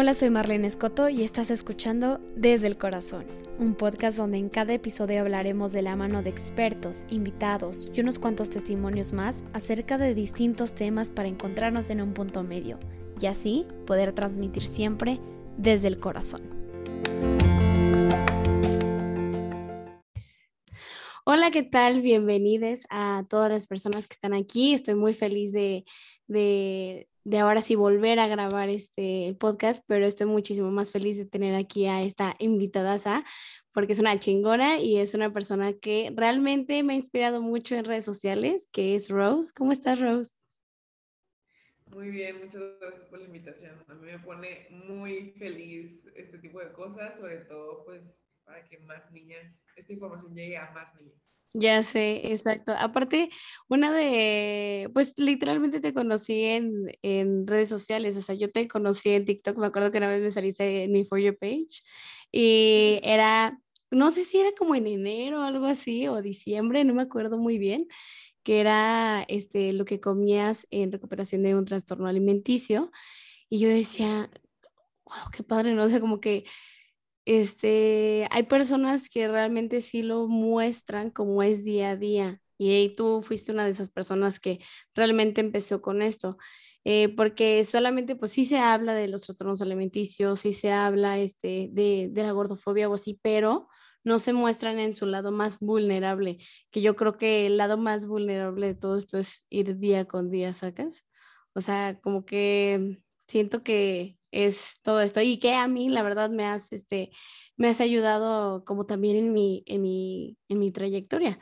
Hola, 0.00 0.14
soy 0.14 0.30
Marlene 0.30 0.68
Escoto 0.68 1.08
y 1.08 1.24
estás 1.24 1.50
escuchando 1.50 2.20
Desde 2.36 2.68
el 2.68 2.78
Corazón, 2.78 3.24
un 3.58 3.74
podcast 3.74 4.16
donde 4.16 4.38
en 4.38 4.48
cada 4.48 4.72
episodio 4.72 5.20
hablaremos 5.22 5.72
de 5.72 5.82
la 5.82 5.96
mano 5.96 6.22
de 6.22 6.30
expertos, 6.30 7.04
invitados 7.10 7.90
y 7.92 8.00
unos 8.02 8.20
cuantos 8.20 8.48
testimonios 8.48 9.12
más 9.12 9.42
acerca 9.54 9.98
de 9.98 10.14
distintos 10.14 10.72
temas 10.72 11.08
para 11.08 11.26
encontrarnos 11.26 11.90
en 11.90 12.00
un 12.00 12.14
punto 12.14 12.44
medio 12.44 12.78
y 13.20 13.26
así 13.26 13.66
poder 13.88 14.12
transmitir 14.12 14.66
siempre 14.66 15.18
desde 15.56 15.88
el 15.88 15.98
corazón. 15.98 16.42
Hola, 21.24 21.50
¿qué 21.50 21.64
tal? 21.64 22.02
Bienvenidos 22.02 22.82
a 22.88 23.24
todas 23.28 23.50
las 23.50 23.66
personas 23.66 24.06
que 24.06 24.14
están 24.14 24.32
aquí. 24.32 24.74
Estoy 24.74 24.94
muy 24.94 25.12
feliz 25.12 25.52
de, 25.52 25.84
de 26.28 27.08
de 27.28 27.38
ahora 27.38 27.60
sí 27.60 27.74
volver 27.74 28.18
a 28.20 28.26
grabar 28.26 28.70
este 28.70 29.36
podcast, 29.38 29.84
pero 29.86 30.06
estoy 30.06 30.26
muchísimo 30.26 30.70
más 30.70 30.90
feliz 30.90 31.18
de 31.18 31.26
tener 31.26 31.54
aquí 31.54 31.86
a 31.86 32.00
esta 32.00 32.34
invitada, 32.38 33.22
porque 33.72 33.92
es 33.92 33.98
una 33.98 34.18
chingona 34.18 34.80
y 34.80 34.96
es 34.96 35.12
una 35.12 35.30
persona 35.30 35.74
que 35.74 36.10
realmente 36.16 36.82
me 36.82 36.94
ha 36.94 36.96
inspirado 36.96 37.42
mucho 37.42 37.74
en 37.74 37.84
redes 37.84 38.06
sociales, 38.06 38.66
que 38.72 38.94
es 38.94 39.10
Rose. 39.10 39.52
¿Cómo 39.54 39.72
estás, 39.72 40.00
Rose? 40.00 40.32
Muy 41.90 42.08
bien, 42.08 42.38
muchas 42.38 42.62
gracias 42.80 43.06
por 43.08 43.18
la 43.18 43.26
invitación. 43.26 43.76
A 43.88 43.94
mí 43.94 44.06
me 44.06 44.18
pone 44.20 44.66
muy 44.70 45.32
feliz 45.32 46.06
este 46.14 46.38
tipo 46.38 46.60
de 46.60 46.72
cosas, 46.72 47.18
sobre 47.18 47.38
todo 47.44 47.84
pues 47.84 48.26
para 48.42 48.64
que 48.64 48.78
más 48.78 49.10
niñas, 49.12 49.66
esta 49.76 49.92
información 49.92 50.34
llegue 50.34 50.56
a 50.56 50.70
más 50.70 50.94
niñas. 50.94 51.37
Ya 51.54 51.82
sé, 51.82 52.32
exacto. 52.32 52.72
Aparte, 52.78 53.30
una 53.68 53.90
de, 53.90 54.90
pues 54.92 55.18
literalmente 55.18 55.80
te 55.80 55.94
conocí 55.94 56.44
en, 56.44 56.92
en, 57.02 57.46
redes 57.46 57.70
sociales, 57.70 58.16
o 58.16 58.20
sea, 58.22 58.34
yo 58.34 58.50
te 58.52 58.68
conocí 58.68 59.10
en 59.10 59.24
TikTok, 59.24 59.56
me 59.58 59.66
acuerdo 59.66 59.90
que 59.90 59.98
una 59.98 60.08
vez 60.08 60.20
me 60.22 60.30
saliste 60.30 60.84
en 60.84 60.92
mi 60.92 61.04
For 61.04 61.18
Your 61.18 61.38
Page 61.38 61.82
y 62.30 63.00
era, 63.02 63.58
no 63.90 64.10
sé 64.10 64.24
si 64.24 64.38
era 64.38 64.52
como 64.58 64.74
en 64.74 64.86
enero 64.86 65.40
o 65.40 65.42
algo 65.42 65.66
así, 65.66 66.06
o 66.08 66.20
diciembre, 66.22 66.84
no 66.84 66.94
me 66.94 67.02
acuerdo 67.02 67.38
muy 67.38 67.58
bien, 67.58 67.88
que 68.42 68.60
era 68.60 69.24
este, 69.28 69.72
lo 69.72 69.84
que 69.84 70.00
comías 70.00 70.66
en 70.70 70.92
recuperación 70.92 71.42
de 71.42 71.54
un 71.54 71.64
trastorno 71.64 72.08
alimenticio. 72.08 72.90
Y 73.48 73.60
yo 73.60 73.68
decía, 73.68 74.30
wow, 75.06 75.30
qué 75.32 75.42
padre, 75.42 75.74
¿no? 75.74 75.84
O 75.84 75.88
sea, 75.88 76.00
como 76.00 76.20
que 76.20 76.44
este, 77.28 78.26
hay 78.30 78.44
personas 78.44 79.08
que 79.10 79.28
realmente 79.28 79.80
sí 79.82 80.02
lo 80.02 80.28
muestran 80.28 81.10
como 81.10 81.42
es 81.42 81.64
día 81.64 81.90
a 81.90 81.96
día. 81.96 82.40
Y 82.56 82.96
tú 82.96 83.22
fuiste 83.22 83.52
una 83.52 83.64
de 83.64 83.70
esas 83.70 83.90
personas 83.90 84.40
que 84.40 84.60
realmente 84.94 85.40
empezó 85.40 85.82
con 85.82 86.02
esto. 86.02 86.38
Eh, 86.84 87.14
porque 87.16 87.64
solamente 87.64 88.16
pues 88.16 88.32
sí 88.32 88.44
se 88.46 88.58
habla 88.58 88.94
de 88.94 89.08
los 89.08 89.24
trastornos 89.24 89.60
alimenticios, 89.60 90.40
sí 90.40 90.52
se 90.54 90.72
habla 90.72 91.18
este, 91.18 91.68
de, 91.72 92.08
de 92.10 92.22
la 92.22 92.32
gordofobia 92.32 92.88
o 92.88 92.94
así, 92.94 93.18
pero 93.22 93.68
no 94.04 94.18
se 94.18 94.32
muestran 94.32 94.78
en 94.78 94.94
su 94.94 95.04
lado 95.04 95.30
más 95.30 95.58
vulnerable, 95.60 96.38
que 96.70 96.80
yo 96.80 96.96
creo 96.96 97.18
que 97.18 97.46
el 97.46 97.58
lado 97.58 97.76
más 97.76 98.06
vulnerable 98.06 98.68
de 98.68 98.74
todo 98.74 98.96
esto 98.96 99.18
es 99.18 99.46
ir 99.50 99.76
día 99.78 100.06
con 100.06 100.30
día, 100.30 100.54
¿sacas? 100.54 101.04
O 101.52 101.60
sea, 101.60 102.00
como 102.00 102.24
que 102.24 103.02
siento 103.26 103.62
que 103.62 104.17
es 104.32 104.80
todo 104.82 105.00
esto 105.00 105.20
y 105.22 105.38
que 105.38 105.54
a 105.54 105.68
mí 105.68 105.88
la 105.88 106.02
verdad 106.02 106.30
me 106.30 106.44
has, 106.44 106.72
este, 106.72 107.10
me 107.56 107.68
has 107.68 107.80
ayudado 107.80 108.64
como 108.64 108.86
también 108.86 109.16
en 109.16 109.32
mi, 109.32 109.62
en 109.66 109.82
mi, 109.82 110.38
en 110.48 110.58
mi 110.58 110.70
trayectoria. 110.72 111.38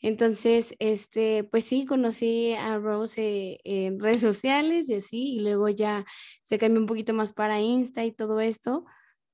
Entonces, 0.00 0.74
este, 0.78 1.44
pues 1.44 1.64
sí, 1.64 1.84
conocí 1.86 2.54
a 2.54 2.78
Rose 2.78 3.58
en 3.64 4.00
redes 4.00 4.22
sociales 4.22 4.88
y 4.88 4.94
así, 4.94 5.34
y 5.36 5.40
luego 5.40 5.68
ya 5.68 6.06
se 6.42 6.58
cambió 6.58 6.80
un 6.80 6.86
poquito 6.86 7.12
más 7.14 7.32
para 7.32 7.60
Insta 7.60 8.04
y 8.04 8.12
todo 8.12 8.40
esto, 8.40 8.84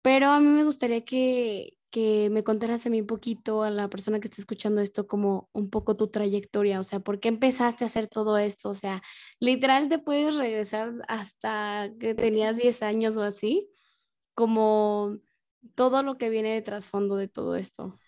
pero 0.03 0.29
a 0.29 0.41
mí 0.41 0.47
me 0.49 0.65
gustaría 0.65 1.05
que, 1.05 1.76
que 1.91 2.29
me 2.31 2.45
contaras 2.45 2.87
a 2.87 2.91
mí 2.91 3.01
un 3.01 3.07
poquito, 3.07 3.63
a 3.63 3.71
la 3.71 3.89
persona 3.89 4.21
que 4.21 4.29
está 4.29 4.41
escuchando 4.41 4.81
esto, 4.81 5.07
como 5.07 5.49
un 5.53 5.71
poco 5.71 5.97
tu 5.97 6.09
trayectoria, 6.09 6.81
o 6.81 6.85
sea, 6.85 7.01
¿por 7.01 7.21
qué 7.21 7.29
empezaste 7.29 7.85
a 7.85 7.87
hacer 7.87 8.09
todo 8.09 8.39
esto? 8.39 8.71
O 8.71 8.75
sea, 8.75 9.03
literal 9.41 9.89
te 9.89 9.99
puedes 9.99 10.37
regresar 10.37 10.93
hasta 11.09 11.91
que 12.01 12.15
tenías 12.15 12.57
10 12.57 12.83
años 12.83 13.17
o 13.17 13.23
así, 13.23 13.71
como 14.35 15.19
todo 15.75 16.03
lo 16.03 16.19
que 16.19 16.29
viene 16.29 16.55
de 16.55 16.63
trasfondo 16.63 17.17
de 17.17 17.29
todo 17.29 17.57
esto. 17.57 17.99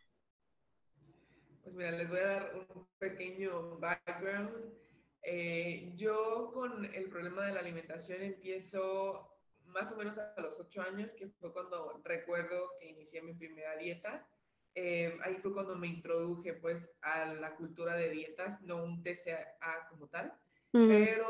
Pues 1.62 1.74
mira, 1.74 1.92
les 1.92 2.08
voy 2.08 2.18
a 2.18 2.26
dar 2.26 2.68
un 2.76 2.86
pequeño 2.98 3.78
background. 3.78 4.50
Eh, 5.22 5.92
yo 5.96 6.50
con 6.54 6.84
el 6.84 7.08
problema 7.08 7.46
de 7.46 7.52
la 7.52 7.60
alimentación 7.60 8.22
empiezo 8.22 9.37
más 9.68 9.92
o 9.92 9.96
menos 9.96 10.18
a 10.18 10.34
los 10.40 10.58
ocho 10.58 10.82
años, 10.82 11.14
que 11.14 11.28
fue 11.28 11.52
cuando 11.52 12.00
recuerdo 12.04 12.72
que 12.80 12.88
inicié 12.88 13.22
mi 13.22 13.34
primera 13.34 13.76
dieta. 13.76 14.28
Eh, 14.74 15.16
ahí 15.22 15.36
fue 15.36 15.52
cuando 15.52 15.76
me 15.76 15.88
introduje 15.88 16.54
pues 16.54 16.90
a 17.00 17.26
la 17.34 17.56
cultura 17.56 17.96
de 17.96 18.10
dietas, 18.10 18.62
no 18.62 18.82
un 18.84 19.02
TCA 19.02 19.88
como 19.88 20.08
tal, 20.08 20.32
pero 20.70 21.26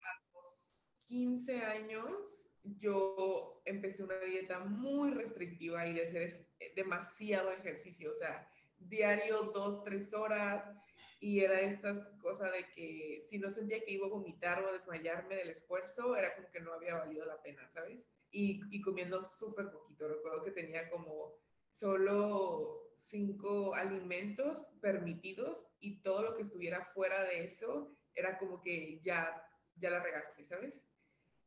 a 0.00 0.32
los 0.32 0.64
15 1.06 1.60
años 1.60 2.48
yo 2.64 3.62
empecé 3.64 4.02
una 4.02 4.18
dieta 4.18 4.60
muy 4.60 5.12
restrictiva 5.12 5.86
y 5.86 5.94
de 5.94 6.02
hacer 6.02 6.48
demasiado 6.74 7.50
ejercicio, 7.52 8.10
o 8.10 8.14
sea, 8.14 8.48
diario 8.76 9.52
dos, 9.54 9.84
tres 9.84 10.12
horas, 10.12 10.72
y 11.20 11.40
era 11.40 11.60
estas 11.60 12.02
cosas 12.18 12.50
de 12.50 12.66
que 12.74 13.22
si 13.28 13.38
no 13.38 13.50
sentía 13.50 13.84
que 13.84 13.92
iba 13.92 14.06
a 14.06 14.10
vomitar 14.10 14.64
o 14.64 14.68
a 14.68 14.72
desmayarme 14.72 15.36
del 15.36 15.50
esfuerzo, 15.50 16.16
era 16.16 16.34
como 16.34 16.50
que 16.50 16.60
no 16.60 16.72
había 16.72 16.96
valido 16.96 17.26
la 17.26 17.40
pena, 17.42 17.68
¿sabes? 17.68 18.10
Y, 18.30 18.62
y 18.70 18.80
comiendo 18.80 19.22
súper 19.22 19.70
poquito. 19.70 20.08
Recuerdo 20.08 20.42
que 20.42 20.52
tenía 20.52 20.88
como 20.88 21.34
solo 21.72 22.90
cinco 22.96 23.74
alimentos 23.74 24.66
permitidos 24.80 25.68
y 25.78 26.00
todo 26.00 26.22
lo 26.22 26.36
que 26.36 26.42
estuviera 26.42 26.86
fuera 26.86 27.22
de 27.24 27.44
eso 27.44 27.94
era 28.14 28.38
como 28.38 28.62
que 28.62 29.00
ya, 29.02 29.46
ya 29.76 29.90
la 29.90 30.02
regaste, 30.02 30.42
¿sabes? 30.42 30.86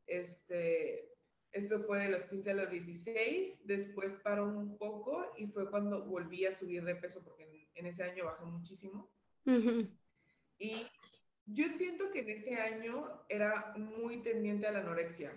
Este, 0.06 1.10
eso 1.50 1.82
fue 1.82 1.98
de 1.98 2.10
los 2.10 2.26
15 2.26 2.50
a 2.52 2.54
los 2.54 2.70
16, 2.70 3.66
después 3.66 4.14
paró 4.16 4.46
un 4.46 4.78
poco 4.78 5.32
y 5.36 5.48
fue 5.48 5.68
cuando 5.68 6.04
volví 6.04 6.46
a 6.46 6.52
subir 6.52 6.84
de 6.84 6.94
peso 6.94 7.24
porque 7.24 7.42
en, 7.42 7.68
en 7.74 7.86
ese 7.86 8.04
año 8.04 8.26
bajé 8.26 8.44
muchísimo 8.44 9.10
y 10.58 10.86
yo 11.46 11.68
siento 11.68 12.10
que 12.10 12.20
en 12.20 12.30
ese 12.30 12.54
año 12.56 13.24
era 13.28 13.74
muy 13.76 14.22
tendiente 14.22 14.66
a 14.66 14.72
la 14.72 14.80
anorexia 14.80 15.32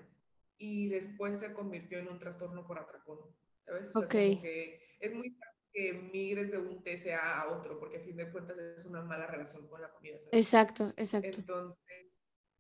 y 0.57 0.89
después 0.89 1.39
se 1.39 1.53
convirtió 1.53 1.99
en 1.99 2.07
un 2.07 2.19
trastorno 2.19 2.65
por 2.65 2.79
atracón, 2.79 3.19
¿sabes? 3.65 3.95
O 3.95 4.07
que 4.07 4.97
es 4.99 5.13
muy 5.13 5.29
fácil 5.31 5.57
que 5.73 5.93
migres 5.93 6.51
de 6.51 6.57
un 6.57 6.83
TCA 6.83 7.41
a 7.41 7.47
otro, 7.55 7.79
porque 7.79 7.97
a 7.97 8.01
fin 8.01 8.15
de 8.15 8.31
cuentas 8.31 8.57
es 8.57 8.85
una 8.85 9.01
mala 9.03 9.27
relación 9.27 9.67
con 9.67 9.81
la 9.81 9.91
comida. 9.91 10.17
Exacto, 10.31 10.93
exacto. 10.97 11.39
Entonces, 11.39 12.07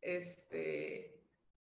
este, 0.01 1.23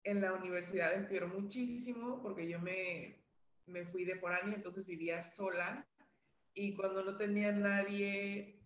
en 0.04 0.22
la 0.22 0.34
universidad 0.34 0.94
empeoró 0.94 1.28
muchísimo 1.28 2.22
porque 2.22 2.48
yo 2.48 2.60
me, 2.60 3.24
me 3.68 3.86
fui 3.86 4.06
de 4.06 4.16
foránea, 4.16 4.56
entonces 4.56 4.86
vivía 4.86 5.22
sola 5.22 5.88
y 6.54 6.76
cuando 6.76 7.04
no 7.04 7.18
tenía 7.18 7.52
nadie 7.52 8.65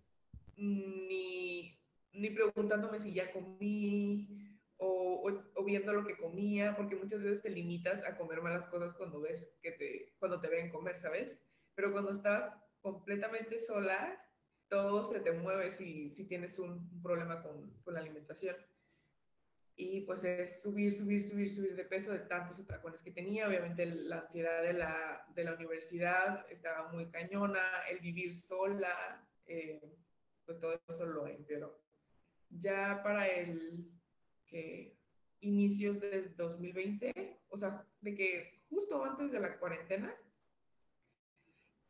ni, 0.60 1.80
ni 2.14 2.30
preguntándome 2.30 3.00
si 3.00 3.14
ya 3.14 3.32
comí 3.32 4.50
o, 4.78 5.42
o, 5.56 5.64
viendo 5.64 5.94
lo 5.94 6.06
que 6.06 6.18
comía, 6.18 6.76
porque 6.76 6.96
muchas 6.96 7.22
veces 7.22 7.42
te 7.42 7.50
limitas 7.50 8.04
a 8.06 8.18
comer 8.18 8.42
malas 8.42 8.66
cosas 8.68 8.94
cuando 8.94 9.22
ves 9.22 9.58
que 9.62 9.72
te, 9.72 10.16
cuando 10.20 10.40
te 10.40 10.48
ven 10.48 10.70
comer, 10.70 10.98
¿sabes? 10.98 11.44
Pero 11.76 11.92
cuando 11.92 12.12
estás 12.12 12.50
completamente 12.82 13.60
sola, 13.60 14.26
todo 14.70 15.04
se 15.04 15.20
te 15.20 15.32
mueve 15.34 15.70
si, 15.72 16.10
si 16.10 16.26
tienes 16.26 16.60
un, 16.60 17.02
problema 17.02 17.42
con, 17.42 17.72
con, 17.84 17.94
la 17.94 18.00
alimentación. 18.00 18.56
Y 19.76 20.02
pues 20.02 20.24
es 20.24 20.62
subir, 20.62 20.94
subir, 20.94 21.24
subir, 21.24 21.50
subir 21.50 21.76
de 21.76 21.86
peso 21.86 22.12
de 22.12 22.20
tantos 22.20 22.60
atracones 22.60 23.02
que 23.02 23.12
tenía. 23.12 23.48
Obviamente 23.48 23.86
la 23.86 24.20
ansiedad 24.20 24.62
de 24.62 24.74
la, 24.74 25.26
de 25.34 25.44
la 25.44 25.54
universidad 25.56 26.46
estaba 26.50 26.92
muy 26.92 27.10
cañona, 27.10 27.62
el 27.90 28.00
vivir 28.00 28.36
sola. 28.36 29.26
Eh, 29.46 29.82
pues 30.50 30.60
todo 30.60 30.82
eso 30.88 31.06
lo 31.06 31.28
empeoró. 31.28 31.80
Ya 32.50 33.02
para 33.04 33.28
el 33.28 33.88
que 34.48 34.98
inicios 35.42 36.00
de 36.00 36.30
2020, 36.30 37.40
o 37.50 37.56
sea, 37.56 37.86
de 38.02 38.16
que 38.16 38.64
justo 38.68 39.06
antes 39.06 39.32
de 39.32 39.40
la 39.40 39.60
cuarentena, 39.60 40.12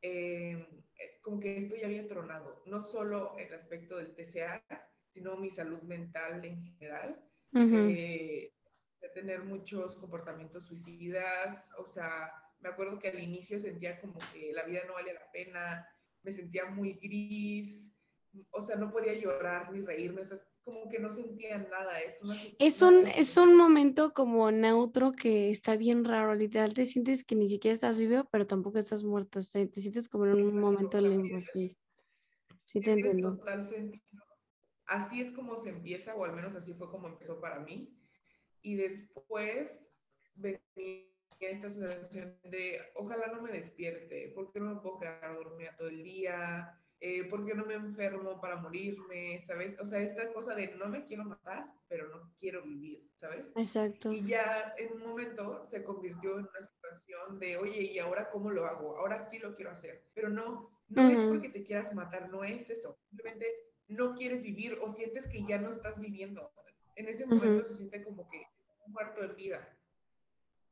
em, 0.02 0.60
eh, 0.60 1.22
como 1.22 1.40
que 1.40 1.58
esto 1.58 1.78
ya 1.78 1.88
había 1.88 2.06
tronado, 2.06 2.62
no 2.66 2.82
solo 2.82 3.38
el 3.38 3.54
aspecto 3.54 3.96
del 3.96 4.14
TCA, 4.14 4.62
sino 5.10 5.38
mi 5.38 5.52
salud 5.52 5.82
mental 5.84 6.44
en 6.44 6.62
general, 6.62 7.26
eh, 7.54 8.54
de 9.00 9.10
tener 9.14 9.44
muchos 9.44 9.96
comportamientos 9.96 10.66
suicidas, 10.66 11.70
o 11.78 11.86
sea, 11.86 12.34
me 12.60 12.68
acuerdo 12.68 13.00
que 13.00 13.08
al 13.08 13.24
inicio 13.24 13.58
sentía 13.58 14.02
como 14.02 14.20
que 14.34 14.52
la 14.52 14.64
vida 14.64 14.82
no 14.86 14.96
valía 14.96 15.14
la 15.14 15.32
pena, 15.32 15.88
me 16.24 16.32
sentía 16.34 16.66
muy 16.66 16.96
gris, 16.96 17.94
o 18.52 18.62
sea, 18.62 18.76
no 18.76 18.92
podía 18.92 19.14
llorar 19.14 19.72
ni 19.72 19.82
reírme, 19.82 20.22
o 20.22 20.24
sea, 20.24 20.38
como 20.64 20.88
que 20.88 21.00
no 21.00 21.10
sentía 21.10 21.58
nada. 21.58 22.00
Es, 22.00 22.22
una, 22.24 22.36
es, 22.60 22.82
un, 22.82 23.08
es 23.08 23.38
un 23.38 23.56
momento 23.56 24.14
como 24.14 24.52
neutro 24.52 25.12
que 25.12 25.50
está 25.50 25.76
bien 25.76 26.06
raro, 26.06 26.36
literal, 26.36 26.74
te 26.74 26.86
sientes 26.86 27.24
que 27.24 27.36
ni 27.36 27.48
siquiera 27.48 27.74
estás 27.74 28.00
vivo, 28.00 28.28
pero 28.32 28.46
tampoco 28.46 28.78
estás 28.78 29.04
muerto, 29.04 29.40
te, 29.42 29.70
sientes 29.74 30.08
como 30.10 30.26
en 30.26 30.34
un 30.34 30.60
momento 30.60 30.98
de 30.98 31.04
limbo, 31.04 31.42
sí. 31.42 31.76
Sí, 32.60 32.82
te 32.82 32.92
entiendo. 32.92 33.38
Total 33.38 33.64
sentido. 33.64 34.24
Así 34.86 35.22
es 35.22 35.32
como 35.32 35.56
se 35.56 35.70
empieza, 35.70 36.16
o 36.16 36.24
al 36.24 36.34
menos 36.34 36.56
así 36.56 36.74
fue 36.74 36.90
como 36.90 37.08
empezó 37.08 37.40
para 37.40 37.60
mí. 37.60 37.96
Y 38.62 38.76
después 38.76 39.90
venía 40.36 40.60
esta 41.40 41.70
sensación 41.70 42.38
de, 42.44 42.80
ojalá 42.96 43.28
no 43.28 43.42
me 43.42 43.52
despierte, 43.52 44.32
porque 44.36 44.60
no 44.60 44.76
me 44.76 44.82
puedo 44.82 45.00
quedar 45.00 45.36
dormida 45.36 45.76
todo 45.76 45.88
el 45.88 46.04
día, 46.04 46.80
eh, 47.02 47.24
¿por 47.26 47.46
qué 47.46 47.54
no 47.54 47.66
me 47.66 47.76
enfermo 47.76 48.42
para 48.42 48.58
morirme? 48.58 49.42
¿Sabes? 49.42 49.80
O 49.80 49.86
sea, 49.86 50.02
esta 50.02 50.32
cosa 50.34 50.54
de 50.54 50.76
no 50.76 50.88
me 50.88 51.06
quiero 51.06 51.24
matar, 51.24 51.72
pero 51.88 52.10
no 52.10 52.34
quiero 52.40 52.62
vivir, 52.64 53.10
¿sabes? 53.16 53.54
Exacto. 53.56 54.12
Y 54.12 54.26
ya 54.26 54.74
en 54.78 54.94
un 54.94 55.08
momento 55.08 55.66
se 55.66 55.84
convirtió 55.84 56.40
en 56.40 56.48
una 56.48 56.62
situación 56.62 57.40
de, 57.40 57.58
oye, 57.58 57.84
¿y 57.84 58.00
ahora 58.00 58.30
cómo 58.30 58.52
lo 58.52 58.66
hago? 58.66 58.98
Ahora 58.98 59.22
sí 59.22 59.40
lo 59.40 59.56
quiero 59.56 59.72
hacer. 59.72 60.04
Pero 60.14 60.30
no, 60.30 60.70
no 60.90 61.10
es 61.10 61.24
porque 61.24 61.50
te 61.50 61.64
quieras 61.64 61.94
matar, 61.94 62.30
no 62.30 62.44
es 62.44 62.70
eso. 62.70 62.98
Simplemente 63.10 63.46
no 63.88 64.16
quieres 64.16 64.42
vivir 64.42 64.78
o 64.82 64.90
sientes 64.90 65.28
que 65.28 65.46
ya 65.46 65.58
no 65.58 65.70
estás 65.70 66.00
viviendo. 66.00 66.52
En 66.96 67.08
ese 67.08 67.26
momento 67.26 67.64
se 67.64 67.76
siente 67.76 68.04
como 68.04 68.30
que 68.30 68.46
muerto 68.88 69.24
en 69.24 69.36
vida. 69.36 69.78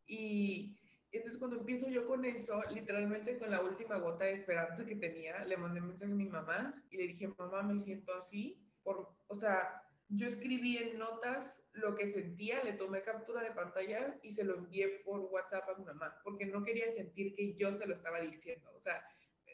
Y 0.05 0.77
entonces 1.17 1.39
cuando 1.39 1.57
empiezo 1.57 1.87
yo 1.89 2.05
con 2.05 2.25
eso, 2.25 2.63
literalmente 2.73 3.37
con 3.37 3.51
la 3.51 3.61
última 3.61 3.97
gota 3.97 4.25
de 4.25 4.33
esperanza 4.33 4.85
que 4.85 4.95
tenía, 4.95 5.43
le 5.45 5.57
mandé 5.57 5.81
un 5.81 5.89
mensaje 5.89 6.11
a 6.11 6.15
mi 6.15 6.25
mamá 6.25 6.83
y 6.89 6.97
le 6.97 7.07
dije, 7.07 7.27
mamá, 7.37 7.63
me 7.63 7.79
siento 7.79 8.13
así. 8.15 8.59
Por, 8.83 9.15
o 9.27 9.35
sea, 9.35 9.83
yo 10.09 10.27
escribí 10.27 10.77
en 10.77 10.97
notas 10.97 11.61
lo 11.73 11.95
que 11.95 12.07
sentía, 12.07 12.63
le 12.63 12.73
tomé 12.73 13.01
captura 13.01 13.41
de 13.41 13.51
pantalla 13.51 14.17
y 14.23 14.31
se 14.31 14.43
lo 14.43 14.55
envié 14.55 15.01
por 15.03 15.19
WhatsApp 15.21 15.69
a 15.69 15.77
mi 15.77 15.85
mamá, 15.85 16.19
porque 16.23 16.45
no 16.45 16.63
quería 16.63 16.89
sentir 16.89 17.35
que 17.35 17.55
yo 17.55 17.71
se 17.71 17.85
lo 17.85 17.93
estaba 17.93 18.19
diciendo. 18.21 18.71
O 18.75 18.79
sea, 18.79 19.03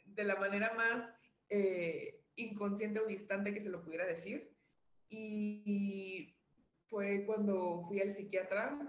de 0.05 0.23
la 0.23 0.35
manera 0.35 0.73
más 0.75 1.11
eh, 1.49 2.23
inconsciente 2.35 2.99
o 2.99 3.05
distante 3.05 3.53
que 3.53 3.61
se 3.61 3.69
lo 3.69 3.83
pudiera 3.83 4.05
decir. 4.05 4.55
Y 5.09 6.35
fue 6.87 7.25
cuando 7.25 7.83
fui 7.87 8.01
al 8.01 8.11
psiquiatra 8.11 8.79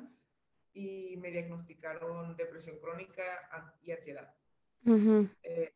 y 0.74 1.16
me 1.18 1.30
diagnosticaron 1.30 2.36
depresión 2.36 2.78
crónica 2.78 3.22
y 3.82 3.92
ansiedad. 3.92 4.34
Eh, 5.42 5.72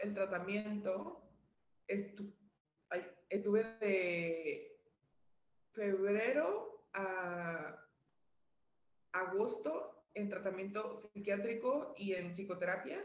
el 0.00 0.14
tratamiento, 0.14 1.28
estuve 1.86 3.64
de 3.80 4.80
febrero 5.72 6.88
a 6.94 7.84
agosto 9.12 10.06
en 10.14 10.28
tratamiento 10.28 10.94
psiquiátrico 10.96 11.94
y 11.96 12.14
en 12.14 12.32
psicoterapia 12.32 13.04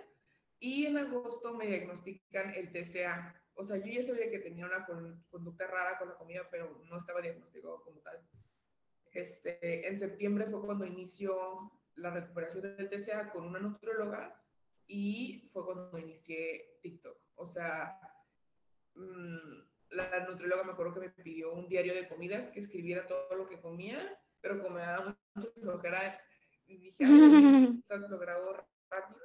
y 0.60 0.86
en 0.86 0.98
agosto 0.98 1.54
me 1.56 1.68
diagnostican 1.68 2.54
el 2.54 2.72
TCA. 2.72 3.36
O 3.56 3.64
sea, 3.64 3.78
yo 3.78 3.92
ya 3.92 4.04
sabía 4.04 4.30
que 4.30 4.40
tenía 4.40 4.66
una 4.66 4.86
conducta 5.30 5.68
rara 5.68 5.98
con 5.98 6.10
la 6.10 6.16
comida, 6.16 6.48
pero 6.50 6.82
no 6.86 6.98
estaba 6.98 7.22
diagnosticado 7.22 7.82
como 7.84 8.00
tal. 8.02 8.22
Este, 9.12 9.88
en 9.88 9.98
septiembre 9.98 10.46
fue 10.46 10.62
cuando 10.62 10.86
inició 10.86 11.72
la 11.96 12.12
recuperación 12.12 12.64
del 12.64 12.90
TCA 12.90 13.32
con 13.32 13.46
una 13.46 13.60
nutrióloga 13.60 14.42
y 14.88 15.50
fue 15.52 15.66
cuando 15.66 15.98
inicié 15.98 16.80
TikTok. 16.82 17.18
O 17.36 17.46
sea, 17.46 18.00
mm, 18.96 19.60
la 19.90 20.28
nutrióloga 20.28 20.64
me 20.64 20.72
acuerdo 20.74 20.94
que 20.94 21.00
me 21.00 21.10
pidió 21.10 21.54
un 21.54 21.68
diario 21.68 21.94
de 21.94 22.08
comidas 22.08 22.52
que 22.52 22.60
escribiera 22.60 23.08
todo 23.08 23.36
lo 23.36 23.48
que 23.48 23.60
comía, 23.60 24.20
pero 24.42 24.60
como 24.60 24.76
me 24.76 24.82
daba 24.82 25.18
mucha 25.34 25.50
flojera, 25.60 26.22
dije, 26.66 26.96
TikTok 27.84 28.10
lo 28.10 28.20
grabo 28.20 28.54
rápido. 28.90 29.20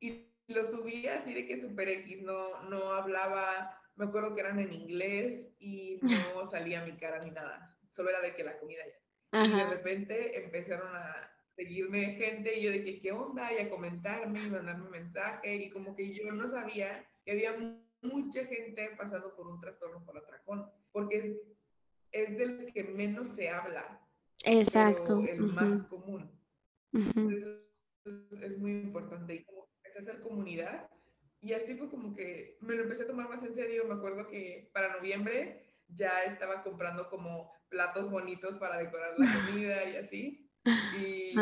Y 0.00 0.32
lo 0.46 0.64
subí 0.64 1.06
así 1.08 1.34
de 1.34 1.46
que 1.46 1.60
super 1.60 1.88
X, 1.88 2.22
no, 2.22 2.62
no 2.70 2.92
hablaba, 2.92 3.78
me 3.96 4.06
acuerdo 4.06 4.34
que 4.34 4.40
eran 4.40 4.60
en 4.60 4.72
inglés 4.72 5.50
y 5.58 5.98
no 6.02 6.44
salía 6.50 6.84
mi 6.84 6.96
cara 6.96 7.18
ni 7.18 7.32
nada 7.32 7.77
solo 7.98 8.10
era 8.10 8.20
de 8.20 8.36
que 8.36 8.44
la 8.44 8.56
comida 8.60 8.82
ya. 8.86 9.44
Y 9.44 9.50
de 9.50 9.64
repente 9.64 10.38
empezaron 10.38 10.86
a 10.94 11.28
seguirme 11.56 12.14
gente 12.14 12.56
y 12.56 12.62
yo 12.62 12.70
de 12.70 12.84
que 12.84 13.00
qué 13.00 13.10
onda 13.10 13.52
y 13.52 13.58
a 13.58 13.68
comentarme 13.68 14.40
y 14.40 14.50
mandarme 14.50 14.88
mensaje 14.88 15.56
y 15.56 15.70
como 15.70 15.96
que 15.96 16.14
yo 16.14 16.30
no 16.30 16.46
sabía 16.46 17.04
que 17.24 17.32
había 17.32 17.56
mucha 18.00 18.44
gente 18.44 18.90
pasando 18.96 19.34
por 19.34 19.48
un 19.48 19.60
trastorno 19.60 20.04
por 20.04 20.16
atracón, 20.16 20.70
porque 20.92 21.16
es, 21.16 21.36
es 22.12 22.38
del 22.38 22.72
que 22.72 22.84
menos 22.84 23.26
se 23.26 23.50
habla. 23.50 24.00
Exacto. 24.44 25.20
el 25.28 25.40
más 25.40 25.82
común. 25.82 26.30
Entonces, 26.92 27.64
es, 28.40 28.58
muy 28.58 28.70
importante 28.70 29.34
y 29.34 29.42
como 29.42 29.68
empecé 29.82 29.98
a 29.98 30.02
hacer 30.02 30.22
comunidad 30.22 30.88
y 31.40 31.54
así 31.54 31.74
fue 31.74 31.90
como 31.90 32.14
que 32.14 32.56
me 32.60 32.76
lo 32.76 32.84
empecé 32.84 33.02
a 33.02 33.08
tomar 33.08 33.28
más 33.28 33.42
en 33.42 33.52
serio. 33.52 33.84
Me 33.86 33.94
acuerdo 33.94 34.28
que 34.28 34.70
para 34.72 34.96
noviembre 34.96 35.67
ya 35.88 36.22
estaba 36.24 36.62
comprando 36.62 37.08
como 37.08 37.52
platos 37.68 38.10
bonitos 38.10 38.58
para 38.58 38.78
decorar 38.78 39.14
la 39.18 39.26
comida 39.46 39.84
y 39.88 39.96
así. 39.96 40.50
Y 41.00 41.38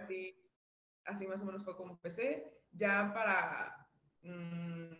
así, 0.00 0.36
así 1.04 1.26
más 1.26 1.40
o 1.42 1.46
menos 1.46 1.64
fue 1.64 1.76
como 1.76 1.92
empecé. 1.92 2.52
Ya 2.72 3.12
para 3.14 3.88
mm, 4.22 4.92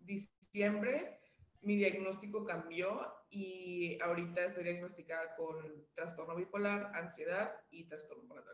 diciembre 0.00 1.20
mi 1.66 1.76
diagnóstico 1.76 2.44
cambió 2.44 3.12
y 3.28 3.98
ahorita 4.00 4.44
estoy 4.44 4.62
diagnosticada 4.62 5.34
con 5.34 5.56
trastorno 5.94 6.36
bipolar, 6.36 6.92
ansiedad 6.94 7.52
y 7.70 7.88
trastorno 7.88 8.28
por 8.28 8.44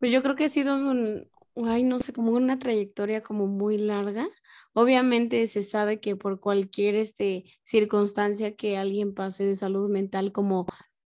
Pues 0.00 0.10
yo 0.10 0.22
creo 0.22 0.34
que 0.34 0.46
ha 0.46 0.48
sido 0.48 0.74
un, 0.74 1.30
ay, 1.64 1.84
no 1.84 2.00
sé, 2.00 2.12
como 2.12 2.32
una 2.32 2.58
trayectoria 2.58 3.22
como 3.22 3.46
muy 3.46 3.78
larga 3.78 4.28
Obviamente 4.74 5.46
se 5.46 5.62
sabe 5.62 6.00
que 6.00 6.16
por 6.16 6.40
cualquier 6.40 6.94
este, 6.94 7.44
circunstancia 7.62 8.56
que 8.56 8.78
alguien 8.78 9.14
pase 9.14 9.44
de 9.44 9.56
salud 9.56 9.90
mental 9.90 10.32
como 10.32 10.66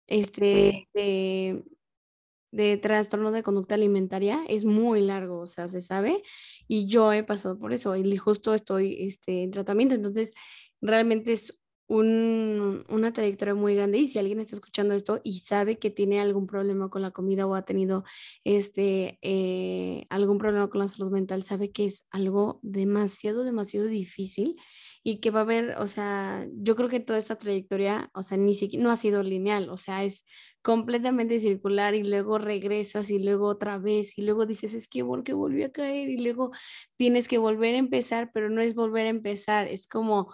este 0.08 0.88
de, 0.94 2.78
trastorno 2.78 3.32
de 3.32 3.44
conducta 3.44 3.76
alimentaria 3.76 4.44
es 4.48 4.66
muy 4.66 5.02
largo, 5.02 5.40
o 5.40 5.48
sea, 5.48 5.68
se 5.68 5.82
sabe, 5.82 6.24
y 6.68 6.88
yo 6.88 7.14
he 7.14 7.24
pasado 7.24 7.58
por 7.58 7.74
eso, 7.74 7.96
y 7.96 8.18
justo 8.18 8.54
estoy 8.54 8.98
este, 9.00 9.44
en 9.44 9.52
tratamiento, 9.52 9.96
entonces 9.96 10.36
realmente 10.82 11.34
es 11.34 11.60
una 11.88 13.14
trayectoria 13.14 13.56
muy 13.56 13.76
grande 13.76 13.98
y 14.00 14.08
si 14.08 14.18
alguien 14.18 14.40
está 14.40 14.56
escuchando 14.56 14.94
esto 14.94 15.20
y 15.24 15.40
sabe 15.40 15.80
que 15.80 15.90
tiene 15.90 16.22
algún 16.22 16.48
problema 16.48 16.90
con 16.90 17.02
la 17.02 17.12
comida 17.12 17.46
o 17.46 17.56
ha 17.56 17.66
tenido 17.66 18.04
este, 18.44 19.20
eh, 19.22 20.06
algún 20.10 20.38
problema 20.38 20.70
con 20.70 20.80
la 20.80 20.88
salud 20.88 21.12
mental, 21.12 21.44
sabe 21.44 21.72
que 21.72 21.86
es 21.86 22.08
algo 22.12 22.60
demasiado, 22.64 23.44
demasiado 23.44 23.88
difícil 23.88 24.56
y 25.04 25.20
que 25.20 25.32
va 25.32 25.40
a 25.42 25.44
haber, 25.44 25.76
o 25.78 25.88
sea, 25.88 26.48
yo 26.54 26.76
creo 26.76 26.88
que 26.88 27.02
toda 27.02 27.20
esta 27.20 27.38
trayectoria, 27.38 28.10
o 28.14 28.24
sea, 28.24 28.38
ni 28.38 28.56
siquiera 28.56 28.84
no 28.84 28.92
ha 28.92 28.98
sido 28.98 29.22
lineal, 29.22 29.70
o 29.70 29.78
sea, 29.78 30.06
es 30.06 30.26
completamente 30.62 31.42
circular 31.42 31.94
y 31.94 32.04
luego 32.04 32.38
regresas 32.38 33.10
y 33.10 33.20
luego 33.20 33.48
otra 33.48 33.78
vez 33.78 34.18
y 34.18 34.22
luego 34.24 34.46
dices, 34.46 34.74
es 34.74 34.88
que 34.88 35.04
porque 35.04 35.34
volví 35.34 35.64
a 35.64 35.72
caer 35.74 36.10
y 36.10 36.24
luego 36.24 36.52
tienes 36.96 37.28
que 37.28 37.38
volver 37.38 37.76
a 37.76 37.80
empezar, 37.80 38.32
pero 38.34 38.50
no 38.50 38.62
es 38.62 38.74
volver 38.74 39.08
a 39.08 39.10
empezar, 39.10 39.68
es 39.68 39.88
como 39.88 40.34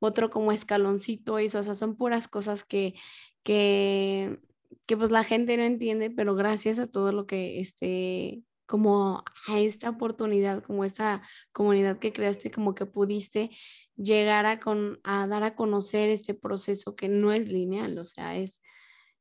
otro 0.00 0.30
como 0.30 0.52
escaloncito, 0.52 1.38
eso, 1.38 1.60
o 1.60 1.62
sea, 1.62 1.74
son 1.74 1.96
puras 1.96 2.28
cosas 2.28 2.64
que, 2.64 2.94
que, 3.42 4.38
que 4.86 4.96
pues 4.96 5.10
la 5.10 5.24
gente 5.24 5.56
no 5.56 5.62
entiende, 5.62 6.10
pero 6.10 6.34
gracias 6.34 6.78
a 6.78 6.86
todo 6.86 7.12
lo 7.12 7.26
que, 7.26 7.60
este, 7.60 8.42
como 8.66 9.24
a 9.48 9.60
esta 9.60 9.90
oportunidad, 9.90 10.62
como 10.62 10.84
esta 10.84 11.22
comunidad 11.52 11.98
que 11.98 12.12
creaste, 12.12 12.50
como 12.50 12.74
que 12.74 12.86
pudiste 12.86 13.50
llegar 13.96 14.46
a, 14.46 14.60
con, 14.60 14.98
a 15.04 15.26
dar 15.26 15.42
a 15.42 15.54
conocer 15.54 16.08
este 16.08 16.34
proceso 16.34 16.96
que 16.96 17.08
no 17.08 17.32
es 17.32 17.48
lineal, 17.48 17.98
o 17.98 18.04
sea, 18.04 18.36
es, 18.36 18.62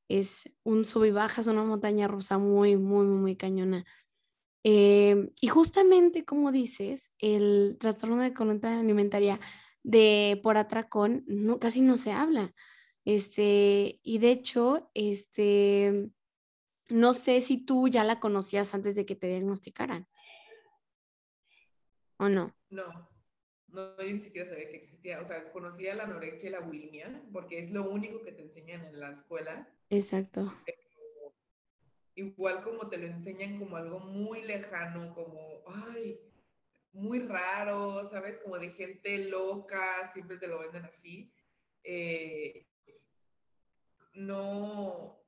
es 0.07 0.51
un 0.63 0.86
sub 0.86 1.05
y 1.05 1.12
bajas, 1.12 1.48
una 1.48 1.63
montaña 1.63 2.07
rusa 2.07 2.38
muy, 2.38 2.77
muy, 2.77 3.05
muy 3.05 3.36
cañona. 3.36 3.86
Eh, 4.63 5.31
y 5.39 5.48
justamente 5.48 6.25
como 6.25 6.51
dices, 6.51 7.13
el 7.19 7.77
trastorno 7.79 8.17
de 8.21 8.33
conducta 8.33 8.79
alimentaria 8.79 9.39
de 9.83 10.39
por 10.43 10.57
atracón 10.57 11.24
no, 11.27 11.59
casi 11.59 11.81
no 11.81 11.98
se 11.98 12.12
habla. 12.12 12.53
Este, 13.05 14.00
y 14.03 14.19
de 14.19 14.31
hecho, 14.31 14.91
este, 14.93 16.12
no 16.89 17.13
sé 17.13 17.41
si 17.41 17.65
tú 17.65 17.88
ya 17.88 18.03
la 18.03 18.19
conocías 18.19 18.74
antes 18.74 18.95
de 18.95 19.05
que 19.05 19.15
te 19.15 19.27
diagnosticaran. 19.27 20.07
¿O 22.17 22.27
no? 22.27 22.53
No, 22.69 23.09
no, 23.69 23.98
yo 23.98 24.12
ni 24.12 24.19
siquiera 24.19 24.50
sabía 24.50 24.69
que 24.69 24.77
existía. 24.77 25.21
O 25.21 25.25
sea, 25.25 25.51
conocía 25.51 25.95
la 25.95 26.03
anorexia 26.03 26.50
y 26.50 26.51
la 26.51 26.59
bulimia 26.59 27.24
porque 27.31 27.59
es 27.59 27.71
lo 27.71 27.89
único 27.89 28.21
que 28.21 28.31
te 28.31 28.41
enseñan 28.41 28.86
en 28.86 29.00
la 29.00 29.12
escuela. 29.12 29.67
Exacto. 29.89 30.53
igual 32.15 32.63
como 32.63 32.89
te 32.89 32.98
lo 32.98 33.07
enseñan 33.07 33.57
como 33.57 33.77
algo 33.77 34.00
muy 34.01 34.43
lejano, 34.43 35.13
como, 35.15 35.63
ay, 35.67 36.19
muy 36.93 37.19
raro, 37.19 38.03
¿sabes? 38.05 38.38
Como 38.43 38.58
de 38.58 38.69
gente 38.69 39.29
loca, 39.29 40.05
siempre 40.08 40.38
te 40.38 40.48
lo 40.48 40.60
venden 40.60 40.86
así. 40.86 41.31
Eh, 41.84 42.65
no, 44.13 45.19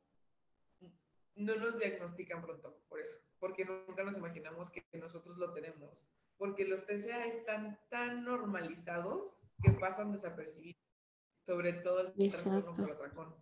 no 1.36 1.56
nos 1.56 1.80
diagnostican 1.80 2.41
pronto 2.41 2.82
por 2.89 3.00
eso, 3.00 3.20
porque 3.39 3.65
nunca 3.65 4.03
nos 4.03 4.18
imaginamos 4.18 4.70
que 4.70 4.84
nosotros 4.94 5.38
lo 5.38 5.53
tenemos, 5.53 6.08
porque 6.38 6.65
los 6.65 6.86
TCA 6.86 7.25
están 7.25 7.80
tan 7.89 8.24
normalizados 8.24 9.41
que 9.63 9.72
pasan 9.72 10.12
desapercibidos, 10.12 10.82
sobre 11.46 11.74
todo 11.74 12.13
el 12.18 12.32
trastorno 12.32 12.75
por 12.75 12.91
atracón. 12.91 13.36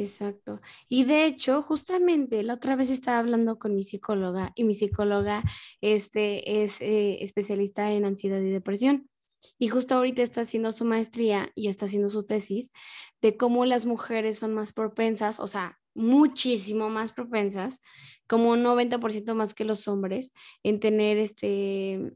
Exacto. 0.00 0.62
Y 0.88 1.04
de 1.04 1.26
hecho, 1.26 1.60
justamente 1.62 2.42
la 2.42 2.54
otra 2.54 2.74
vez 2.74 2.88
estaba 2.88 3.18
hablando 3.18 3.58
con 3.58 3.74
mi 3.74 3.82
psicóloga 3.82 4.52
y 4.54 4.64
mi 4.64 4.74
psicóloga 4.74 5.42
este, 5.82 6.62
es 6.62 6.80
eh, 6.80 7.22
especialista 7.22 7.92
en 7.92 8.06
ansiedad 8.06 8.40
y 8.40 8.48
depresión. 8.48 9.10
Y 9.58 9.68
justo 9.68 9.94
ahorita 9.94 10.22
está 10.22 10.40
haciendo 10.40 10.72
su 10.72 10.86
maestría 10.86 11.50
y 11.54 11.68
está 11.68 11.84
haciendo 11.84 12.08
su 12.08 12.24
tesis 12.24 12.72
de 13.20 13.36
cómo 13.36 13.66
las 13.66 13.84
mujeres 13.84 14.38
son 14.38 14.54
más 14.54 14.72
propensas, 14.72 15.38
o 15.38 15.46
sea, 15.46 15.78
muchísimo 15.94 16.88
más 16.88 17.12
propensas, 17.12 17.80
como 18.26 18.52
un 18.52 18.62
90% 18.62 19.34
más 19.34 19.52
que 19.52 19.64
los 19.66 19.86
hombres, 19.86 20.32
en 20.62 20.80
tener 20.80 21.18
este 21.18 22.12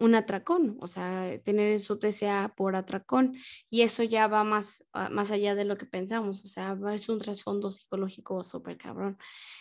un 0.00 0.14
atracón, 0.14 0.76
o 0.80 0.86
sea, 0.86 1.40
tener 1.42 1.78
su 1.80 1.98
TCA 1.98 2.54
por 2.56 2.76
atracón. 2.76 3.36
Y 3.70 3.82
eso 3.82 4.02
ya 4.02 4.28
va 4.28 4.44
más, 4.44 4.84
ah, 4.92 5.10
más 5.10 5.30
allá 5.30 5.54
de 5.54 5.64
lo 5.64 5.76
que 5.76 5.86
pensamos, 5.86 6.44
o 6.44 6.48
sea, 6.48 6.76
es 6.92 7.08
un 7.08 7.18
trasfondo 7.18 7.70
psicológico 7.70 8.44
súper 8.44 8.78
cabrón. 8.78 9.18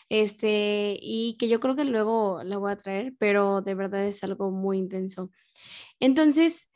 Este, 0.09 0.97
y 1.01 1.37
que 1.39 1.47
yo 1.49 1.59
creo 1.59 1.75
que 1.75 1.85
luego 1.85 2.43
la 2.43 2.57
voy 2.57 2.71
a 2.71 2.77
traer, 2.77 3.15
pero 3.17 3.61
de 3.61 3.75
verdad 3.75 4.05
es 4.05 4.23
algo 4.23 4.51
muy 4.51 4.77
intenso. 4.77 5.31
Entonces, 5.99 6.71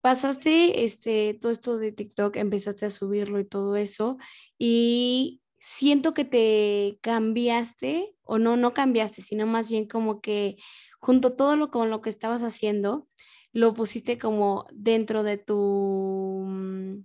pasaste 0.00 0.84
este, 0.84 1.34
todo 1.40 1.52
esto 1.52 1.78
de 1.78 1.92
TikTok, 1.92 2.36
empezaste 2.36 2.86
a 2.86 2.90
subirlo 2.90 3.40
y 3.40 3.46
todo 3.46 3.76
eso, 3.76 4.18
y 4.58 5.42
siento 5.58 6.12
que 6.12 6.26
te 6.26 6.98
cambiaste, 7.00 8.14
o 8.22 8.38
no, 8.38 8.56
no 8.56 8.74
cambiaste, 8.74 9.22
sino 9.22 9.46
más 9.46 9.68
bien 9.68 9.86
como 9.88 10.20
que 10.20 10.56
junto 11.04 11.34
todo 11.36 11.54
lo 11.56 11.70
con 11.70 11.90
lo 11.90 12.00
que 12.00 12.08
estabas 12.08 12.42
haciendo, 12.42 13.08
lo 13.52 13.74
pusiste 13.74 14.18
como 14.18 14.66
dentro 14.72 15.22
de 15.22 15.36
tu 15.36 16.44
mm, 16.48 17.04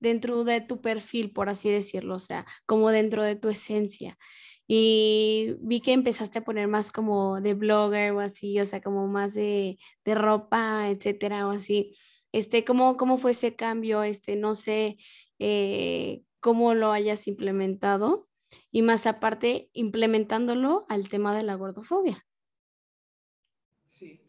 dentro 0.00 0.42
de 0.44 0.60
tu 0.60 0.80
perfil, 0.80 1.32
por 1.32 1.48
así 1.48 1.70
decirlo, 1.70 2.16
o 2.16 2.18
sea, 2.18 2.46
como 2.66 2.90
dentro 2.90 3.22
de 3.22 3.36
tu 3.36 3.48
esencia. 3.48 4.18
Y 4.66 5.54
vi 5.60 5.80
que 5.80 5.92
empezaste 5.92 6.40
a 6.40 6.44
poner 6.44 6.66
más 6.68 6.90
como 6.92 7.40
de 7.40 7.54
blogger 7.54 8.12
o 8.12 8.20
así, 8.20 8.58
o 8.60 8.66
sea, 8.66 8.80
como 8.82 9.06
más 9.06 9.34
de, 9.34 9.78
de 10.04 10.14
ropa, 10.16 10.88
etcétera, 10.90 11.46
o 11.46 11.52
así. 11.52 11.96
Este, 12.32 12.64
¿cómo, 12.64 12.96
¿Cómo 12.96 13.18
fue 13.18 13.32
ese 13.32 13.54
cambio? 13.56 14.02
Este, 14.02 14.36
no 14.36 14.54
sé 14.56 14.98
eh, 15.38 16.22
cómo 16.40 16.74
lo 16.74 16.90
hayas 16.92 17.28
implementado 17.28 18.28
y 18.72 18.82
más 18.82 19.06
aparte, 19.06 19.70
implementándolo 19.74 20.86
al 20.88 21.08
tema 21.08 21.36
de 21.36 21.44
la 21.44 21.54
gordofobia. 21.54 22.26
Sí, 23.86 24.20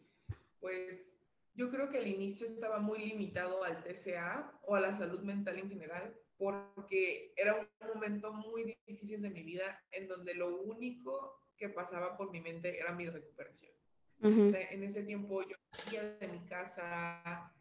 pues 0.60 1.18
yo 1.54 1.70
creo 1.70 1.90
que 1.90 1.98
al 1.98 2.06
inicio 2.06 2.46
estaba 2.46 2.78
muy 2.78 3.00
limitado 3.00 3.64
al 3.64 3.82
TCA 3.82 4.60
o 4.62 4.76
a 4.76 4.80
la 4.80 4.92
salud 4.92 5.20
mental 5.20 5.58
en 5.58 5.68
general, 5.68 6.16
porque 6.36 7.32
era 7.36 7.56
un 7.56 7.68
momento 7.94 8.32
muy 8.32 8.76
difícil 8.86 9.20
de 9.22 9.30
mi 9.30 9.42
vida 9.42 9.82
en 9.90 10.06
donde 10.06 10.34
lo 10.34 10.56
único 10.62 11.42
que 11.56 11.68
pasaba 11.68 12.16
por 12.16 12.30
mi 12.30 12.40
mente 12.40 12.78
era 12.78 12.92
mi 12.92 13.08
recuperación. 13.08 13.72
en 14.20 14.82
ese 14.82 15.02
tiempo 15.02 15.42
yo 15.42 15.56
salía 15.72 16.02
de 16.18 16.28
mi 16.28 16.44
casa, 16.44 17.52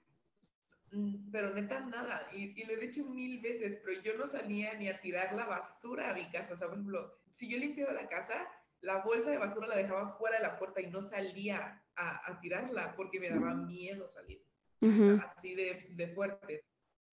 mm, 0.92 1.32
pero 1.32 1.54
neta 1.54 1.80
nada, 1.80 2.30
y, 2.34 2.60
y, 2.60 2.66
lo 2.66 2.74
he 2.74 2.88
dicho 2.88 3.04
mil 3.04 3.40
veces, 3.42 3.80
pero 3.84 4.00
yo 4.02 4.16
no 4.18 4.28
salía 4.28 4.74
ni 4.76 4.90
a 4.90 5.02
tirar 5.02 5.34
la 5.34 5.46
basura 5.46 6.12
a 6.12 6.14
mi 6.14 6.30
casa. 6.30 6.54
O 6.54 6.58
sea, 6.58 6.68
por 6.68 6.78
ejemplo, 6.78 7.20
si 7.32 7.50
yo 7.50 7.58
limpiaba 7.58 7.94
la 7.94 8.08
casa, 8.08 8.48
la 8.82 9.02
bolsa 9.02 9.32
de 9.32 9.38
basura 9.38 9.68
la 9.68 9.78
dejaba 9.78 10.18
fuera 10.18 10.38
de 10.38 10.44
la 10.44 10.58
puerta 10.58 10.82
y 10.82 10.88
no 10.88 11.02
salía 11.02 11.84
a, 11.98 12.40
tirarla 12.40 12.96
porque 12.96 13.20
me 13.20 13.30
daba 13.30 13.54
miedo 13.56 14.08
salir. 14.08 14.44
Así 15.26 15.56
de, 15.56 15.88
de, 15.92 16.08
fuerte. 16.10 16.64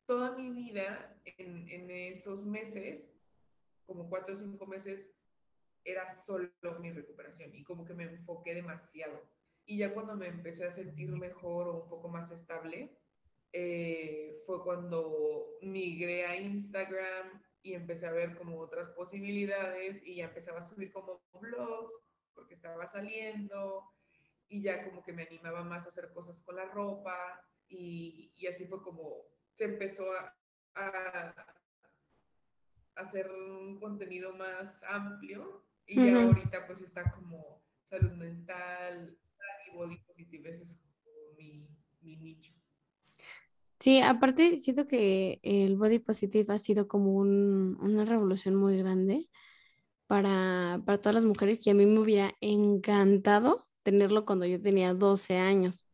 Toda 0.07 0.37
mi 0.37 0.51
vida 0.51 1.19
en, 1.25 1.69
en, 1.71 1.91
esos 1.91 2.45
meses, 2.45 3.13
como 3.87 4.09
cuatro 4.09 4.35
o 4.35 4.37
cinco 4.37 4.67
meses, 4.67 5.09
era 5.85 6.09
solo 6.09 6.51
mi 6.81 6.93
recuperación 6.93 7.55
y 7.55 7.65
como 7.65 7.85
que 7.85 7.95
me 7.95 8.05
enfoqué 8.05 8.55
demasiado. 8.55 9.23
Y 9.67 9.79
ya 9.79 9.95
cuando 9.95 10.15
me 10.15 10.27
empecé 10.27 10.67
a 10.67 10.71
sentir 10.71 11.11
mejor 11.11 11.69
o 11.69 11.83
un 11.85 11.89
poco 11.89 12.09
más 12.09 12.31
estable, 12.31 12.99
eh, 13.53 14.43
fue 14.45 14.63
cuando 14.63 15.47
migré 15.63 16.27
a 16.27 16.37
Instagram 16.37 17.43
y 17.63 17.73
empecé 17.73 18.07
a 18.07 18.13
ver 18.13 18.37
como 18.37 18.59
otras 18.61 18.89
posibilidades 18.89 20.03
y 20.05 20.17
ya 20.17 20.27
empezaba 20.27 20.59
a 20.59 20.67
subir 20.67 20.93
como 20.93 21.23
blogs 21.41 21.95
porque 22.35 22.55
estaba 22.55 22.87
saliendo 22.87 23.85
y 24.55 24.63
ya 24.63 24.85
como 24.85 25.03
que 25.03 25.13
me 25.13 25.25
animaba 25.25 25.65
más 25.65 25.85
a 25.85 25.89
hacer 25.89 26.13
cosas 26.13 26.41
con 26.43 26.55
la 26.55 26.67
ropa 26.67 27.45
y, 27.69 28.31
y 28.37 28.47
así 28.47 28.67
fue 28.67 28.81
como 28.85 29.25
se 29.53 29.65
empezó 29.65 30.05
a, 30.13 30.33
a, 30.77 31.35
hacer 32.95 33.29
un 33.33 33.81
contenido 33.81 34.33
más 34.37 34.85
amplio 34.85 35.65
y 35.89 35.97
ya 35.97 36.23
ahorita 36.23 36.69
pues 36.69 36.83
está 36.83 37.11
como 37.11 37.65
salud 37.83 38.13
mental 38.13 39.19
y 39.67 39.77
body 39.77 39.99
positive, 40.07 40.49
ese 40.49 40.63
es 40.63 40.81
como 41.03 41.37
mi, 41.37 41.69
mi 42.03 42.17
nicho. 42.17 42.53
Sí, 43.81 44.01
aparte 44.01 44.57
siento 44.57 44.87
que 44.87 45.41
el 45.43 45.77
body 45.77 45.99
positive 45.99 46.55
ha 46.55 46.59
sido 46.59 46.87
como 46.87 47.17
una 47.17 48.05
revolución 48.05 48.55
muy 48.55 48.79
grande 48.79 49.29
para, 50.07 50.81
para 50.87 50.99
todas 50.99 51.17
las 51.17 51.25
mujeres 51.25 51.67
y 51.67 51.71
a 51.71 51.75
mí 51.75 51.87
me 51.87 51.99
hubiera 51.99 52.33
encantado 52.41 53.67
tenerlo 53.85 54.27
cuando 54.27 54.47
yo 54.47 54.61
tenía 54.63 54.95
12 54.95 55.39
años. 55.39 55.87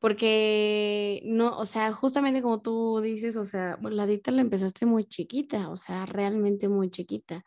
Porque 0.00 1.22
no, 1.24 1.58
o 1.58 1.66
sea, 1.66 1.92
justamente 1.92 2.42
como 2.42 2.60
tú 2.62 3.00
dices, 3.00 3.36
o 3.36 3.46
sea, 3.46 3.78
la 3.82 4.06
dieta 4.06 4.30
la 4.32 4.42
empezaste 4.42 4.86
muy 4.86 5.06
chiquita, 5.06 5.70
o 5.70 5.76
sea, 5.76 6.06
realmente 6.06 6.68
muy 6.68 6.90
chiquita. 6.90 7.44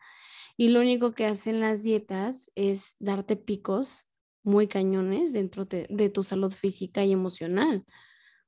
Y 0.56 0.68
lo 0.70 0.80
único 0.80 1.12
que 1.12 1.26
hacen 1.26 1.60
las 1.60 1.82
dietas 1.84 2.50
es 2.56 2.96
darte 3.00 3.36
picos 3.36 4.08
muy 4.44 4.68
cañones 4.68 5.32
dentro 5.32 5.66
de, 5.66 5.86
de 5.90 6.10
tu 6.10 6.22
salud 6.24 6.52
física 6.52 7.04
y 7.04 7.12
emocional. 7.12 7.84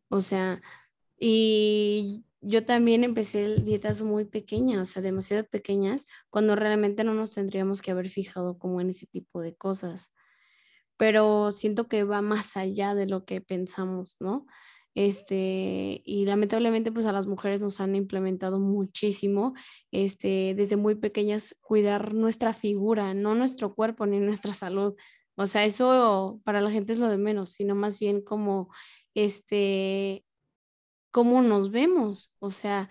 O 0.09 0.21
sea, 0.21 0.61
y 1.19 2.25
yo 2.41 2.65
también 2.67 3.05
empecé 3.05 3.57
dietas 3.57 4.03
muy 4.03 4.25
pequeñas, 4.25 4.91
o 4.91 4.93
sea, 4.93 5.03
demasiado 5.03 5.45
pequeñas, 5.47 6.07
cuando 6.31 6.57
realmente 6.57 7.05
no 7.05 7.15
nos 7.15 7.35
tendríamos 7.35 7.83
que 7.83 7.91
haber 7.93 8.09
fijado 8.11 8.59
como 8.59 8.81
en 8.81 8.91
ese 8.91 9.07
tipo 9.07 9.41
de 9.43 9.55
cosas. 9.57 10.11
Pero 11.01 11.51
siento 11.51 11.89
que 11.89 12.05
va 12.05 12.21
más 12.21 12.59
allá 12.59 12.95
de 12.95 13.07
lo 13.07 13.25
que 13.25 13.41
pensamos, 13.41 14.19
¿no? 14.21 14.47
Este, 14.95 16.03
y 16.05 16.27
lamentablemente 16.27 16.93
pues 16.93 17.07
a 17.07 17.13
las 17.13 17.27
mujeres 17.27 17.63
nos 17.63 17.81
han 17.81 17.97
implementado 17.97 18.61
muchísimo, 18.61 19.55
este, 19.93 20.55
desde 20.55 20.77
muy 20.77 20.97
pequeñas 20.97 21.57
cuidar 21.63 22.13
nuestra 22.13 22.53
figura, 22.53 23.15
no 23.15 23.35
nuestro 23.35 23.75
cuerpo 23.75 24.05
ni 24.05 24.19
nuestra 24.19 24.53
salud. 24.53 24.95
O 25.37 25.47
sea, 25.47 25.65
eso 25.65 26.43
para 26.45 26.61
la 26.61 26.71
gente 26.71 26.93
es 26.93 26.99
lo 26.99 27.09
de 27.09 27.17
menos, 27.17 27.53
sino 27.53 27.75
más 27.75 27.99
bien 27.99 28.21
como 28.21 28.69
este 29.15 30.27
cómo 31.13 31.41
nos 31.41 31.71
vemos, 31.71 32.31
o 32.41 32.51
sea, 32.51 32.91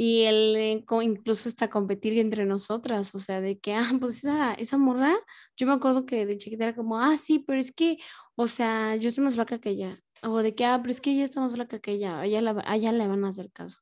y 0.00 0.22
el 0.24 0.56
eh, 0.56 0.84
incluso 1.02 1.48
hasta 1.48 1.68
competir 1.68 2.18
entre 2.20 2.46
nosotras, 2.46 3.14
o 3.16 3.18
sea, 3.18 3.40
de 3.40 3.58
que, 3.58 3.74
ah, 3.74 3.90
pues 4.00 4.18
esa, 4.18 4.54
esa 4.54 4.78
morra, 4.78 5.14
yo 5.56 5.66
me 5.66 5.72
acuerdo 5.72 6.06
que 6.06 6.24
de 6.24 6.38
chiquita 6.38 6.64
era 6.64 6.76
como, 6.76 6.98
ah, 6.98 7.16
sí, 7.16 7.40
pero 7.40 7.58
es 7.58 7.72
que, 7.72 7.98
o 8.36 8.46
sea, 8.46 8.94
yo 8.96 9.08
estoy 9.08 9.24
más 9.24 9.34
flaca 9.34 9.60
que 9.60 9.70
ella, 9.70 10.00
o 10.22 10.38
de 10.38 10.54
que, 10.54 10.64
ah, 10.64 10.78
pero 10.80 10.92
es 10.92 11.00
que 11.00 11.10
ella 11.10 11.24
está 11.24 11.40
más 11.40 11.52
flaca 11.52 11.80
que 11.80 11.92
ella, 11.92 12.20
a 12.20 12.26
ella, 12.26 12.54
a 12.64 12.76
ella 12.76 12.92
le 12.92 13.08
van 13.08 13.24
a 13.24 13.30
hacer 13.30 13.50
caso, 13.52 13.80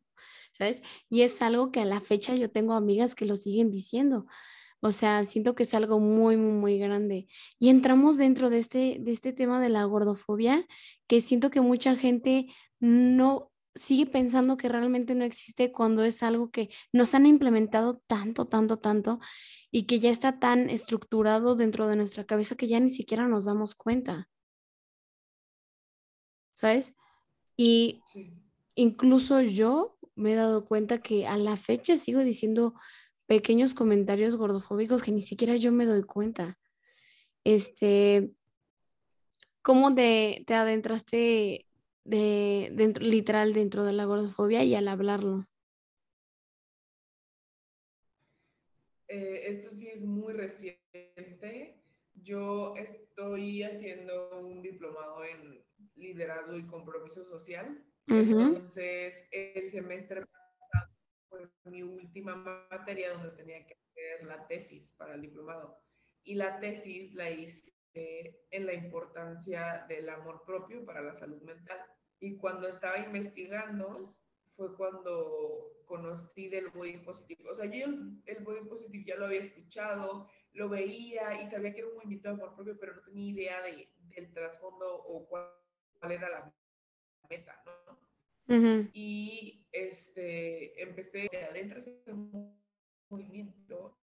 ¿sabes? 0.53 0.83
Y 1.11 1.21
es 1.23 1.43
algo 1.43 1.71
que 1.71 1.81
a 1.81 1.85
la 1.85 2.01
fecha 2.01 2.35
yo 2.35 2.51
tengo 2.51 2.73
amigas 2.73 3.15
que 3.15 3.27
lo 3.27 3.37
siguen 3.37 3.71
diciendo, 3.71 4.27
o 4.81 4.93
sea, 4.93 5.25
siento 5.25 5.55
que 5.55 5.65
es 5.65 5.75
algo 5.75 6.01
muy, 6.01 6.37
muy, 6.39 6.53
muy 6.53 6.79
grande. 6.79 7.29
Y 7.59 7.69
entramos 7.71 8.19
dentro 8.19 8.51
de 8.51 8.59
este, 8.59 8.99
de 9.01 9.13
este 9.13 9.33
tema 9.33 9.61
de 9.61 9.69
la 9.69 9.85
gordofobia, 9.85 10.67
que 11.07 11.21
siento 11.21 11.51
que 11.51 11.61
mucha 11.61 11.97
gente 11.97 12.47
no, 12.81 13.51
sigue 13.77 14.07
pensando 14.07 14.57
que 14.57 14.69
realmente 14.69 15.15
no 15.15 15.25
existe 15.25 15.71
cuando 15.71 16.03
es 16.05 16.23
algo 16.23 16.51
que 16.51 16.71
nos 16.93 17.15
han 17.15 17.27
implementado 17.27 18.03
tanto, 18.07 18.47
tanto, 18.47 18.79
tanto 18.79 19.21
y 19.71 19.87
que 19.87 20.01
ya 20.01 20.11
está 20.11 20.39
tan 20.39 20.71
estructurado 20.71 21.55
dentro 21.55 21.87
de 21.87 21.97
nuestra 21.97 22.25
cabeza 22.25 22.57
que 22.57 22.69
ya 22.69 22.81
ni 22.81 22.91
siquiera 22.91 23.29
nos 23.29 23.45
damos 23.45 23.75
cuenta. 23.75 24.29
¿Sabes? 26.55 26.95
Y 27.57 28.03
incluso 28.75 29.41
yo 29.43 29.99
me 30.15 30.33
he 30.33 30.37
dado 30.37 30.65
cuenta 30.65 30.99
que 30.99 31.27
a 31.27 31.37
la 31.37 31.57
fecha 31.57 31.97
sigo 31.97 32.21
diciendo 32.21 32.75
pequeños 33.27 33.75
comentarios 33.75 34.37
gordofóbicos 34.37 35.03
que 35.03 35.13
ni 35.13 35.23
siquiera 35.23 35.57
yo 35.57 35.73
me 35.73 35.85
doy 35.85 36.03
cuenta. 36.03 36.59
Este, 37.45 38.33
¿cómo 39.63 39.95
te, 39.95 40.45
te 40.47 40.55
adentraste 40.55 41.66
de, 42.07 42.71
dentro, 42.73 43.05
literal 43.05 43.53
dentro 43.53 43.85
de 43.85 43.93
la 43.93 44.05
gordofobia 44.05 44.65
y 44.65 44.75
al 44.75 44.89
hablarlo? 44.89 45.45
Eh, 49.09 49.43
esto 49.47 49.71
sí 49.71 49.89
es 49.89 50.03
muy 50.03 50.33
reciente. 50.33 51.83
Yo 52.15 52.75
estoy 52.77 53.63
haciendo 53.63 54.41
un 54.41 54.63
diplomado 54.63 55.25
en 55.25 55.65
liderazgo 55.95 56.57
y 56.57 56.67
compromiso 56.67 57.25
social. 57.25 57.85
Entonces, 58.09 59.25
el 59.33 59.69
semestre 59.69 60.23
pasado 60.23 60.93
fue 61.29 61.51
mi 61.65 61.83
última 61.83 62.37
materia 62.71 63.13
donde 63.13 63.31
tenía 63.31 63.67
que 63.67 63.75
hacer 63.75 64.27
la 64.27 64.47
tesis 64.47 64.95
para 64.97 65.15
el 65.15 65.23
diplomado. 65.23 65.77
Y 66.23 66.37
la 66.37 66.59
tesis 66.61 67.15
la 67.15 67.31
hice 67.31 67.73
en 68.51 68.67
la 68.67 68.75
importancia 68.75 69.85
del 69.89 70.09
amor 70.09 70.43
propio 70.45 70.85
para 70.85 71.01
la 71.01 71.15
salud 71.15 71.43
mental. 71.43 71.79
Y 72.21 72.37
cuando 72.37 72.69
estaba 72.69 72.99
investigando, 72.99 74.17
fue 74.57 74.75
cuando 74.77 75.77
conocí 75.85 76.49
del 76.49 76.69
body 76.69 76.99
positive. 76.99 77.49
O 77.49 77.55
sea, 77.55 77.67
yo 77.67 77.87
el, 78.27 78.45
body 78.45 78.69
positive 78.69 79.05
ya 79.05 79.17
lo 79.17 79.27
había 79.27 79.41
escuchado, 79.41 80.29
lo 80.53 80.69
veía 80.69 81.41
y 81.41 81.47
sabía 81.47 81.73
que 81.73 81.81
era 81.81 81.89
un 81.89 81.97
movimiento 81.97 82.29
de 82.29 82.35
amor 82.35 82.55
propio, 82.55 82.79
pero 82.79 82.95
no 82.95 83.03
tenía 83.03 83.31
idea 83.31 83.63
de, 83.63 83.89
del 84.15 84.33
trasfondo 84.33 85.05
o 85.05 85.27
cuál, 85.29 85.51
era 86.03 86.29
la 86.29 86.55
meta, 87.29 87.63
¿no? 87.87 87.99
Y 88.93 89.67
este, 89.73 90.81
empecé 90.81 91.29
de 91.31 91.45
adentro 91.45 91.79
ese 91.79 92.01
movimiento, 93.09 93.99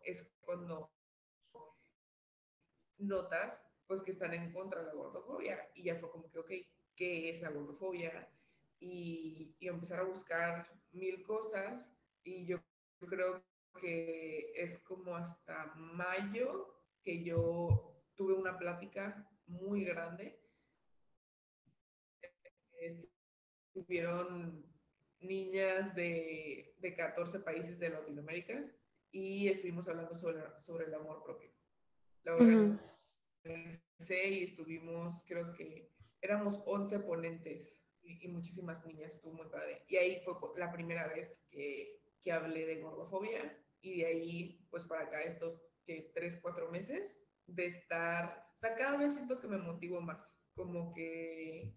es 0.00 0.26
cuando 0.40 0.90
notas 2.96 3.62
pues 3.86 4.02
que 4.02 4.10
están 4.10 4.34
en 4.34 4.52
contra 4.52 4.80
de 4.80 4.86
la 4.86 4.94
gordofobia 4.94 5.70
y 5.74 5.84
ya 5.84 5.96
fue 5.96 6.10
como 6.10 6.30
que, 6.30 6.38
ok, 6.38 6.50
¿qué 6.98 7.30
es 7.30 7.40
la 7.40 7.50
gordofobia? 7.50 8.28
Y, 8.80 9.56
y 9.60 9.68
empezar 9.68 10.00
a 10.00 10.04
buscar 10.04 10.68
mil 10.92 11.22
cosas 11.22 11.92
y 12.24 12.44
yo 12.44 12.60
creo 13.00 13.42
que 13.80 14.52
es 14.54 14.78
como 14.80 15.16
hasta 15.16 15.72
mayo 15.76 16.74
que 17.02 17.22
yo 17.22 18.02
tuve 18.16 18.34
una 18.34 18.58
plática 18.58 19.30
muy 19.46 19.84
grande. 19.84 20.40
Estuvieron 23.74 24.66
niñas 25.20 25.94
de, 25.94 26.74
de 26.78 26.94
14 26.94 27.40
países 27.40 27.78
de 27.78 27.90
Latinoamérica 27.90 28.64
y 29.10 29.48
estuvimos 29.48 29.88
hablando 29.88 30.16
sobre, 30.16 30.42
sobre 30.58 30.86
el 30.86 30.94
amor 30.94 31.22
propio. 31.22 31.50
La 32.24 32.34
organicé 32.34 34.30
y 34.30 34.44
estuvimos, 34.44 35.24
creo 35.26 35.52
que 35.52 35.97
éramos 36.20 36.62
11 36.66 37.00
ponentes 37.00 37.82
y, 38.02 38.28
muchísimas 38.28 38.84
niñas, 38.86 39.14
estuvo 39.14 39.34
muy 39.34 39.48
padre. 39.48 39.84
Y 39.88 39.96
ahí 39.96 40.22
fue 40.24 40.34
la 40.56 40.72
primera 40.72 41.06
vez 41.08 41.44
que, 41.50 42.00
que 42.22 42.32
hablé 42.32 42.66
de 42.66 42.80
gordofobia 42.80 43.58
y 43.80 44.00
de 44.00 44.06
ahí, 44.06 44.66
pues 44.70 44.84
para 44.84 45.02
acá, 45.02 45.22
estos 45.22 45.62
que 45.84 46.10
tres, 46.14 46.38
cuatro 46.40 46.70
meses 46.70 47.22
de 47.46 47.66
estar, 47.66 48.46
o 48.56 48.58
sea, 48.58 48.74
cada 48.74 48.96
vez 48.96 49.14
siento 49.14 49.40
que 49.40 49.48
me 49.48 49.58
motivo 49.58 50.00
más, 50.00 50.34
como 50.54 50.92
que 50.92 51.74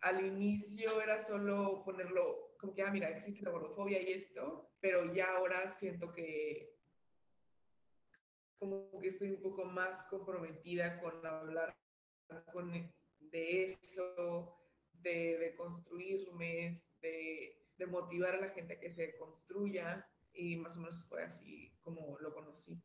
al 0.00 0.24
inicio 0.24 1.00
era 1.00 1.18
solo 1.18 1.82
ponerlo, 1.84 2.54
como 2.58 2.74
que, 2.74 2.82
ah, 2.82 2.90
mira, 2.90 3.08
existe 3.08 3.42
la 3.42 3.50
gordofobia 3.50 4.00
y 4.00 4.12
esto, 4.12 4.70
pero 4.80 5.12
ya 5.12 5.36
ahora 5.36 5.68
siento 5.68 6.12
que 6.12 6.76
como 8.58 8.90
que 9.00 9.08
estoy 9.08 9.30
un 9.30 9.42
poco 9.42 9.64
más 9.64 10.02
comprometida 10.04 11.00
con 11.00 11.24
hablar 11.26 11.76
con, 12.52 12.72
de 13.36 13.64
eso, 13.64 14.56
de, 15.02 15.54
construirme, 15.56 16.82
de, 17.00 17.62
de, 17.76 17.86
motivar 17.86 18.34
a 18.34 18.40
la 18.40 18.48
gente 18.48 18.74
a 18.74 18.80
que 18.80 18.90
se 18.90 19.16
construya 19.16 20.08
y 20.32 20.56
más 20.56 20.76
o 20.76 20.80
menos 20.80 21.04
fue 21.04 21.22
así 21.22 21.72
como 21.82 22.18
lo 22.20 22.34
conocí. 22.34 22.80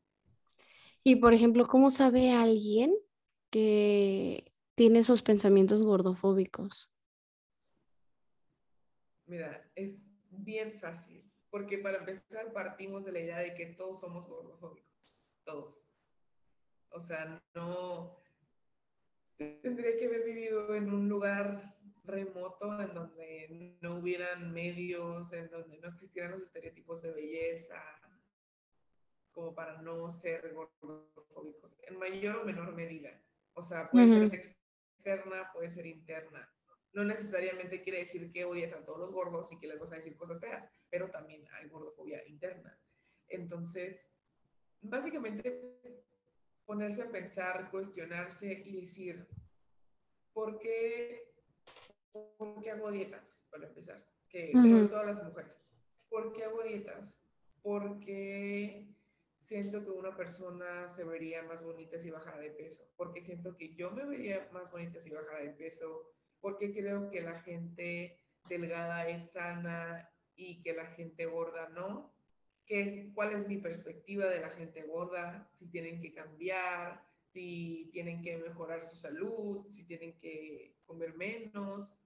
Y 1.04 1.16
por 1.16 1.34
ejemplo, 1.34 1.68
¿cómo 1.68 1.90
sabe 1.90 2.32
alguien 2.32 2.94
que 3.50 4.54
tiene 4.76 5.00
esos 5.00 5.24
pensamientos 5.24 5.82
gordofóbicos? 5.84 6.92
Mira, 9.26 9.72
es 9.76 10.02
bien 10.30 10.80
fácil, 10.80 11.32
porque 11.50 11.78
para 11.78 12.00
empezar 12.00 12.52
partimos 12.54 13.06
de 13.06 13.14
la 13.14 13.20
idea 13.20 13.40
de 13.40 13.54
que 13.56 13.68
todos 13.68 14.02
somos 14.02 14.28
gordofóbicos, 14.28 15.18
todos. 15.46 15.82
O 16.90 17.00
sea, 17.00 17.42
no 17.56 18.21
tendría 19.38 19.98
que 19.98 20.06
haber 20.06 20.24
vivido 20.24 20.74
en 20.76 20.94
un 20.94 21.10
lugar 21.10 21.76
remoto 22.04 22.82
en 22.82 22.94
donde 22.94 23.78
no 23.82 23.96
hubieran 23.96 24.52
medios, 24.54 25.32
en 25.34 25.50
donde 25.50 25.78
no 25.80 25.90
existieran 25.90 26.32
los 26.32 26.44
estereotipos 26.44 27.02
de 27.02 27.12
belleza, 27.12 27.82
como 29.32 29.56
para 29.56 29.82
no 29.82 30.10
ser 30.10 30.54
gordofóbicos, 30.54 31.78
en 31.84 31.98
mayor 31.98 32.38
o 32.38 32.46
menor 32.46 32.74
medida. 32.74 33.22
O 33.54 33.62
sea, 33.62 33.90
puede 33.90 34.08
ser 34.08 34.24
externa, 34.34 35.52
puede 35.54 35.70
ser 35.70 35.86
interna. 35.86 36.50
No 36.94 37.06
necesariamente 37.06 37.82
quiere 37.82 38.00
decir 38.00 38.32
que 38.32 38.44
odias 38.44 38.74
a 38.74 38.84
todos 38.84 39.00
los 39.00 39.12
gordos 39.12 39.52
y 39.52 39.60
que 39.60 39.68
les 39.68 39.80
vas 39.80 39.92
a 39.94 39.96
decir 39.96 40.18
cosas 40.18 40.40
feas, 40.40 40.70
pero 40.90 41.10
también 41.10 41.46
hay 41.54 41.70
gordofobia 41.70 42.26
interna. 42.28 42.78
Entonces, 43.30 44.12
básicamente 44.82 46.04
ponerse 46.66 47.04
a 47.04 47.12
pensar, 47.12 47.70
cuestionarse 47.72 48.64
y 48.66 48.82
decir, 48.82 49.28
¿por 50.34 50.60
qué 50.60 51.32
¿por 52.12 52.62
qué 52.62 52.72
hago 52.72 52.92
dietas? 52.92 53.44
Para 53.50 53.68
empezar, 53.68 54.06
que 54.30 54.52
uh 54.54 54.88
todas 54.88 55.08
las 55.08 55.24
mujeres. 55.24 55.64
¿Por 56.10 56.34
qué 56.34 56.44
hago 56.44 56.64
dietas? 56.64 57.22
Porque 57.62 58.88
siento 59.38 59.84
que 59.84 59.92
una 59.92 60.16
persona 60.16 60.88
se 60.88 61.04
vería 61.04 61.44
más 61.44 61.64
bonita 61.64 61.98
si 61.98 62.12
bajara 62.12 62.40
de 62.40 62.52
peso, 62.52 62.84
porque 62.98 63.22
siento 63.22 63.56
que 63.56 63.76
yo 63.76 63.92
me 63.92 64.06
vería 64.06 64.50
más 64.52 64.72
bonita 64.72 65.00
si 65.00 65.10
bajara 65.10 65.40
de 65.40 65.52
peso, 65.52 66.14
porque 66.40 66.74
creo 66.74 67.10
que 67.10 67.22
la 67.22 67.40
gente 67.40 68.20
delgada 68.48 69.08
es 69.08 69.32
sana 69.32 70.10
y 70.36 70.62
que 70.62 70.74
la 70.74 70.88
gente 70.88 71.26
gorda 71.26 71.70
no. 71.70 72.11
¿Qué 72.72 72.84
es, 72.84 73.14
¿Cuál 73.14 73.34
es 73.34 73.46
mi 73.50 73.58
perspectiva 73.58 74.28
de 74.28 74.40
la 74.40 74.50
gente 74.50 74.84
gorda? 74.84 75.52
Si 75.54 75.68
tienen 75.68 76.00
que 76.00 76.14
cambiar, 76.14 77.06
si 77.34 77.90
tienen 77.92 78.22
que 78.22 78.38
mejorar 78.38 78.82
su 78.82 78.96
salud, 78.96 79.68
si 79.68 79.84
tienen 79.84 80.18
que 80.20 80.78
comer 80.86 81.14
menos, 81.18 82.00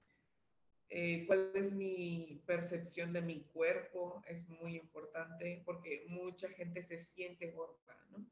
eh, 0.89 1.27
cuál 1.27 1.51
es 1.53 1.71
mi 1.71 2.41
percepción 2.47 3.13
de 3.13 3.21
mi 3.21 3.41
cuerpo, 3.53 4.23
es 4.27 4.49
muy 4.49 4.75
importante 4.75 5.61
porque 5.67 6.07
mucha 6.07 6.49
gente 6.49 6.81
se 6.81 6.97
siente 6.97 7.51
gorda, 7.51 8.03
¿no? 8.09 8.25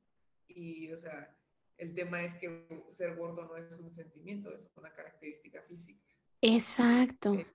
Y, 0.47 0.91
o 0.91 0.97
sea, 0.97 1.37
el 1.77 1.93
tema 1.93 2.23
es 2.23 2.33
que 2.33 2.65
ser 2.87 3.15
gordo 3.15 3.45
no 3.45 3.57
es 3.57 3.79
un 3.79 3.91
sentimiento, 3.91 4.51
es 4.51 4.71
una 4.75 4.91
característica 4.91 5.61
física. 5.61 6.01
Exacto. 6.41 7.35
Eh, 7.35 7.45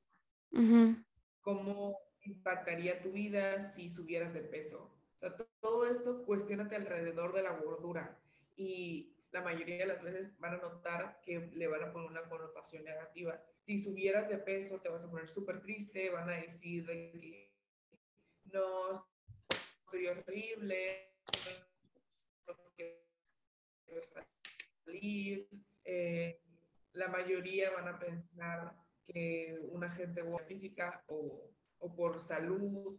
¿Cómo 1.40 2.07
impactaría 2.28 3.02
tu 3.02 3.12
vida 3.12 3.64
si 3.64 3.88
subieras 3.88 4.32
de 4.32 4.42
peso? 4.42 4.90
O 5.16 5.18
sea, 5.18 5.34
todo 5.60 5.86
esto 5.86 6.24
cuestionate 6.24 6.76
alrededor 6.76 7.32
de 7.32 7.42
la 7.42 7.52
gordura 7.52 8.20
y 8.56 9.14
la 9.30 9.42
mayoría 9.42 9.78
de 9.78 9.86
las 9.86 10.02
veces 10.02 10.38
van 10.38 10.54
a 10.54 10.58
notar 10.58 11.20
que 11.22 11.50
le 11.52 11.66
van 11.66 11.82
a 11.82 11.92
poner 11.92 12.10
una 12.10 12.28
connotación 12.28 12.84
negativa. 12.84 13.42
Si 13.62 13.78
subieras 13.78 14.28
de 14.28 14.38
peso, 14.38 14.80
te 14.80 14.88
vas 14.88 15.04
a 15.04 15.10
poner 15.10 15.28
súper 15.28 15.60
triste, 15.60 16.10
van 16.10 16.30
a 16.30 16.36
decir 16.36 16.86
que 16.86 17.52
no, 18.44 18.92
estoy 18.92 20.06
horrible, 20.06 21.14
no 22.46 22.54
quiero 22.74 24.00
salir. 24.84 25.48
Eh, 25.84 26.40
la 26.92 27.08
mayoría 27.08 27.70
van 27.70 27.88
a 27.88 27.98
pensar 27.98 28.74
que 29.06 29.58
una 29.70 29.90
gente 29.90 30.22
física 30.46 31.04
o, 31.08 31.50
o 31.78 31.94
por 31.94 32.20
salud. 32.20 32.98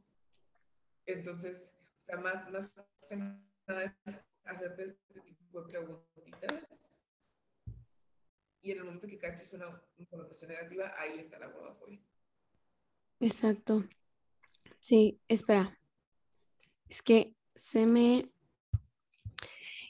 Entonces, 1.05 1.73
o 1.97 2.01
sea, 2.01 2.17
más, 2.17 2.49
más 2.51 2.69
que 3.07 3.15
nada 3.15 3.97
es 4.05 4.21
hacerte 4.45 4.83
este 4.83 5.21
tipo 5.21 5.61
de 5.61 5.69
preguntitas. 5.69 7.01
Y 8.61 8.71
en 8.71 8.79
el 8.79 8.83
momento 8.83 9.07
que 9.07 9.17
caches 9.17 9.53
una, 9.53 9.81
connotación 10.09 10.51
negativa, 10.51 10.93
ahí 10.97 11.17
está 11.17 11.39
la 11.39 11.47
gordofobia. 11.47 12.01
Exacto. 13.19 13.87
Sí, 14.79 15.19
espera. 15.27 15.77
Es 16.87 17.01
que 17.01 17.33
se 17.55 17.85
me... 17.85 18.31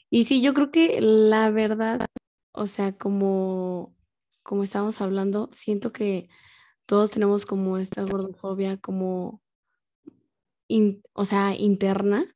Y 0.08 0.24
sí, 0.24 0.42
yo 0.42 0.54
creo 0.54 0.70
que 0.70 1.00
la 1.00 1.50
verdad, 1.50 2.04
o 2.52 2.66
sea, 2.66 2.96
como, 2.96 3.96
como 4.42 4.64
estábamos 4.64 5.00
hablando, 5.00 5.48
siento 5.52 5.92
que 5.92 6.28
todos 6.90 7.12
tenemos 7.12 7.46
como 7.46 7.78
esta 7.78 8.02
gordofobia 8.02 8.76
como, 8.76 9.40
o 11.12 11.24
sea, 11.24 11.54
interna, 11.54 12.34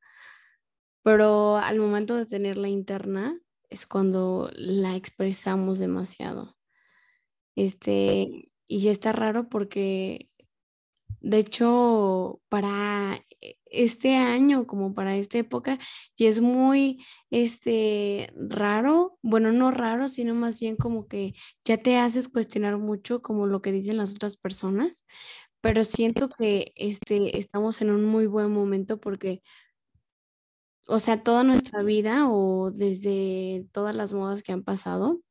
pero 1.03 1.57
al 1.57 1.81
momento 1.81 2.14
de 2.14 2.25
tener 2.25 2.57
la 2.57 2.69
interna, 2.69 3.37
es 3.69 3.85
cuando 3.85 4.53
la 4.55 4.95
expresamos 4.95 5.81
demasiado. 5.81 6.57
Este, 7.57 8.53
y 8.69 8.87
está 8.87 9.11
raro 9.11 9.49
porque, 9.49 10.31
de 11.25 11.39
hecho, 11.39 12.41
para 12.51 13.19
este 13.65 14.15
año, 14.15 14.67
como 14.67 14.95
para 14.95 15.17
esta 15.17 15.39
época, 15.39 15.79
y 16.17 16.27
es 16.27 16.41
muy, 16.41 17.03
este, 17.31 18.31
raro, 18.37 19.19
bueno, 19.23 19.51
no 19.51 19.71
raro, 19.71 20.09
sino 20.09 20.35
más 20.35 20.61
bien 20.61 20.77
como 20.77 21.09
que 21.09 21.35
ya 21.65 21.79
te 21.79 21.97
haces 21.97 22.29
cuestionar 22.29 22.77
mucho 22.79 23.23
como 23.23 23.47
lo 23.47 23.63
que 23.63 23.73
dicen 23.73 23.97
las 23.97 24.15
otras 24.15 24.37
personas, 24.37 25.07
pero 25.63 25.85
siento 25.85 26.29
que, 26.29 26.73
este, 26.77 27.39
estamos 27.39 27.81
en 27.81 27.91
un 27.91 28.05
muy 28.05 28.27
buen 28.27 28.51
momento 28.53 29.01
porque 29.01 29.43
o 30.87 30.99
sea, 30.99 31.23
toda 31.23 31.45
nuestra 31.45 31.83
vida 31.83 32.29
o 32.29 32.71
desde 32.71 33.67
todas 33.73 33.97
las 33.97 34.13
modas 34.13 34.43
que 34.43 34.53
han 34.53 34.63
pasado 34.63 35.23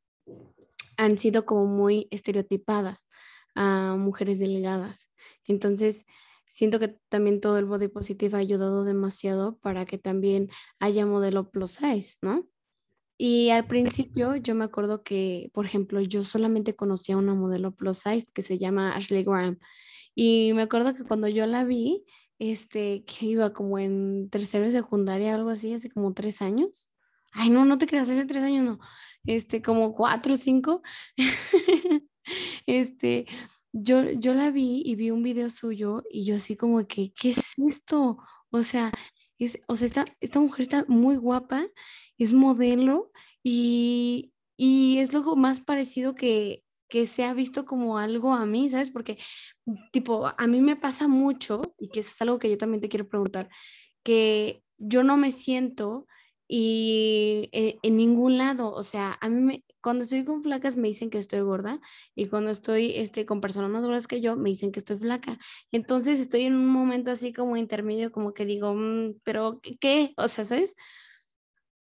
han 0.97 1.19
sido 1.19 1.45
como 1.45 1.67
muy 1.67 2.07
estereotipadas 2.09 3.07
a 3.55 3.95
mujeres 3.97 4.39
delgadas. 4.39 5.11
Entonces, 5.45 6.05
siento 6.47 6.79
que 6.79 6.97
también 7.09 7.41
todo 7.41 7.57
el 7.57 7.65
body 7.65 7.87
positive 7.87 8.37
ha 8.37 8.39
ayudado 8.39 8.83
demasiado 8.83 9.57
para 9.57 9.85
que 9.85 9.97
también 9.97 10.49
haya 10.79 11.05
modelo 11.05 11.49
plus 11.49 11.71
size, 11.71 12.17
¿no? 12.21 12.47
Y 13.17 13.49
al 13.49 13.65
principio 13.67 14.35
yo 14.35 14.55
me 14.55 14.65
acuerdo 14.65 15.03
que, 15.03 15.49
por 15.53 15.65
ejemplo, 15.65 16.01
yo 16.01 16.23
solamente 16.25 16.75
conocía 16.75 17.17
una 17.17 17.33
modelo 17.35 17.73
plus 17.73 17.99
size 17.99 18.27
que 18.33 18.41
se 18.41 18.57
llama 18.57 18.95
Ashley 18.95 19.23
Graham. 19.23 19.59
Y 20.15 20.51
me 20.53 20.63
acuerdo 20.63 20.93
que 20.93 21.03
cuando 21.03 21.27
yo 21.27 21.45
la 21.45 21.63
vi, 21.63 22.05
este, 22.39 23.03
que 23.05 23.25
iba 23.25 23.53
como 23.53 23.79
en 23.79 24.29
tercero 24.29 24.65
de 24.65 24.71
secundaria, 24.71 25.35
algo 25.35 25.49
así, 25.49 25.73
hace 25.73 25.89
como 25.89 26.13
tres 26.13 26.41
años. 26.41 26.91
Ay, 27.31 27.49
no, 27.49 27.65
no 27.65 27.77
te 27.77 27.87
creas, 27.87 28.09
hace 28.09 28.25
tres 28.25 28.43
años 28.43 28.63
no, 28.65 28.79
este, 29.25 29.61
como 29.61 29.93
cuatro 29.93 30.33
o 30.33 30.37
cinco. 30.37 30.81
este, 32.65 33.25
yo, 33.71 34.11
yo 34.11 34.33
la 34.33 34.51
vi 34.51 34.81
y 34.85 34.95
vi 34.95 35.11
un 35.11 35.23
video 35.23 35.49
suyo 35.49 36.03
y 36.11 36.25
yo 36.25 36.35
así 36.35 36.55
como 36.55 36.85
que, 36.87 37.13
¿qué 37.13 37.31
es 37.31 37.39
esto? 37.57 38.17
O 38.51 38.63
sea, 38.63 38.91
es, 39.39 39.59
o 39.67 39.75
sea, 39.75 39.87
esta, 39.87 40.05
esta 40.21 40.39
mujer 40.39 40.61
está 40.61 40.85
muy 40.87 41.15
guapa, 41.17 41.65
es 42.17 42.33
modelo 42.33 43.11
y, 43.43 44.33
y 44.57 44.99
es 44.99 45.13
lo 45.13 45.35
más 45.35 45.61
parecido 45.61 46.15
que, 46.15 46.63
que 46.93 47.07
se 47.07 47.23
ha 47.25 47.33
visto 47.33 47.65
como 47.65 47.97
algo 47.97 48.33
a 48.33 48.45
mí, 48.45 48.69
¿sabes? 48.69 48.91
Porque, 48.91 49.17
tipo, 49.91 50.31
a 50.37 50.47
mí 50.47 50.61
me 50.61 50.75
pasa 50.75 51.07
mucho, 51.07 51.73
y 51.79 51.89
que 51.89 52.01
eso 52.01 52.11
es 52.11 52.21
algo 52.21 52.37
que 52.37 52.51
yo 52.51 52.57
también 52.59 52.81
te 52.81 52.89
quiero 52.89 53.07
preguntar, 53.09 53.49
que 54.03 54.63
yo 54.77 55.03
no 55.03 55.17
me 55.17 55.31
siento 55.31 56.05
y 56.47 57.49
eh, 57.51 57.79
en 57.81 57.97
ningún 57.97 58.37
lado, 58.37 58.71
o 58.71 58.83
sea, 58.83 59.17
a 59.21 59.29
mí 59.29 59.41
me, 59.41 59.65
cuando 59.83 60.05
estoy 60.05 60.25
con 60.25 60.41
flacas 60.41 60.77
me 60.77 60.87
dicen 60.87 61.09
que 61.09 61.19
estoy 61.19 61.41
gorda 61.41 61.79
y 62.15 62.27
cuando 62.27 62.51
estoy 62.51 62.93
este, 62.95 63.25
con 63.25 63.41
personas 63.41 63.69
más 63.69 63.83
gordas 63.83 64.07
que 64.07 64.21
yo 64.21 64.35
me 64.35 64.49
dicen 64.49 64.71
que 64.71 64.79
estoy 64.79 64.97
flaca. 64.97 65.37
Entonces 65.71 66.19
estoy 66.19 66.45
en 66.45 66.55
un 66.55 66.67
momento 66.67 67.11
así 67.11 67.33
como 67.33 67.57
intermedio, 67.57 68.11
como 68.11 68.33
que 68.33 68.45
digo, 68.45 68.73
mm, 68.73 69.19
pero 69.23 69.61
¿qué? 69.79 70.13
O 70.17 70.27
sea, 70.29 70.45
¿sabes? 70.45 70.75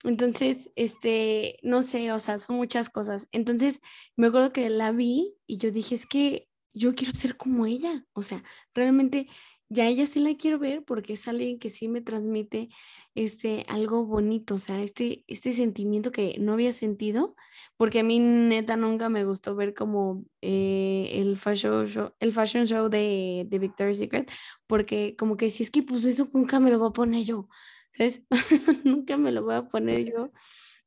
Entonces, 0.03 0.71
este, 0.75 1.59
no 1.61 1.81
sé, 1.81 2.11
o 2.13 2.19
sea, 2.19 2.37
son 2.37 2.55
muchas 2.55 2.89
cosas. 2.89 3.27
Entonces, 3.33 3.81
me 4.15 4.27
acuerdo 4.27 4.53
que 4.53 4.69
la 4.69 4.91
vi 4.93 5.35
y 5.45 5.57
yo 5.57 5.71
dije, 5.71 5.95
es 5.95 6.05
que 6.07 6.47
yo 6.73 6.95
quiero 6.95 7.13
ser 7.13 7.35
como 7.35 7.65
ella. 7.65 8.05
O 8.13 8.21
sea, 8.21 8.43
realmente 8.73 9.27
ya 9.69 9.87
ella 9.87 10.05
sí 10.05 10.19
la 10.19 10.35
quiero 10.35 10.59
ver 10.59 10.83
porque 10.83 11.13
es 11.13 11.27
alguien 11.27 11.59
que 11.59 11.69
sí 11.69 11.87
me 11.87 12.01
transmite 12.01 12.69
este 13.15 13.65
algo 13.69 14.05
bonito, 14.05 14.55
o 14.55 14.57
sea, 14.57 14.81
este, 14.81 15.23
este 15.27 15.51
sentimiento 15.51 16.11
que 16.11 16.35
no 16.39 16.53
había 16.53 16.73
sentido, 16.73 17.35
porque 17.77 17.99
a 17.99 18.03
mí 18.03 18.19
neta 18.19 18.75
nunca 18.77 19.09
me 19.09 19.25
gustó 19.25 19.55
ver 19.55 19.73
como 19.73 20.25
eh, 20.41 21.11
el, 21.13 21.37
fashion 21.37 21.87
show, 21.87 22.13
el 22.19 22.33
fashion 22.33 22.65
show 22.65 22.89
de, 22.89 23.45
de 23.47 23.59
Victoria's 23.59 23.97
Secret, 23.99 24.31
porque 24.67 25.15
como 25.17 25.37
que 25.37 25.51
si 25.51 25.63
es 25.63 25.71
que 25.71 25.83
pues 25.83 26.05
eso 26.05 26.27
nunca 26.33 26.59
me 26.59 26.71
lo 26.71 26.79
voy 26.79 26.89
a 26.89 26.91
poner 26.91 27.23
yo. 27.25 27.47
¿sabes? 27.93 28.23
Nunca 28.85 29.17
me 29.17 29.31
lo 29.31 29.43
voy 29.43 29.55
a 29.55 29.63
poner 29.69 30.05
yo 30.13 30.31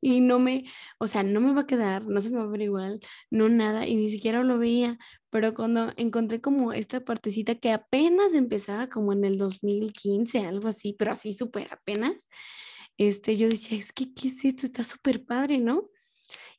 y 0.01 0.19
no 0.21 0.39
me, 0.39 0.65
o 0.99 1.07
sea, 1.07 1.23
no 1.23 1.39
me 1.39 1.53
va 1.53 1.61
a 1.61 1.67
quedar, 1.67 2.05
no 2.05 2.19
se 2.21 2.29
me 2.29 2.37
va 2.37 2.43
a 2.43 2.47
ver 2.47 2.61
igual, 2.61 2.99
no 3.31 3.47
nada, 3.47 3.87
y 3.87 3.95
ni 3.95 4.09
siquiera 4.09 4.43
lo 4.43 4.57
veía, 4.59 4.99
pero 5.33 5.53
cuando 5.55 5.91
encontré 5.97 6.41
como 6.41 6.73
esta 6.73 7.03
partecita 7.03 7.55
que 7.55 7.71
apenas 7.71 8.35
empezaba 8.35 8.87
como 8.87 9.13
en 9.13 9.25
el 9.25 9.37
2015, 9.39 10.45
algo 10.45 10.69
así, 10.69 10.93
pero 10.93 11.11
así 11.11 11.33
súper 11.33 11.73
apenas, 11.73 12.29
este, 12.97 13.35
yo 13.35 13.49
decía, 13.49 13.77
es 13.77 13.91
que, 13.91 14.13
¿qué 14.13 14.27
es 14.29 14.45
esto? 14.45 14.67
Está 14.67 14.83
súper 14.83 15.25
padre, 15.25 15.59
¿no? 15.59 15.89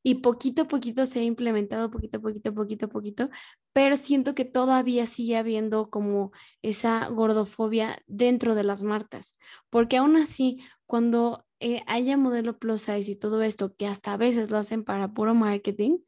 y 0.03 0.17
poquito 0.17 0.63
a 0.63 0.69
poquito 0.69 1.07
se 1.07 1.21
ha 1.21 1.23
implementado, 1.23 1.91
poquito 1.91 2.19
a 2.19 2.21
poquito, 2.21 2.55
poquito 2.55 2.87
a 2.87 2.89
poquito, 2.91 3.31
pero 3.73 3.97
siento 3.97 4.35
que 4.35 4.45
todavía 4.45 5.07
sigue 5.07 5.37
habiendo 5.39 5.89
como 5.89 6.33
esa 6.63 7.09
gordofobia 7.09 7.99
dentro 8.07 8.55
de 8.55 8.65
las 8.65 8.83
marcas, 8.83 9.39
porque 9.71 9.97
aún 9.97 10.17
así, 10.17 10.63
cuando 10.87 11.47
eh, 11.59 11.83
haya 11.87 12.19
modelo 12.19 12.59
plus 12.59 12.83
size 12.83 13.13
y 13.13 13.17
todo 13.17 13.43
esto, 13.43 13.75
que 13.77 13.87
hasta 13.87 14.13
a 14.13 14.19
veces 14.19 14.51
lo 14.51 14.59
hacen 14.59 14.85
para 14.85 15.15
puro 15.15 15.35
marketing, 15.35 15.99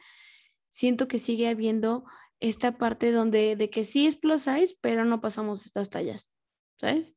siento 0.68 1.09
que 1.09 1.18
sigue 1.18 1.48
habiendo 1.48 2.05
esta 2.40 2.77
parte 2.77 3.12
donde 3.12 3.57
de 3.57 3.70
que 3.70 3.85
sí 3.85 4.07
es 4.07 4.16
plus 4.16 4.42
size, 4.42 4.77
pero 4.81 5.05
no 5.05 5.20
pasamos 5.20 5.64
estas 5.64 5.90
tallas, 5.90 6.31
¿sabes? 6.79 7.14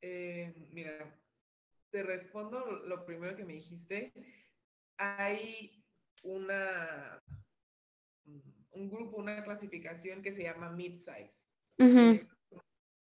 Eh, 0.00 0.54
mira, 0.72 1.18
te 1.90 2.02
respondo 2.02 2.64
lo 2.64 3.04
primero 3.04 3.36
que 3.36 3.44
me 3.44 3.54
dijiste. 3.54 4.12
Hay 4.96 5.84
una, 6.22 7.22
un 8.70 8.90
grupo, 8.90 9.16
una 9.16 9.42
clasificación 9.42 10.22
que 10.22 10.32
se 10.32 10.42
llama 10.42 10.70
mid-size. 10.70 11.46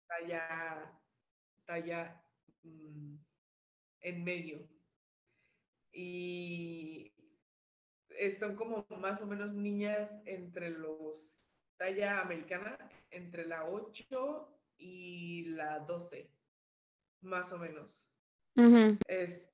Talla, 0.07 1.01
talla 1.65 2.25
mm, 2.63 3.17
en 4.01 4.25
medio. 4.25 4.69
Y 5.93 7.13
son 8.39 8.57
como 8.57 8.87
más 8.99 9.23
o 9.23 9.27
menos 9.27 9.55
niñas 9.55 10.19
entre 10.27 10.71
los 10.71 11.41
talla 11.77 12.21
americana, 12.21 12.77
entre 13.11 13.47
la 13.47 13.65
8 13.65 14.59
y 14.77 15.45
la 15.47 15.79
12, 15.81 16.31
más 17.23 17.53
o 17.53 17.59
menos 17.59 18.11
es, 19.07 19.53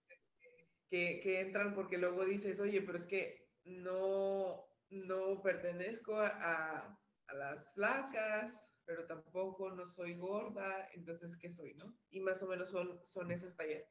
que, 0.91 1.41
entran 1.41 1.75
porque 1.75 1.99
luego 1.99 2.25
dices, 2.25 2.61
oye, 2.61 2.83
pero 2.83 2.99
es 2.99 3.07
que 3.07 3.49
no, 3.65 4.67
no 4.91 5.43
pertenezco 5.43 6.19
a, 6.19 6.99
las 7.35 7.75
flacas, 7.75 8.65
pero 8.85 9.05
tampoco 9.07 9.73
no 9.73 9.85
soy 9.85 10.15
gorda, 10.17 10.89
entonces, 10.95 11.37
¿qué 11.37 11.51
soy, 11.51 11.75
no? 11.75 11.99
Y 12.11 12.21
más 12.21 12.41
o 12.45 12.47
menos 12.47 12.71
son, 12.71 13.05
son 13.05 13.33
esas 13.33 13.57
tallas. 13.57 13.83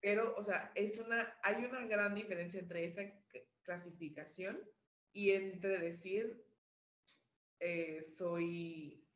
Pero, 0.00 0.32
o 0.36 0.42
sea, 0.44 0.70
es 0.76 1.00
una, 1.00 1.36
hay 1.42 1.64
una 1.64 1.84
gran 1.86 2.14
diferencia 2.14 2.60
entre 2.60 2.84
esa 2.84 3.02
clasificación 3.64 4.60
y 5.12 5.32
entre 5.32 5.78
decir, 5.78 6.44
eh, 7.60 8.02
soy, 8.02 9.06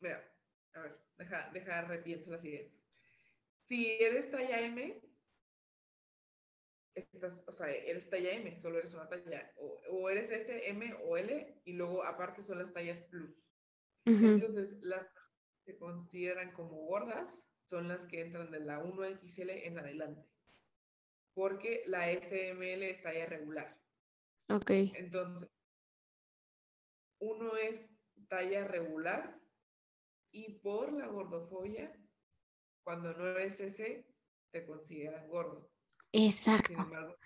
mira, 0.00 0.32
a 0.74 0.80
ver, 0.80 0.98
deja, 1.18 1.50
deja, 1.52 1.82
repienso 1.82 2.30
las 2.30 2.44
ideas. 2.44 2.84
Si 3.64 3.90
eres 4.00 4.30
talla 4.30 4.60
M, 4.60 5.02
estás, 6.94 7.42
o 7.46 7.52
sea, 7.52 7.70
eres 7.70 8.08
talla 8.10 8.32
M, 8.32 8.56
solo 8.56 8.78
eres 8.78 8.92
una 8.94 9.08
talla, 9.08 9.52
o, 9.56 10.10
eres 10.10 10.30
S, 10.30 10.68
M 10.68 10.94
o 11.04 11.16
L, 11.16 11.60
y 11.64 11.72
luego 11.72 12.04
aparte 12.04 12.42
son 12.42 12.58
las 12.58 12.72
tallas 12.72 13.00
plus. 13.00 13.48
Entonces, 14.04 14.78
las 14.82 15.06
personas 15.06 15.40
que 15.64 15.72
se 15.72 15.78
consideran 15.78 16.52
como 16.52 16.76
gordas 16.86 17.48
son 17.66 17.88
las 17.88 18.04
que 18.04 18.20
entran 18.20 18.50
de 18.50 18.60
la 18.60 18.82
1XL 18.82 19.66
en 19.66 19.78
adelante, 19.78 20.28
porque 21.34 21.82
la 21.86 22.10
SML 22.10 22.82
es 22.82 23.02
talla 23.02 23.26
regular. 23.26 23.80
Ok. 24.48 24.70
Entonces, 24.70 25.48
uno 27.18 27.56
es 27.56 27.88
talla 28.28 28.64
regular 28.64 29.40
y 30.32 30.54
por 30.60 30.92
la 30.92 31.06
gordofobia 31.06 31.92
cuando 32.82 33.12
no 33.14 33.28
eres 33.28 33.60
ese, 33.60 34.06
te 34.50 34.66
consideran 34.66 35.28
gordo. 35.28 35.70
Exacto. 36.12 36.68
Sin 36.68 36.78
embargo, 36.78 37.16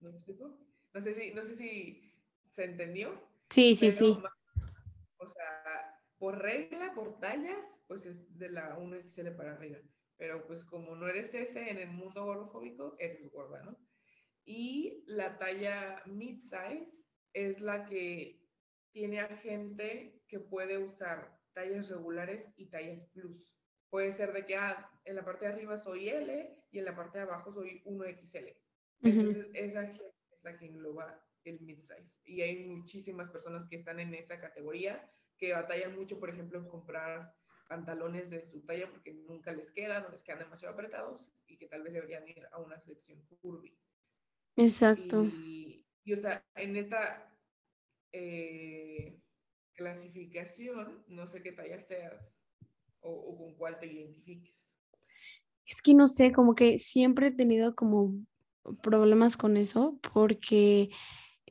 ¿no 0.00 0.10
No 0.10 1.00
sé 1.00 1.12
si, 1.12 1.34
no 1.34 1.42
sé 1.42 1.54
si 1.54 2.14
se 2.48 2.64
entendió. 2.64 3.28
Sí, 3.50 3.74
sí, 3.74 3.90
sí. 3.90 4.18
o 5.18 5.26
sea, 5.26 6.00
por 6.18 6.38
regla, 6.38 6.92
por 6.94 7.20
tallas, 7.20 7.80
pues 7.86 8.06
es 8.06 8.38
de 8.38 8.48
la 8.50 8.78
1XL 8.78 9.36
para 9.36 9.52
arriba. 9.52 9.78
Pero 10.16 10.46
pues 10.46 10.64
como 10.64 10.94
no 10.94 11.08
eres 11.08 11.34
ese 11.34 11.70
en 11.70 11.78
el 11.78 11.90
mundo 11.90 12.24
gordofóbico, 12.24 12.96
eres 12.98 13.30
gorda, 13.30 13.62
¿no? 13.62 13.78
Y 14.44 15.04
la 15.06 15.38
talla 15.38 16.02
mid-size 16.06 17.04
es 17.32 17.60
la 17.60 17.84
que 17.84 18.40
tiene 18.92 19.20
a 19.20 19.36
gente 19.36 20.22
que 20.28 20.38
puede 20.38 20.78
usar 20.78 21.40
tallas 21.52 21.88
regulares 21.88 22.52
y 22.56 22.66
tallas 22.66 23.04
plus 23.12 23.48
puede 23.94 24.10
ser 24.10 24.32
de 24.32 24.44
que 24.44 24.56
ah, 24.56 24.90
en 25.04 25.14
la 25.14 25.24
parte 25.24 25.46
de 25.46 25.52
arriba 25.52 25.78
soy 25.78 26.08
L 26.08 26.64
y 26.72 26.78
en 26.80 26.84
la 26.84 26.96
parte 26.96 27.18
de 27.18 27.22
abajo 27.22 27.52
soy 27.52 27.80
1XL. 27.84 28.52
Entonces, 29.02 29.46
esa 29.54 29.84
es 29.84 30.00
la 30.42 30.58
que 30.58 30.66
engloba 30.66 31.24
el 31.44 31.60
mid-size. 31.60 32.20
Y 32.24 32.42
hay 32.42 32.66
muchísimas 32.66 33.30
personas 33.30 33.64
que 33.70 33.76
están 33.76 34.00
en 34.00 34.12
esa 34.14 34.40
categoría 34.40 35.08
que 35.38 35.52
batallan 35.52 35.94
mucho, 35.94 36.18
por 36.18 36.28
ejemplo, 36.28 36.58
en 36.58 36.66
comprar 36.66 37.32
pantalones 37.74 38.30
de 38.30 38.44
su 38.44 38.60
talla 38.60 38.88
porque 38.88 39.12
nunca 39.12 39.50
les 39.50 39.72
quedan 39.72 40.04
o 40.04 40.10
les 40.10 40.22
quedan 40.22 40.38
demasiado 40.38 40.74
apretados 40.74 41.32
y 41.48 41.56
que 41.56 41.66
tal 41.66 41.82
vez 41.82 41.92
deberían 41.92 42.26
ir 42.28 42.46
a 42.52 42.60
una 42.60 42.78
sección 42.78 43.20
curvy. 43.40 43.76
Exacto. 44.56 45.24
Y, 45.24 45.84
o 46.12 46.16
sea, 46.16 46.44
en 46.54 46.76
esta 46.76 47.36
eh, 48.12 49.18
clasificación, 49.72 51.04
no 51.08 51.26
sé 51.26 51.42
qué 51.42 51.50
talla 51.50 51.80
seas 51.80 52.46
o, 53.00 53.10
o 53.10 53.38
con 53.38 53.54
cuál 53.56 53.80
te 53.80 53.92
identifiques. 53.92 54.78
Es 55.66 55.82
que 55.82 55.94
no 55.94 56.06
sé, 56.06 56.30
como 56.30 56.54
que 56.54 56.78
siempre 56.78 57.28
he 57.28 57.32
tenido 57.32 57.74
como 57.74 58.14
problemas 58.82 59.36
con 59.36 59.56
eso 59.56 59.98
porque 60.12 60.90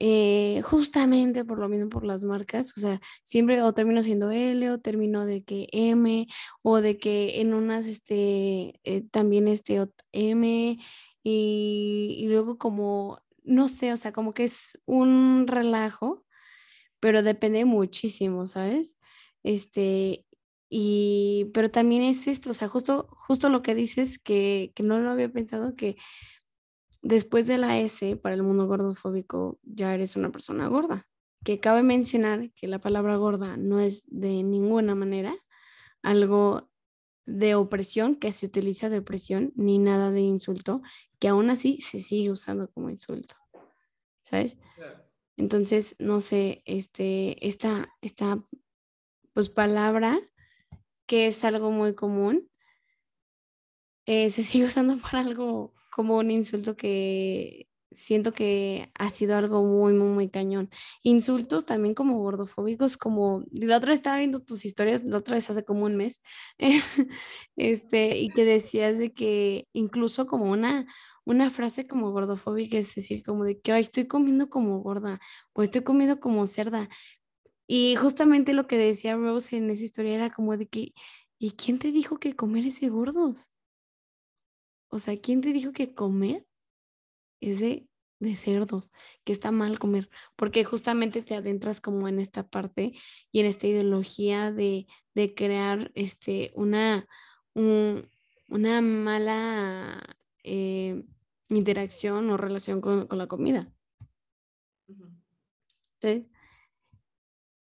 eh, 0.05 0.61
justamente 0.63 1.45
por 1.45 1.59
lo 1.59 1.69
mismo, 1.69 1.87
por 1.87 2.03
las 2.03 2.25
marcas, 2.25 2.77
o 2.77 2.81
sea, 2.81 2.99
siempre 3.23 3.61
o 3.61 3.73
termino 3.73 4.03
siendo 4.03 4.31
L 4.31 4.69
o 4.69 4.79
termino 4.81 5.25
de 5.25 5.45
que 5.45 5.69
M 5.71 6.27
o 6.61 6.81
de 6.81 6.97
que 6.97 7.39
en 7.39 7.53
unas, 7.53 7.87
este, 7.87 8.81
eh, 8.83 9.03
también 9.11 9.47
este 9.47 9.81
M 10.11 10.77
y, 11.23 12.15
y 12.19 12.27
luego 12.27 12.57
como, 12.57 13.21
no 13.43 13.69
sé, 13.69 13.93
o 13.93 13.97
sea, 13.97 14.11
como 14.11 14.33
que 14.33 14.43
es 14.43 14.77
un 14.85 15.45
relajo, 15.47 16.25
pero 16.99 17.23
depende 17.23 17.63
muchísimo, 17.63 18.45
¿sabes? 18.45 18.99
Este, 19.43 20.25
y, 20.69 21.45
pero 21.53 21.71
también 21.71 22.03
es 22.03 22.27
esto, 22.27 22.49
o 22.51 22.53
sea, 22.53 22.67
justo, 22.67 23.07
justo 23.11 23.47
lo 23.47 23.61
que 23.61 23.73
dices 23.73 24.19
que, 24.19 24.73
que 24.75 24.83
no 24.83 24.99
lo 24.99 25.11
había 25.11 25.31
pensado, 25.31 25.77
que 25.77 25.95
Después 27.03 27.47
de 27.47 27.57
la 27.57 27.79
S, 27.79 28.15
para 28.15 28.33
el 28.33 28.43
mundo 28.43 28.65
gordofóbico, 28.65 29.59
ya 29.63 29.93
eres 29.93 30.15
una 30.15 30.31
persona 30.31 30.69
gorda. 30.69 31.05
Que 31.43 31.59
cabe 31.59 31.83
mencionar 31.83 32.53
que 32.53 32.69
la 32.69 32.79
palabra 32.79 33.17
gorda 33.17 33.57
no 33.57 33.81
es 33.81 34.05
de 34.07 34.41
ninguna 34.41 34.95
manera 34.95 35.35
algo 36.01 36.71
de 37.25 37.55
opresión, 37.55 38.15
que 38.15 38.31
se 38.31 38.45
utiliza 38.45 38.87
de 38.87 38.99
opresión, 38.99 39.51
ni 39.57 39.79
nada 39.79 40.11
de 40.11 40.21
insulto, 40.21 40.81
que 41.19 41.27
aún 41.27 41.49
así 41.49 41.81
se 41.81 41.99
sigue 41.99 42.31
usando 42.31 42.71
como 42.71 42.89
insulto. 42.89 43.35
¿Sabes? 44.21 44.57
Entonces, 45.35 45.97
no 45.99 46.21
sé, 46.21 46.63
este, 46.65 47.45
esta, 47.45 47.89
esta 47.99 48.41
pues 49.33 49.49
palabra, 49.49 50.21
que 51.05 51.27
es 51.27 51.43
algo 51.43 51.69
muy 51.69 51.95
común, 51.95 52.49
eh, 54.05 54.29
se 54.29 54.43
sigue 54.43 54.65
usando 54.65 54.95
para 55.01 55.19
algo 55.19 55.73
como 55.95 56.17
un 56.17 56.32
insulto 56.32 56.75
que 56.75 57.67
siento 57.91 58.34
que 58.34 58.91
ha 58.95 59.10
sido 59.10 59.36
algo 59.38 59.63
muy, 59.63 59.93
muy, 59.93 60.08
muy 60.10 60.29
cañón. 60.29 60.69
Insultos 61.03 61.65
también 61.65 61.93
como 61.95 62.17
gordofóbicos, 62.19 62.97
como 62.97 63.43
la 63.51 63.77
otra 63.77 63.93
estaba 63.93 64.17
viendo 64.17 64.41
tus 64.41 64.65
historias, 64.65 65.03
la 65.03 65.17
otra 65.17 65.36
vez 65.36 65.49
hace 65.49 65.63
como 65.65 65.86
un 65.86 65.95
mes, 65.97 66.21
este, 67.56 68.17
y 68.19 68.29
que 68.29 68.45
decías 68.45 68.97
de 68.97 69.13
que 69.13 69.67
incluso 69.73 70.25
como 70.27 70.45
una, 70.51 70.88
una 71.25 71.49
frase 71.49 71.88
como 71.88 72.12
gordofóbica, 72.12 72.77
es 72.77 72.93
decir, 72.95 73.23
como 73.23 73.43
de 73.43 73.60
que 73.62 73.71
Ay, 73.71 73.84
estoy 73.84 74.08
comiendo 74.08 74.49
como 74.49 74.79
gorda 74.82 75.19
o 75.53 75.63
estoy 75.63 75.82
comiendo 75.84 76.19
como 76.19 76.47
cerda. 76.47 76.89
Y 77.67 77.95
justamente 77.97 78.53
lo 78.53 78.67
que 78.67 78.77
decía 78.77 79.15
Rose 79.17 79.58
en 79.58 79.69
esa 79.69 79.86
historia 79.86 80.15
era 80.15 80.32
como 80.32 80.58
de 80.58 80.67
que, 80.67 80.93
¿y 81.39 81.51
quién 81.53 81.79
te 81.79 81.91
dijo 81.91 82.17
que 82.19 82.36
comer 82.36 82.67
ese 82.67 82.89
gordos? 82.89 83.52
O 84.93 84.99
sea, 84.99 85.19
¿quién 85.19 85.41
te 85.41 85.51
dijo 85.53 85.71
que 85.73 85.95
comer 85.95 86.45
es 87.41 87.60
de, 87.60 87.89
cerdos? 88.36 88.91
Que 89.23 89.34
está 89.34 89.49
mal 89.49 89.79
comer, 89.79 90.08
porque 90.36 90.63
justamente 90.63 91.23
te 91.23 91.34
adentras 91.34 91.82
como 91.82 92.08
en 92.08 92.19
esta 92.19 92.47
parte 92.47 92.93
y 93.32 93.39
en 93.39 93.47
esta 93.47 93.65
ideología 93.65 94.51
de, 94.51 94.86
crear 95.36 95.91
este, 95.95 96.51
una, 96.53 97.08
una 97.56 98.82
mala 98.82 99.99
eh, 100.43 101.03
interacción 101.49 102.29
o 102.29 102.38
relación 102.38 102.79
con, 102.79 103.08
la 103.10 103.25
comida. 103.25 103.73
¿Sí? 105.99 106.29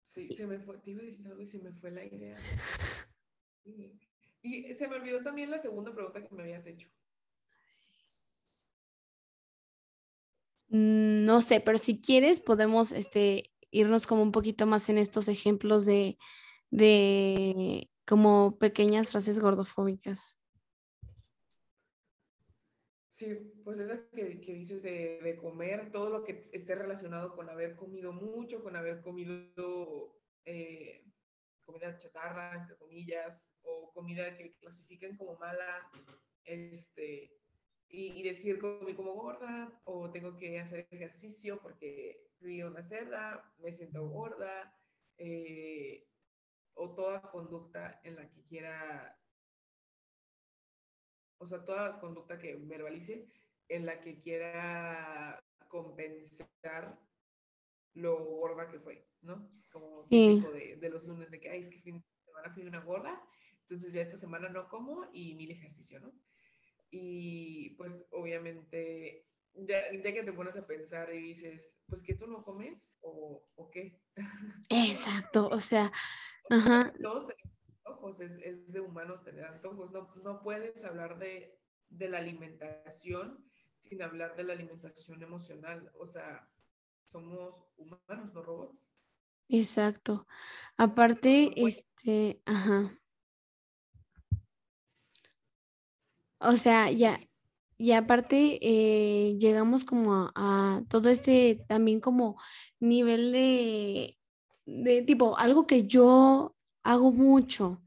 Sí, 0.02 0.28
se 0.34 0.44
me 0.48 0.58
fue, 0.58 0.76
te 0.78 0.90
iba 0.90 1.02
a 1.02 1.04
decir 1.04 1.28
algo 1.28 1.40
y 1.40 1.46
se 1.46 1.60
me 1.60 1.70
fue 1.70 1.92
la 1.92 2.04
idea. 2.04 2.36
Y 4.44 4.74
se 4.74 4.88
me 4.88 4.96
olvidó 4.96 5.22
también 5.22 5.52
la 5.52 5.58
segunda 5.58 5.94
pregunta 5.94 6.20
que 6.20 6.34
me 6.34 6.42
habías 6.42 6.66
hecho. 6.66 6.88
No 10.72 11.42
sé, 11.42 11.60
pero 11.60 11.76
si 11.76 12.00
quieres 12.00 12.40
podemos 12.40 12.92
este, 12.92 13.52
irnos 13.70 14.06
como 14.06 14.22
un 14.22 14.32
poquito 14.32 14.66
más 14.66 14.88
en 14.88 14.96
estos 14.96 15.28
ejemplos 15.28 15.84
de, 15.84 16.18
de 16.70 17.90
como 18.06 18.58
pequeñas 18.58 19.10
frases 19.10 19.38
gordofóbicas. 19.38 20.40
Sí, 23.10 23.52
pues 23.62 23.78
esa 23.78 24.08
que, 24.08 24.40
que 24.40 24.54
dices 24.54 24.82
de, 24.82 25.20
de, 25.22 25.36
comer, 25.36 25.92
todo 25.92 26.08
lo 26.08 26.24
que 26.24 26.48
esté 26.52 26.74
relacionado 26.74 27.36
con 27.36 27.50
haber 27.50 27.76
comido 27.76 28.14
mucho, 28.14 28.62
con 28.62 28.74
haber 28.74 29.02
comido 29.02 30.18
eh, 30.46 31.04
comida 31.66 31.98
chatarra, 31.98 32.54
entre 32.54 32.76
comillas, 32.76 33.52
o 33.60 33.92
comida 33.92 34.34
que 34.38 34.56
clasifican 34.56 35.18
como 35.18 35.36
mala, 35.36 35.90
este, 36.44 37.41
y, 37.92 38.22
decir 38.22 38.58
comí 38.58 38.94
como 38.94 39.12
gorda 39.12 39.70
o 39.84 40.10
tengo 40.10 40.36
que 40.38 40.58
hacer 40.58 40.88
ejercicio 40.90 41.60
porque 41.60 42.26
fui 42.40 42.62
una 42.62 42.82
cerda, 42.82 43.54
me 43.58 43.70
siento 43.70 44.08
gorda, 44.08 44.74
eh, 45.18 46.08
o 46.74 46.94
toda 46.94 47.20
conducta 47.30 48.00
en 48.02 48.16
la 48.16 48.30
que 48.30 48.42
quiera, 48.44 49.20
o 51.38 51.46
sea, 51.46 51.64
toda 51.64 52.00
conducta 52.00 52.38
que 52.38 52.56
verbalice 52.56 53.28
en 53.68 53.84
la 53.84 54.00
que 54.00 54.20
quiera 54.20 55.38
compensar 55.68 56.98
lo 57.92 58.24
gorda 58.24 58.70
que 58.70 58.80
fue, 58.80 59.06
¿no? 59.20 59.50
Como 59.70 60.06
típico 60.08 60.50
de, 60.50 60.76
de, 60.76 60.88
los 60.88 61.04
lunes 61.04 61.30
de 61.30 61.40
que, 61.40 61.50
ay, 61.50 61.60
es 61.60 61.68
que 61.68 61.82
fin 61.82 61.98
de 61.98 62.24
semana 62.24 62.54
fui 62.54 62.64
una 62.64 62.80
gorda, 62.80 63.22
entonces 63.60 63.92
ya 63.92 64.00
esta 64.00 64.16
semana 64.16 64.48
no 64.48 64.66
como 64.68 65.10
y 65.12 65.34
mil 65.34 65.50
ejercicio, 65.50 66.00
¿no? 66.00 66.10
Y 66.94 67.70
pues 67.76 68.06
obviamente, 68.10 69.26
ya, 69.54 69.90
que 69.90 70.22
te 70.22 70.32
pones 70.34 70.56
a 70.56 70.66
pensar 70.66 71.12
y 71.14 71.22
dices, 71.22 71.78
pues 71.86 72.02
que 72.02 72.14
tú 72.14 72.26
no 72.26 72.44
comes 72.44 72.98
o, 73.00 73.42
o 73.54 73.70
qué. 73.70 73.98
Exacto, 74.68 75.48
o 75.48 75.58
sea, 75.58 75.90
ajá. 76.50 76.92
Todos 77.02 77.26
tenemos 77.26 77.58
antojos, 77.86 78.20
es, 78.20 78.38
es, 78.44 78.70
de 78.70 78.80
humanos 78.80 79.24
tener 79.24 79.46
antojos. 79.46 79.90
No, 79.90 80.14
no 80.22 80.42
puedes 80.42 80.84
hablar 80.84 81.18
de, 81.18 81.58
de 81.88 82.08
la 82.10 82.18
alimentación 82.18 83.42
sin 83.72 84.02
hablar 84.02 84.36
de 84.36 84.44
la 84.44 84.52
alimentación 84.52 85.22
emocional. 85.22 85.90
O 85.94 86.04
sea, 86.06 86.46
somos 87.06 87.64
humanos, 87.78 88.34
no 88.34 88.42
robots. 88.42 88.86
Exacto. 89.48 90.26
Aparte, 90.76 91.52
este, 91.56 92.42
ajá. 92.44 92.98
O 96.42 96.56
sea, 96.56 96.90
ya, 96.90 97.18
y 97.82 97.92
aparte 97.92 98.58
eh, 98.62 99.36
llegamos 99.38 99.84
como 99.84 100.30
a, 100.36 100.82
todo 100.88 101.08
este 101.08 101.64
también 101.68 102.00
como 102.00 102.40
nivel 102.80 103.32
de, 103.32 104.18
de 104.66 105.02
tipo, 105.02 105.36
algo 105.38 105.66
que 105.66 105.86
yo 105.86 106.54
hago 106.84 107.12
mucho, 107.12 107.82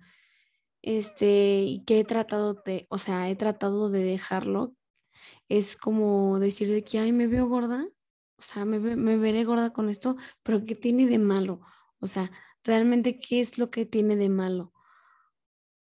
este, 0.82 1.64
y 1.64 1.86
que 1.86 2.02
he 2.02 2.06
tratado 2.06 2.56
de, 2.66 2.88
o 2.90 2.98
sea, 2.98 3.30
he 3.30 3.36
tratado 3.36 3.90
de 3.90 4.04
dejarlo, 4.04 4.76
es 5.50 5.78
como 5.78 6.40
decir 6.40 6.70
de 6.70 6.84
que, 6.84 7.00
ay, 7.00 7.12
me 7.12 7.28
veo 7.28 7.48
gorda, 7.48 7.88
o 8.38 8.42
sea, 8.42 8.66
me, 8.66 8.80
me 8.80 9.18
veré 9.18 9.46
gorda 9.46 9.74
con 9.74 9.90
esto, 9.90 10.18
pero 10.44 10.66
¿qué 10.66 10.76
tiene 10.76 11.08
de 11.08 11.20
malo? 11.20 11.62
O 12.00 12.08
sea, 12.08 12.32
realmente, 12.64 13.20
¿qué 13.20 13.42
es 13.42 13.58
lo 13.58 13.72
que 13.72 13.86
tiene 13.86 14.16
de 14.18 14.30
malo? 14.30 14.75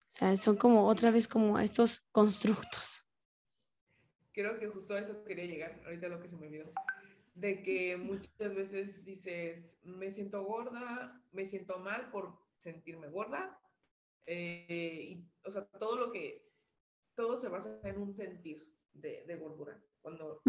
O 0.09 0.11
sea, 0.11 0.37
son 0.39 0.57
como 0.57 0.89
otra 0.89 1.11
vez 1.11 1.29
como 1.29 1.59
estos 1.59 2.01
constructos. 2.13 3.05
Creo 4.33 4.59
que 4.59 4.69
justo 4.69 4.95
a 4.95 5.01
eso 5.01 5.23
quería 5.25 5.45
llegar, 5.45 5.83
ahorita 5.85 6.09
lo 6.09 6.21
que 6.21 6.29
se 6.29 6.37
me 6.37 6.47
olvidó. 6.47 6.73
De 7.35 7.63
que 7.63 7.97
muchas 7.99 8.55
veces 8.55 9.05
dices, 9.05 9.77
me 9.83 10.11
siento 10.11 10.43
gorda, 10.45 11.23
me 11.33 11.45
siento 11.45 11.79
mal 11.79 12.11
por 12.11 12.39
sentirme 12.57 13.09
gorda. 13.09 13.61
Eh, 14.27 15.05
y, 15.11 15.29
o 15.45 15.51
sea, 15.51 15.67
todo 15.67 15.99
lo 15.99 16.11
que, 16.11 16.51
todo 17.15 17.37
se 17.37 17.49
basa 17.49 17.79
en 17.85 17.99
un 17.99 18.13
sentir 18.13 18.75
de, 18.95 19.25
de 19.27 19.37
gordura. 19.37 19.79
Cuando 20.01 20.43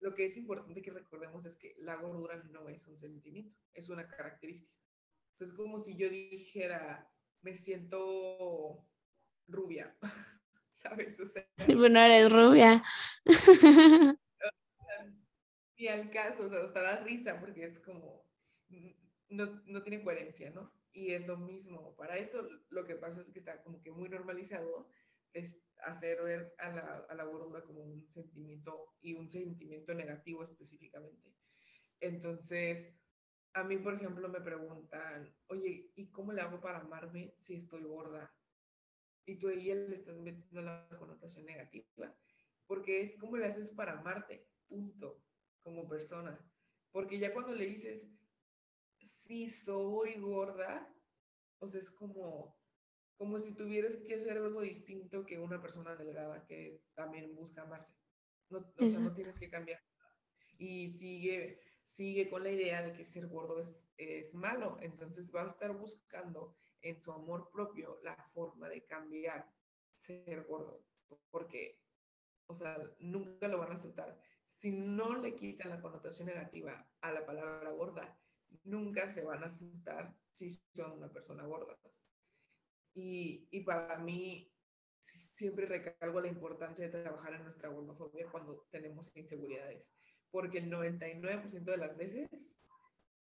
lo 0.00 0.14
que 0.14 0.26
es 0.26 0.36
importante 0.36 0.80
que 0.82 0.92
recordemos 0.92 1.44
es 1.44 1.56
que 1.56 1.74
la 1.80 1.96
gordura 1.96 2.36
no 2.52 2.68
es 2.68 2.86
un 2.86 2.96
sentimiento, 2.96 3.58
es 3.74 3.88
una 3.88 4.06
característica. 4.06 4.78
Entonces, 5.32 5.56
como 5.56 5.80
si 5.80 5.96
yo 5.96 6.08
dijera, 6.08 7.10
me 7.46 7.54
siento 7.54 8.84
rubia, 9.46 9.96
¿sabes? 10.72 11.20
O 11.20 11.26
sea, 11.26 11.48
bueno, 11.78 12.00
eres 12.00 12.32
rubia. 12.32 12.82
y 15.76 15.86
al 15.86 16.10
caso, 16.10 16.46
o 16.46 16.48
sea, 16.48 16.64
hasta 16.64 16.82
da 16.82 16.96
risa 17.04 17.38
porque 17.38 17.64
es 17.64 17.78
como, 17.78 18.28
no, 19.28 19.62
no 19.66 19.82
tiene 19.84 20.02
coherencia, 20.02 20.50
¿no? 20.50 20.72
Y 20.92 21.12
es 21.12 21.28
lo 21.28 21.36
mismo. 21.36 21.94
Para 21.94 22.16
esto 22.16 22.48
lo 22.70 22.84
que 22.84 22.96
pasa 22.96 23.20
es 23.20 23.30
que 23.30 23.38
está 23.38 23.62
como 23.62 23.80
que 23.80 23.92
muy 23.92 24.08
normalizado 24.08 24.88
es 25.32 25.56
hacer 25.84 26.22
ver 26.22 26.52
a 26.58 26.70
la, 26.70 27.06
a 27.08 27.14
la 27.14 27.24
gordura 27.24 27.62
como 27.62 27.82
un 27.82 28.08
sentimiento 28.08 28.96
y 29.00 29.14
un 29.14 29.30
sentimiento 29.30 29.94
negativo 29.94 30.42
específicamente. 30.42 31.32
Entonces, 32.00 32.92
a 33.56 33.64
mí, 33.64 33.78
por 33.78 33.94
ejemplo, 33.94 34.28
me 34.28 34.42
preguntan, 34.42 35.34
oye, 35.46 35.90
¿y 35.94 36.10
cómo 36.10 36.30
le 36.34 36.42
hago 36.42 36.60
para 36.60 36.80
amarme 36.80 37.32
si 37.38 37.54
estoy 37.54 37.84
gorda? 37.84 38.30
Y 39.24 39.38
tú 39.38 39.48
ahí 39.48 39.64
le 39.64 39.96
estás 39.96 40.18
metiendo 40.18 40.60
la 40.60 40.86
connotación 40.98 41.46
negativa, 41.46 42.14
porque 42.66 43.00
es 43.00 43.16
cómo 43.16 43.38
le 43.38 43.46
haces 43.46 43.72
para 43.72 43.98
amarte, 43.98 44.46
punto, 44.68 45.24
como 45.62 45.88
persona. 45.88 46.38
Porque 46.92 47.18
ya 47.18 47.32
cuando 47.32 47.54
le 47.54 47.64
dices, 47.64 48.06
sí 49.06 49.48
soy 49.48 50.16
gorda, 50.16 50.94
o 51.58 51.66
sea, 51.66 51.80
es 51.80 51.90
como, 51.90 52.60
como 53.16 53.38
si 53.38 53.56
tuvieras 53.56 53.96
que 53.96 54.16
hacer 54.16 54.36
algo 54.36 54.60
distinto 54.60 55.24
que 55.24 55.38
una 55.38 55.62
persona 55.62 55.96
delgada 55.96 56.44
que 56.44 56.82
también 56.94 57.34
busca 57.34 57.62
amarse. 57.62 57.94
No, 58.50 58.70
o 58.78 58.88
sea, 58.88 59.00
no 59.00 59.14
tienes 59.14 59.40
que 59.40 59.48
cambiar. 59.48 59.80
Y 60.58 60.92
sigue, 60.98 61.58
sigue 61.86 62.28
con 62.28 62.42
la 62.42 62.50
idea 62.50 62.82
de 62.82 62.92
que 62.92 63.04
ser 63.04 63.26
gordo 63.28 63.58
es, 63.60 63.88
es 63.96 64.34
malo. 64.34 64.76
Entonces 64.80 65.32
va 65.34 65.42
a 65.42 65.48
estar 65.48 65.72
buscando 65.76 66.54
en 66.82 67.00
su 67.00 67.12
amor 67.12 67.50
propio 67.50 67.98
la 68.02 68.16
forma 68.34 68.68
de 68.68 68.84
cambiar 68.84 69.50
ser 69.94 70.44
gordo. 70.44 70.84
Porque, 71.30 71.80
o 72.46 72.54
sea, 72.54 72.78
nunca 72.98 73.48
lo 73.48 73.58
van 73.58 73.70
a 73.70 73.74
aceptar. 73.74 74.18
Si 74.46 74.72
no 74.72 75.16
le 75.16 75.34
quitan 75.36 75.70
la 75.70 75.80
connotación 75.80 76.28
negativa 76.28 76.88
a 77.00 77.12
la 77.12 77.24
palabra 77.24 77.70
gorda, 77.70 78.18
nunca 78.64 79.08
se 79.08 79.24
van 79.24 79.42
a 79.42 79.46
aceptar 79.46 80.14
si 80.30 80.50
son 80.50 80.92
una 80.92 81.12
persona 81.12 81.44
gorda. 81.44 81.78
Y, 82.94 83.46
y 83.50 83.60
para 83.60 83.98
mí, 83.98 84.50
siempre 84.98 85.66
recalco 85.66 86.20
la 86.20 86.28
importancia 86.28 86.86
de 86.86 87.02
trabajar 87.02 87.34
en 87.34 87.42
nuestra 87.42 87.68
gordofobia 87.68 88.26
cuando 88.30 88.66
tenemos 88.70 89.14
inseguridades, 89.14 89.94
porque 90.30 90.58
el 90.58 90.70
99% 90.70 91.64
de 91.64 91.76
las 91.76 91.96
veces 91.96 92.56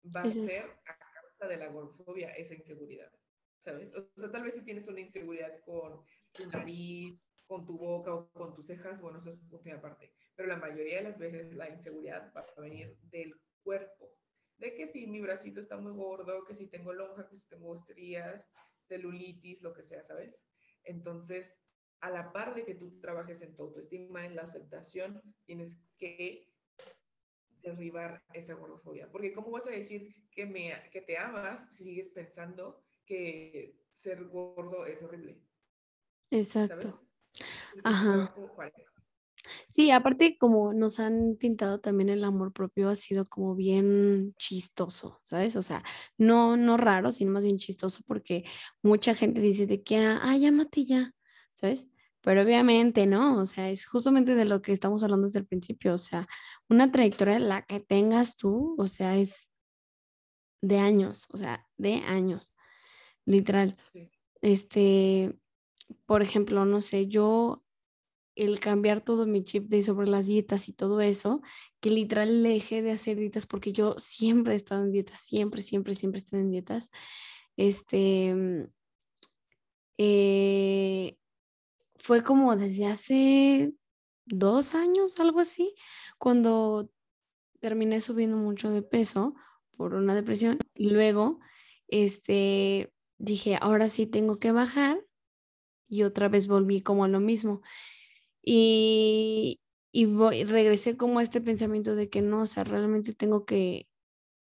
va 0.04 0.22
a 0.22 0.30
ser 0.30 0.64
a 0.86 0.98
causa 0.98 1.46
de 1.48 1.56
la 1.56 1.68
gordofobia 1.68 2.30
esa 2.34 2.54
inseguridad, 2.54 3.12
¿sabes? 3.58 3.94
O 3.94 4.10
sea, 4.16 4.30
tal 4.30 4.44
vez 4.44 4.54
si 4.54 4.64
tienes 4.64 4.88
una 4.88 5.00
inseguridad 5.00 5.60
con 5.64 6.04
tu 6.32 6.46
nariz, 6.46 7.20
con 7.46 7.66
tu 7.66 7.78
boca 7.78 8.14
o 8.14 8.30
con 8.30 8.54
tus 8.54 8.66
cejas, 8.66 9.00
bueno, 9.00 9.18
eso 9.18 9.30
es 9.30 9.36
punto 9.36 9.68
y 9.68 9.72
aparte, 9.72 10.12
pero 10.36 10.48
la 10.48 10.56
mayoría 10.56 10.98
de 10.98 11.04
las 11.04 11.18
veces 11.18 11.52
la 11.54 11.68
inseguridad 11.68 12.32
va 12.34 12.46
a 12.56 12.60
venir 12.60 12.96
del 13.10 13.34
cuerpo, 13.62 14.16
de 14.58 14.74
que 14.74 14.86
si 14.86 15.06
mi 15.06 15.20
bracito 15.20 15.60
está 15.60 15.78
muy 15.78 15.92
gordo, 15.92 16.44
que 16.44 16.54
si 16.54 16.68
tengo 16.68 16.92
lonja, 16.92 17.28
que 17.28 17.36
si 17.36 17.48
tengo 17.48 17.74
estrías, 17.74 18.50
celulitis, 18.78 19.62
lo 19.62 19.72
que 19.72 19.82
sea, 19.82 20.02
¿sabes? 20.02 20.46
Entonces, 20.84 21.60
a 22.00 22.10
la 22.10 22.32
par 22.32 22.54
de 22.54 22.64
que 22.64 22.74
tú 22.74 22.98
trabajes 23.00 23.42
en 23.42 23.54
tu 23.54 23.64
autoestima, 23.64 24.24
en 24.24 24.36
la 24.36 24.42
aceptación, 24.42 25.20
tienes 25.44 25.78
que 25.98 26.49
derribar 27.62 28.22
esa 28.34 28.54
gordofobia. 28.54 29.10
Porque 29.10 29.32
¿cómo 29.32 29.50
vas 29.50 29.66
a 29.66 29.70
decir 29.70 30.14
que, 30.30 30.46
me, 30.46 30.72
que 30.92 31.00
te 31.00 31.18
amas 31.18 31.68
si 31.74 31.84
sigues 31.84 32.10
pensando 32.10 32.82
que 33.04 33.80
ser 33.90 34.24
gordo 34.28 34.86
es 34.86 35.02
horrible? 35.02 35.42
Exacto. 36.30 36.90
¿Sabes? 36.90 37.06
Ajá. 37.84 38.34
Sí, 39.72 39.90
aparte 39.90 40.36
como 40.38 40.72
nos 40.72 41.00
han 41.00 41.36
pintado 41.36 41.80
también 41.80 42.08
el 42.10 42.24
amor 42.24 42.52
propio 42.52 42.88
ha 42.88 42.96
sido 42.96 43.24
como 43.24 43.54
bien 43.54 44.34
chistoso, 44.36 45.20
¿sabes? 45.22 45.56
O 45.56 45.62
sea, 45.62 45.82
no, 46.18 46.56
no 46.56 46.76
raro, 46.76 47.10
sino 47.10 47.32
más 47.32 47.44
bien 47.44 47.56
chistoso 47.58 48.02
porque 48.06 48.44
mucha 48.82 49.14
gente 49.14 49.40
dice 49.40 49.66
de 49.66 49.82
que, 49.82 49.96
ah, 49.98 50.36
llámate 50.36 50.84
ya, 50.84 51.14
¿sabes? 51.54 51.88
Pero 52.22 52.42
obviamente 52.42 53.06
no, 53.06 53.40
o 53.40 53.46
sea, 53.46 53.70
es 53.70 53.86
justamente 53.86 54.34
de 54.34 54.44
lo 54.44 54.62
que 54.62 54.72
estamos 54.72 55.02
hablando 55.02 55.26
desde 55.26 55.40
el 55.40 55.46
principio, 55.46 55.94
o 55.94 55.98
sea, 55.98 56.28
una 56.68 56.92
trayectoria 56.92 57.38
la 57.38 57.62
que 57.62 57.80
tengas 57.80 58.36
tú, 58.36 58.74
o 58.78 58.86
sea, 58.86 59.16
es 59.16 59.48
de 60.62 60.78
años, 60.78 61.26
o 61.32 61.36
sea, 61.36 61.66
de 61.76 61.94
años, 62.06 62.56
literal. 63.26 63.76
Este, 64.42 65.38
por 66.06 66.22
ejemplo, 66.22 66.64
no 66.64 66.80
sé, 66.80 67.06
yo 67.08 67.64
el 68.36 68.60
cambiar 68.60 69.02
todo 69.02 69.26
mi 69.26 69.44
chip 69.44 69.68
de 69.68 69.82
sobre 69.82 70.08
las 70.08 70.26
dietas 70.26 70.68
y 70.68 70.72
todo 70.72 71.00
eso, 71.00 71.42
que 71.80 71.90
literal 71.90 72.42
dejé 72.42 72.82
de 72.82 72.92
hacer 72.92 73.18
dietas 73.18 73.46
porque 73.46 73.72
yo 73.72 73.96
siempre 73.98 74.54
he 74.54 74.56
estado 74.56 74.84
en 74.84 74.92
dietas, 74.92 75.20
siempre, 75.20 75.62
siempre, 75.62 75.94
siempre 75.94 76.18
he 76.18 76.22
estado 76.22 76.42
en 76.42 76.50
dietas. 76.50 76.90
Este, 77.56 78.34
mm, 78.34 78.64
eh, 79.98 81.19
fue 82.00 82.22
como 82.22 82.56
desde 82.56 82.86
hace 82.86 83.74
dos 84.26 84.74
años, 84.74 85.18
algo 85.20 85.40
así, 85.40 85.74
cuando 86.18 86.90
terminé 87.60 88.00
subiendo 88.00 88.36
mucho 88.36 88.70
de 88.70 88.82
peso 88.82 89.34
por 89.76 89.94
una 89.94 90.14
depresión. 90.14 90.58
Y 90.74 90.90
luego, 90.90 91.40
este, 91.88 92.92
dije, 93.18 93.58
ahora 93.60 93.88
sí 93.88 94.06
tengo 94.06 94.38
que 94.38 94.52
bajar 94.52 95.04
y 95.88 96.04
otra 96.04 96.28
vez 96.28 96.48
volví 96.48 96.82
como 96.82 97.04
a 97.04 97.08
lo 97.08 97.20
mismo. 97.20 97.62
Y, 98.42 99.60
y 99.92 100.06
regresé 100.44 100.96
como 100.96 101.18
a 101.18 101.22
este 101.22 101.40
pensamiento 101.40 101.94
de 101.96 102.08
que 102.08 102.22
no, 102.22 102.42
o 102.42 102.46
sea, 102.46 102.64
realmente 102.64 103.12
tengo 103.14 103.44
que, 103.44 103.88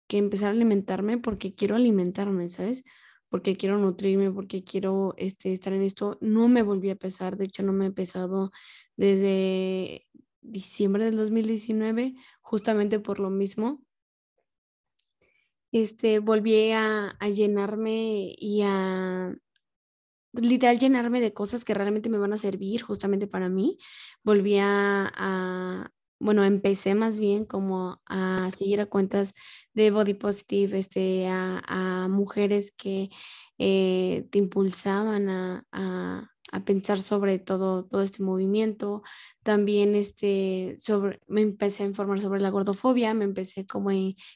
que 0.08 0.18
empezar 0.18 0.50
a 0.50 0.52
alimentarme 0.52 1.18
porque 1.18 1.56
quiero 1.56 1.76
alimentarme, 1.76 2.50
¿sabes? 2.50 2.86
Porque 3.30 3.56
quiero 3.56 3.78
nutrirme, 3.78 4.32
porque 4.32 4.64
quiero 4.64 5.14
este, 5.18 5.54
estar 5.54 5.74
en 5.74 5.84
esto. 5.84 6.18
No 6.22 6.48
me 6.48 6.64
volví 6.64 6.90
a 6.90 6.96
pesar, 6.96 7.38
de 7.38 7.46
hecho 7.46 7.64
no 7.64 7.74
me 7.74 7.88
he 7.88 7.92
pesado 7.92 8.52
desde 8.98 10.08
diciembre 10.42 11.06
del 11.06 11.18
2019, 11.18 12.16
justamente 12.42 13.00
por 13.00 13.20
lo 13.20 13.30
mismo. 13.30 13.84
Este, 15.72 16.20
volví 16.20 16.72
a, 16.72 17.16
llenarme 17.32 18.34
y 18.38 18.62
a, 18.64 19.36
pues, 20.32 20.46
literal 20.46 20.80
llenarme 20.80 21.22
de 21.22 21.34
cosas 21.34 21.64
que 21.64 21.76
realmente 21.76 22.10
me 22.10 22.18
van 22.18 22.34
a 22.34 22.38
servir 22.38 22.82
justamente 22.82 23.28
para 23.28 23.50
mí. 23.50 23.78
Volví 24.24 24.58
a, 24.60 25.92
bueno, 26.20 26.44
empecé 26.44 26.96
más 26.96 27.20
bien 27.20 27.46
como 27.46 28.02
a 28.06 28.50
seguir 28.52 28.82
a 28.82 28.86
cuentas 28.88 29.34
de 29.74 29.92
Body 29.92 30.14
Positive, 30.14 30.78
este, 30.78 31.28
a, 31.28 32.08
mujeres 32.10 32.72
que 32.72 33.10
eh, 33.58 34.28
te 34.32 34.40
impulsaban 34.40 35.30
a, 35.30 36.30
a 36.52 36.60
pensar 36.62 37.02
sobre 37.02 37.40
todo, 37.40 37.86
todo 37.86 38.02
este 38.02 38.24
movimiento. 38.24 39.04
También 39.44 39.96
este, 39.96 40.78
sobre, 40.80 41.20
me 41.28 41.42
empecé 41.42 41.84
a 41.84 41.88
informar 41.88 42.20
sobre 42.22 42.42
la 42.42 42.50
gordofobia, 42.50 43.14
me 43.14 43.26
empecé 43.26 43.66
como 43.66 43.90
a 43.90 43.94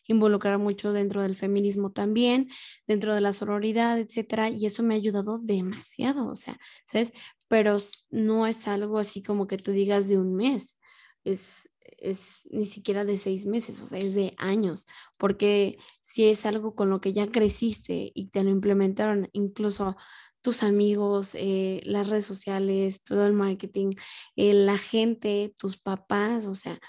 involucrar 0.08 0.58
mucho 0.58 0.94
dentro 0.94 1.22
del 1.22 1.36
feminismo 1.36 1.92
también, 1.92 2.50
dentro 2.88 3.16
de 3.16 3.22
la 3.22 3.34
sororidad, 3.34 4.00
etcétera, 4.00 4.50
y 4.50 4.66
eso 4.66 4.84
me 4.84 4.94
ha 4.94 4.98
ayudado 4.98 5.40
demasiado, 5.40 6.28
o 6.28 6.36
sea, 6.36 6.60
¿sabes? 6.86 7.14
Pero 7.48 7.78
no 8.10 8.48
es 8.48 8.68
algo 8.68 9.00
así 9.00 9.22
como 9.24 9.48
que 9.48 9.58
tú 9.58 9.72
digas 9.72 10.08
de 10.08 10.18
un 10.18 10.36
mes, 10.36 10.80
es, 11.24 11.70
es 11.98 12.36
ni 12.50 12.66
siquiera 12.66 13.06
de 13.06 13.18
seis 13.18 13.46
meses, 13.46 13.82
o 13.82 13.88
sea, 13.88 14.00
es 14.00 14.14
de 14.14 14.34
años, 14.38 14.86
porque 15.18 15.78
si 16.02 16.26
es 16.26 16.46
algo 16.46 16.76
con 16.76 16.90
lo 16.90 17.02
que 17.02 17.14
ya 17.14 17.32
creciste 17.32 18.12
y 18.14 18.30
te 18.30 18.44
lo 18.44 18.50
implementaron, 18.50 19.30
incluso 19.34 19.96
tus 20.42 20.62
amigos, 20.62 21.36
eh, 21.36 21.82
las 21.86 22.10
redes 22.10 22.26
sociales, 22.26 23.02
todo 23.04 23.26
el 23.26 23.34
marketing, 23.34 23.96
eh, 24.36 24.54
la 24.54 24.78
gente, 24.78 25.56
tus 25.58 25.78
papás, 25.78 26.46
o 26.46 26.56
sea, 26.56 26.80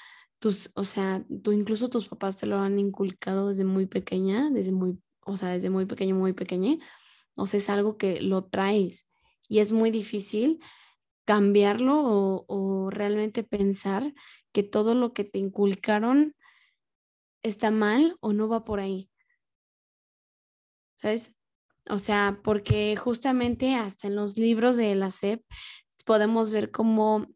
tus, 0.41 0.71
o 0.75 0.85
sea, 0.85 1.25
tú 1.43 1.53
incluso 1.53 1.89
tus 1.89 2.09
papás 2.09 2.37
te 2.37 2.47
lo 2.47 2.59
han 2.59 2.79
inculcado 2.79 3.49
desde 3.49 3.65
muy 3.65 3.87
pequeña, 3.87 4.51
desde 4.51 4.73
muy, 4.73 4.99
o 5.21 5.37
sea, 5.37 5.51
desde 5.51 5.71
muy 5.71 5.87
pequeño, 5.87 6.17
muy 6.17 6.33
pequeña, 6.33 6.77
o 7.37 7.47
sea, 7.47 7.59
es 7.61 7.71
algo 7.71 7.97
que 7.97 8.21
lo 8.21 8.45
traes 8.45 9.07
y 9.49 9.61
es 9.61 9.73
muy 9.73 9.91
difícil 9.91 10.61
cambiarlo 11.25 12.03
o, 12.03 12.45
o 12.49 12.91
realmente 12.91 13.45
pensar 13.45 14.13
que 14.55 14.63
todo 14.63 14.95
lo 14.95 15.13
que 15.13 15.25
te 15.25 15.39
inculcaron 15.41 16.35
está 17.43 17.71
mal 17.73 18.17
o 18.21 18.33
no 18.33 18.49
va 18.49 18.65
por 18.65 18.79
ahí. 18.79 19.11
¿Sabes? 20.97 21.35
O 21.91 21.99
sea, 21.99 22.41
porque 22.43 22.97
justamente 22.97 23.75
hasta 23.75 24.07
en 24.07 24.15
los 24.15 24.39
libros 24.39 24.77
de 24.77 24.95
la 24.95 25.09
SEP 25.09 25.45
podemos 26.07 26.53
ver 26.53 26.71
cómo 26.71 27.27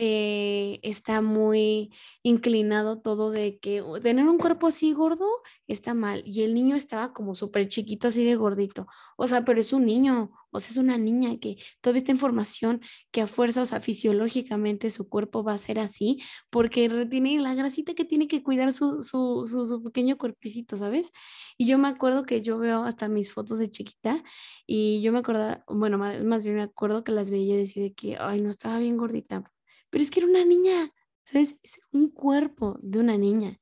eh, 0.00 0.78
está 0.84 1.20
muy 1.22 1.92
inclinado 2.22 3.00
todo 3.00 3.32
de 3.32 3.58
que 3.58 3.82
tener 4.00 4.28
un 4.28 4.38
cuerpo 4.38 4.68
así 4.68 4.92
gordo 4.92 5.26
está 5.66 5.92
mal. 5.92 6.22
Y 6.24 6.42
el 6.42 6.54
niño 6.54 6.76
estaba 6.76 7.12
como 7.12 7.34
súper 7.34 7.66
chiquito, 7.66 8.06
así 8.06 8.24
de 8.24 8.36
gordito. 8.36 8.86
O 9.16 9.26
sea, 9.26 9.44
pero 9.44 9.60
es 9.60 9.72
un 9.72 9.86
niño, 9.86 10.30
o 10.52 10.60
sea, 10.60 10.70
es 10.70 10.76
una 10.76 10.98
niña 10.98 11.38
que 11.40 11.56
todavía 11.80 11.98
está 11.98 12.12
información 12.12 12.80
que 13.10 13.22
a 13.22 13.26
fuerza, 13.26 13.62
o 13.62 13.66
sea, 13.66 13.80
fisiológicamente 13.80 14.90
su 14.90 15.08
cuerpo 15.08 15.42
va 15.42 15.54
a 15.54 15.58
ser 15.58 15.80
así, 15.80 16.22
porque 16.50 16.88
tiene 17.10 17.40
la 17.40 17.54
grasita 17.56 17.94
que 17.94 18.04
tiene 18.04 18.28
que 18.28 18.44
cuidar 18.44 18.72
su, 18.72 19.02
su, 19.02 19.46
su, 19.48 19.82
pequeño 19.82 20.16
cuerpecito, 20.16 20.76
¿sabes? 20.76 21.12
Y 21.56 21.66
yo 21.66 21.76
me 21.78 21.88
acuerdo 21.88 22.24
que 22.24 22.40
yo 22.40 22.58
veo 22.58 22.84
hasta 22.84 23.08
mis 23.08 23.32
fotos 23.32 23.58
de 23.58 23.68
chiquita 23.68 24.22
y 24.66 25.02
yo 25.02 25.12
me 25.12 25.18
acuerdo, 25.20 25.62
bueno, 25.66 25.98
más, 25.98 26.22
más 26.24 26.44
bien 26.44 26.56
me 26.56 26.62
acuerdo 26.62 27.02
que 27.04 27.12
las 27.12 27.30
veía 27.30 27.54
y 27.56 27.58
decía 27.58 27.82
de 27.82 27.94
que, 27.94 28.16
ay, 28.18 28.40
no 28.40 28.50
estaba 28.50 28.78
bien 28.78 28.96
gordita 28.96 29.50
pero 29.90 30.02
es 30.02 30.10
que 30.10 30.20
era 30.20 30.28
una 30.28 30.44
niña, 30.44 30.92
¿sabes? 31.24 31.56
Es 31.62 31.80
un 31.92 32.10
cuerpo 32.10 32.78
de 32.80 32.98
una 32.98 33.16
niña. 33.16 33.60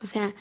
O 0.00 0.06
sea, 0.06 0.34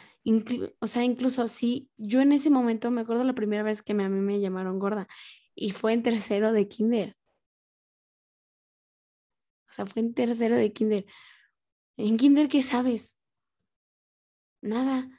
o 0.80 0.88
sea, 0.88 1.04
incluso 1.04 1.42
así, 1.42 1.90
yo 1.98 2.22
en 2.22 2.32
ese 2.32 2.50
momento 2.50 2.92
me 2.92 3.02
acuerdo 3.02 3.24
la 3.24 3.36
primera 3.36 3.64
vez 3.64 3.82
que 3.82 3.94
a 3.94 3.96
mí 3.96 4.10
me 4.10 4.40
llamaron 4.40 4.80
gorda 4.80 5.08
y 5.54 5.72
fue 5.72 5.94
en 5.94 6.04
tercero 6.04 6.52
de 6.52 6.68
kinder. 6.68 7.16
O 9.70 9.74
sea, 9.74 9.86
fue 9.86 10.02
en 10.02 10.14
tercero 10.14 10.56
de 10.56 10.74
kinder. 10.74 11.06
¿En 11.98 12.18
kinder 12.18 12.48
qué 12.48 12.62
sabes? 12.64 13.18
Nada. 14.62 15.10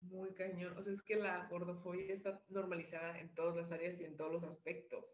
Muy 0.00 0.34
cañón. 0.34 0.76
O 0.76 0.82
sea, 0.82 0.92
es 0.92 1.02
que 1.02 1.16
la 1.16 1.46
gordofobia 1.48 2.12
está 2.12 2.42
normalizada 2.48 3.18
en 3.20 3.34
todas 3.34 3.56
las 3.56 3.72
áreas 3.72 4.00
y 4.00 4.04
en 4.04 4.16
todos 4.16 4.32
los 4.32 4.44
aspectos 4.44 5.04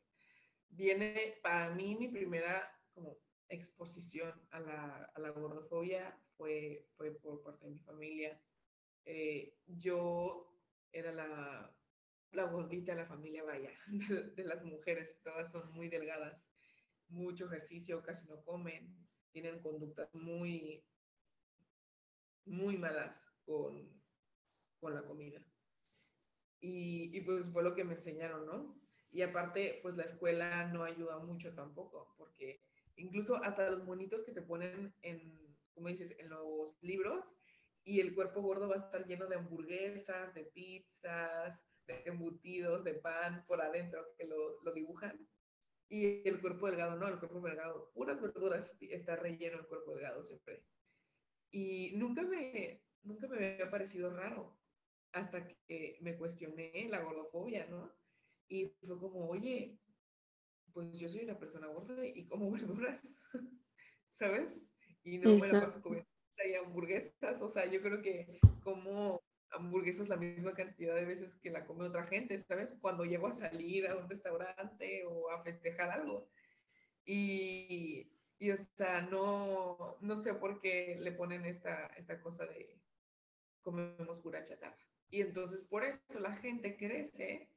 viene 0.76 1.38
para 1.42 1.70
mí 1.70 1.96
mi 1.96 2.08
primera 2.08 2.70
como 2.92 3.18
exposición 3.48 4.32
a 4.50 4.60
la, 4.60 5.10
a 5.14 5.20
la 5.20 5.30
gordofobia 5.30 6.18
fue, 6.36 6.86
fue 6.96 7.12
por 7.12 7.42
parte 7.42 7.66
de 7.66 7.72
mi 7.72 7.78
familia. 7.80 8.40
Eh, 9.04 9.56
yo 9.66 10.50
era 10.92 11.12
la, 11.12 11.76
la 12.32 12.44
gordita 12.44 12.92
de 12.92 13.02
la 13.02 13.06
familia, 13.06 13.44
vaya, 13.44 13.70
de, 14.36 14.44
las 14.44 14.64
mujeres, 14.64 15.20
todas 15.22 15.50
son 15.50 15.72
muy 15.72 15.88
delgadas, 15.88 16.42
mucho 17.08 17.46
ejercicio, 17.46 18.02
casi 18.02 18.26
no 18.28 18.42
comen, 18.44 18.96
tienen 19.30 19.60
conductas 19.60 20.12
muy, 20.14 20.84
muy 22.44 22.78
malas 22.78 23.30
con, 23.44 24.02
con 24.80 24.94
la 24.94 25.04
comida. 25.04 25.44
Y 26.66 27.20
pues 27.20 27.46
fue 27.48 27.62
lo 27.62 27.74
que 27.74 27.84
me 27.84 27.92
enseñaron, 27.92 28.46
¿no? 28.46 28.83
Y 29.14 29.22
aparte, 29.22 29.78
pues 29.80 29.96
la 29.96 30.02
escuela 30.02 30.66
no 30.72 30.82
ayuda 30.82 31.20
mucho 31.20 31.54
tampoco, 31.54 32.12
porque 32.18 32.60
incluso 32.96 33.36
hasta 33.36 33.70
los 33.70 33.84
monitos 33.84 34.24
que 34.24 34.32
te 34.32 34.42
ponen 34.42 34.92
en, 35.02 35.56
como 35.72 35.86
dices, 35.86 36.16
en 36.18 36.30
los 36.30 36.82
libros, 36.82 37.36
y 37.84 38.00
el 38.00 38.12
cuerpo 38.12 38.42
gordo 38.42 38.68
va 38.68 38.74
a 38.74 38.78
estar 38.78 39.06
lleno 39.06 39.28
de 39.28 39.36
hamburguesas, 39.36 40.34
de 40.34 40.42
pizzas, 40.46 41.64
de 41.86 42.02
embutidos, 42.06 42.82
de 42.82 42.94
pan 42.94 43.44
por 43.46 43.62
adentro, 43.62 44.04
que 44.18 44.24
lo, 44.24 44.60
lo 44.62 44.72
dibujan. 44.72 45.28
Y 45.88 46.28
el 46.28 46.40
cuerpo 46.40 46.66
delgado, 46.66 46.96
no, 46.96 47.06
el 47.06 47.20
cuerpo 47.20 47.40
delgado, 47.40 47.92
puras 47.92 48.20
verduras, 48.20 48.76
está 48.80 49.14
relleno 49.14 49.60
el 49.60 49.66
cuerpo 49.68 49.92
delgado 49.92 50.24
siempre. 50.24 50.64
Y 51.52 51.92
nunca 51.94 52.22
me, 52.22 52.82
nunca 53.04 53.28
me 53.28 53.36
había 53.36 53.70
parecido 53.70 54.10
raro 54.10 54.58
hasta 55.12 55.46
que 55.46 55.98
me 56.00 56.16
cuestioné 56.16 56.88
la 56.90 56.98
gordofobia, 56.98 57.66
¿no? 57.66 57.94
Y 58.48 58.66
fue 58.66 58.98
como, 58.98 59.28
oye, 59.28 59.78
pues 60.72 60.98
yo 60.98 61.08
soy 61.08 61.24
una 61.24 61.38
persona 61.38 61.68
gorda 61.68 62.04
y 62.06 62.26
como 62.26 62.50
verduras, 62.52 63.16
¿sabes? 64.10 64.66
Y 65.02 65.18
no 65.18 65.36
me 65.36 65.48
la 65.52 65.60
paso 65.60 65.80
comiendo 65.82 66.08
y 66.44 66.54
hamburguesas, 66.54 67.42
o 67.42 67.48
sea, 67.48 67.66
yo 67.66 67.80
creo 67.80 68.02
que 68.02 68.40
como 68.62 69.22
hamburguesas 69.50 70.08
la 70.08 70.16
misma 70.16 70.54
cantidad 70.54 70.94
de 70.94 71.04
veces 71.04 71.36
que 71.36 71.50
la 71.50 71.64
come 71.64 71.84
otra 71.84 72.02
gente, 72.04 72.38
¿sabes? 72.38 72.76
Cuando 72.80 73.04
llego 73.04 73.28
a 73.28 73.32
salir 73.32 73.86
a 73.86 73.96
un 73.96 74.08
restaurante 74.08 75.04
o 75.06 75.30
a 75.30 75.42
festejar 75.44 75.90
algo. 75.90 76.28
Y, 77.04 78.10
y 78.38 78.50
o 78.50 78.56
sea, 78.56 79.02
no, 79.02 79.96
no 80.00 80.16
sé 80.16 80.34
por 80.34 80.60
qué 80.60 80.96
le 81.00 81.12
ponen 81.12 81.44
esta, 81.44 81.86
esta 81.96 82.20
cosa 82.20 82.46
de 82.46 82.80
comemos 83.62 84.20
pura 84.20 84.42
chatarra. 84.42 84.78
Y 85.08 85.20
entonces 85.20 85.64
por 85.64 85.84
eso 85.84 86.00
la 86.18 86.34
gente 86.34 86.76
crece 86.76 87.48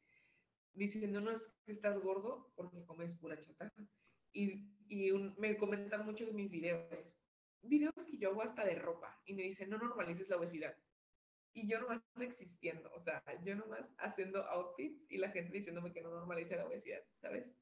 diciendo, 0.77 1.21
no 1.21 1.31
es 1.31 1.51
que 1.65 1.71
estás 1.71 1.99
gordo 1.99 2.51
porque 2.55 2.83
comes 2.85 3.15
pura 3.15 3.39
chatarra. 3.39 3.87
Y, 4.31 4.71
y 4.87 5.11
me 5.37 5.57
comentan 5.57 6.05
muchos 6.05 6.31
mis 6.33 6.51
videos, 6.51 7.15
videos 7.61 8.05
que 8.09 8.17
yo 8.17 8.29
hago 8.29 8.43
hasta 8.43 8.65
de 8.65 8.75
ropa, 8.75 9.19
y 9.25 9.33
me 9.33 9.43
dicen, 9.43 9.69
no 9.69 9.77
normalices 9.77 10.29
la 10.29 10.37
obesidad. 10.37 10.77
Y 11.53 11.67
yo 11.67 11.79
nomás 11.79 12.03
existiendo, 12.21 12.91
o 12.93 12.99
sea, 12.99 13.23
yo 13.43 13.55
nomás 13.55 13.95
haciendo 13.97 14.43
outfits 14.47 15.05
y 15.09 15.17
la 15.17 15.31
gente 15.31 15.53
diciéndome 15.53 15.91
que 15.91 16.01
no 16.01 16.11
normalice 16.11 16.55
la 16.55 16.67
obesidad, 16.67 17.03
¿sabes? 17.19 17.55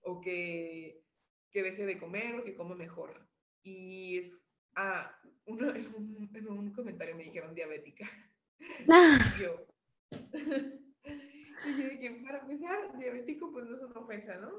O 0.00 0.20
que, 0.22 1.04
que 1.50 1.62
deje 1.62 1.84
de 1.84 1.98
comer 1.98 2.36
o 2.36 2.44
que 2.44 2.54
come 2.54 2.74
mejor. 2.74 3.28
Y 3.62 4.16
es, 4.16 4.40
ah, 4.76 5.14
uno, 5.44 5.68
en, 5.74 5.94
un, 5.94 6.30
en 6.34 6.48
un 6.48 6.72
comentario 6.72 7.14
me 7.14 7.24
dijeron 7.24 7.54
diabética. 7.54 8.08
Ah. 8.88 9.18
yo, 9.38 9.66
y 11.78 11.82
yo 11.82 11.88
dije, 11.88 12.20
para 12.24 12.40
empezar, 12.40 12.98
diabético 12.98 13.50
pues 13.52 13.66
no 13.66 13.76
es 13.76 13.82
una 13.82 14.00
ofensa, 14.00 14.36
¿no? 14.36 14.50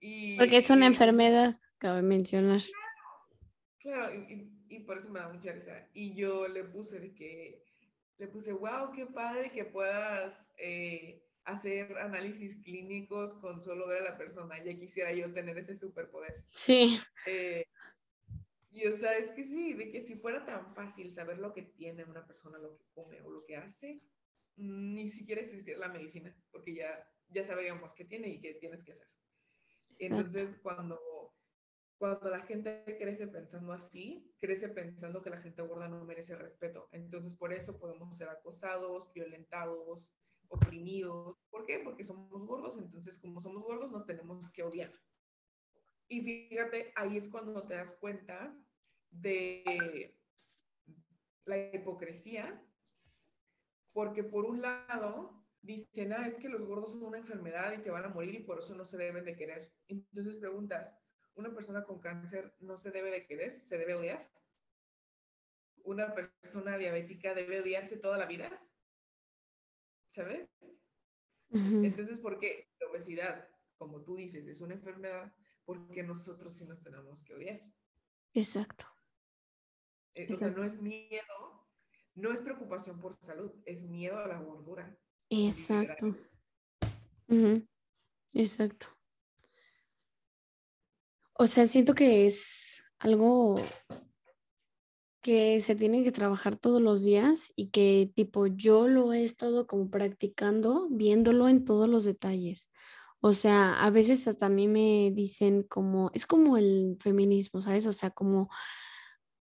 Y, 0.00 0.36
Porque 0.36 0.58
es 0.58 0.70
una 0.70 0.86
enfermedad, 0.86 1.58
cabe 1.78 2.02
mencionar. 2.02 2.60
Claro, 3.78 4.14
y, 4.14 4.52
y, 4.68 4.80
por 4.80 4.98
eso 4.98 5.10
me 5.10 5.20
da 5.20 5.28
mucha 5.28 5.52
risa. 5.52 5.88
Y 5.94 6.14
yo 6.14 6.48
le 6.48 6.64
puse 6.64 7.00
de 7.00 7.14
que, 7.14 7.64
le 8.18 8.26
puse, 8.28 8.52
wow, 8.52 8.92
qué 8.94 9.06
padre 9.06 9.50
que 9.50 9.64
puedas 9.64 10.52
eh, 10.58 11.22
hacer 11.44 11.96
análisis 11.98 12.56
clínicos 12.62 13.34
con 13.36 13.62
solo 13.62 13.86
ver 13.86 14.02
a 14.02 14.10
la 14.10 14.18
persona. 14.18 14.62
Ya 14.62 14.76
quisiera 14.78 15.12
yo 15.12 15.32
tener 15.32 15.56
ese 15.56 15.76
superpoder. 15.76 16.34
Sí. 16.48 16.98
Eh, 17.26 17.64
y 18.70 18.86
o 18.86 18.92
sea, 18.92 19.16
es 19.16 19.30
que 19.30 19.44
sí, 19.44 19.72
de 19.72 19.90
que 19.90 20.02
si 20.02 20.16
fuera 20.16 20.44
tan 20.44 20.74
fácil 20.74 21.14
saber 21.14 21.38
lo 21.38 21.54
que 21.54 21.62
tiene 21.62 22.04
una 22.04 22.26
persona, 22.26 22.58
lo 22.58 22.76
que 22.76 22.84
come 22.92 23.22
o 23.22 23.30
lo 23.30 23.44
que 23.46 23.56
hace, 23.56 24.02
ni 24.56 25.08
siquiera 25.08 25.40
existiera 25.40 25.80
la 25.80 25.88
medicina, 25.88 26.34
porque 26.50 26.74
ya, 26.74 27.06
ya 27.28 27.44
sabríamos 27.44 27.94
qué 27.94 28.04
tiene 28.04 28.28
y 28.28 28.40
qué 28.40 28.54
tienes 28.54 28.82
que 28.82 28.92
hacer. 28.92 29.08
Entonces, 29.98 30.58
cuando, 30.62 30.98
cuando 31.98 32.28
la 32.30 32.40
gente 32.40 32.84
crece 32.98 33.28
pensando 33.28 33.72
así, 33.72 34.32
crece 34.38 34.68
pensando 34.68 35.22
que 35.22 35.30
la 35.30 35.40
gente 35.40 35.62
gorda 35.62 35.88
no 35.88 36.04
merece 36.04 36.36
respeto. 36.36 36.88
Entonces, 36.92 37.34
por 37.34 37.52
eso 37.52 37.78
podemos 37.78 38.16
ser 38.16 38.28
acosados, 38.28 39.12
violentados, 39.12 40.10
oprimidos. 40.48 41.36
¿Por 41.50 41.66
qué? 41.66 41.80
Porque 41.80 42.04
somos 42.04 42.46
gordos. 42.46 42.78
Entonces, 42.78 43.18
como 43.18 43.40
somos 43.40 43.62
gordos, 43.62 43.90
nos 43.90 44.06
tenemos 44.06 44.50
que 44.50 44.62
odiar. 44.62 44.92
Y 46.08 46.22
fíjate, 46.22 46.92
ahí 46.94 47.16
es 47.16 47.28
cuando 47.28 47.66
te 47.66 47.74
das 47.74 47.94
cuenta 47.94 48.56
de 49.10 50.14
la 51.44 51.74
hipocresía 51.74 52.62
porque 53.96 54.22
por 54.22 54.44
un 54.44 54.60
lado 54.60 55.42
dicen, 55.62 56.12
ah, 56.12 56.28
es 56.28 56.36
que 56.36 56.50
los 56.50 56.66
gordos 56.66 56.90
son 56.90 57.02
una 57.02 57.16
enfermedad 57.16 57.72
y 57.72 57.80
se 57.80 57.90
van 57.90 58.04
a 58.04 58.10
morir 58.10 58.34
y 58.34 58.42
por 58.42 58.58
eso 58.58 58.74
no 58.74 58.84
se 58.84 58.98
deben 58.98 59.24
de 59.24 59.34
querer. 59.34 59.72
Entonces 59.88 60.36
preguntas, 60.36 60.98
¿una 61.34 61.54
persona 61.54 61.82
con 61.82 61.98
cáncer 61.98 62.54
no 62.60 62.76
se 62.76 62.90
debe 62.90 63.10
de 63.10 63.24
querer? 63.24 63.64
¿Se 63.64 63.78
debe 63.78 63.94
odiar? 63.94 64.30
¿Una 65.82 66.14
persona 66.14 66.76
diabética 66.76 67.32
debe 67.32 67.62
odiarse 67.62 67.96
toda 67.96 68.18
la 68.18 68.26
vida? 68.26 68.62
¿Sabes? 70.04 70.46
Entonces, 71.48 72.20
¿por 72.20 72.38
qué 72.38 72.68
la 72.78 72.90
obesidad, 72.90 73.48
como 73.78 74.02
tú 74.02 74.14
dices, 74.14 74.46
es 74.46 74.60
una 74.60 74.74
enfermedad? 74.74 75.32
Porque 75.64 76.02
nosotros 76.02 76.54
sí 76.54 76.66
nos 76.66 76.82
tenemos 76.82 77.24
que 77.24 77.32
odiar. 77.32 77.62
Exacto. 78.34 78.84
Eh, 80.12 80.30
o 80.30 80.36
sea, 80.36 80.50
no 80.50 80.64
es 80.64 80.82
miedo 80.82 81.65
no 82.16 82.32
es 82.32 82.40
preocupación 82.40 82.98
por 82.98 83.16
salud, 83.20 83.52
es 83.64 83.84
miedo 83.84 84.18
a 84.18 84.26
la 84.26 84.40
gordura. 84.40 84.96
Exacto. 85.30 86.14
Exacto. 88.32 88.88
O 91.34 91.46
sea, 91.46 91.66
siento 91.66 91.94
que 91.94 92.26
es 92.26 92.82
algo 92.98 93.60
que 95.20 95.60
se 95.60 95.74
tiene 95.74 96.02
que 96.02 96.12
trabajar 96.12 96.56
todos 96.56 96.80
los 96.80 97.04
días 97.04 97.52
y 97.56 97.68
que 97.68 98.10
tipo 98.14 98.46
yo 98.46 98.88
lo 98.88 99.12
he 99.12 99.24
estado 99.24 99.66
como 99.66 99.90
practicando, 99.90 100.88
viéndolo 100.90 101.48
en 101.48 101.64
todos 101.64 101.88
los 101.88 102.04
detalles. 102.04 102.70
O 103.20 103.32
sea, 103.32 103.74
a 103.82 103.90
veces 103.90 104.28
hasta 104.28 104.46
a 104.46 104.50
mí 104.50 104.68
me 104.68 105.10
dicen 105.14 105.64
como, 105.64 106.10
es 106.14 106.26
como 106.26 106.56
el 106.56 106.96
feminismo, 107.00 107.60
¿sabes? 107.60 107.86
O 107.86 107.92
sea, 107.92 108.10
como 108.10 108.48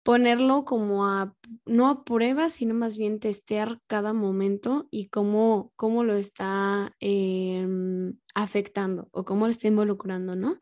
ponerlo 0.03 0.65
como 0.65 1.07
a, 1.07 1.35
no 1.65 1.89
a 1.89 2.05
prueba, 2.05 2.51
sino 2.51 2.75
más 2.75 2.97
bien 2.97 3.21
testear 3.21 3.81
cada 3.87 4.13
momento 4.13 4.89
y 4.91 5.09
cómo, 5.09 5.73
cómo 5.77 6.05
lo 6.05 6.15
está 6.15 6.95
em, 7.01 8.19
afectando 8.35 9.09
o 9.13 9.25
cómo 9.25 9.47
lo 9.47 9.53
está 9.53 9.69
involucrando, 9.69 10.35
¿no? 10.37 10.59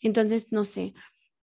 Entonces, 0.00 0.52
no 0.52 0.64
sé, 0.64 0.94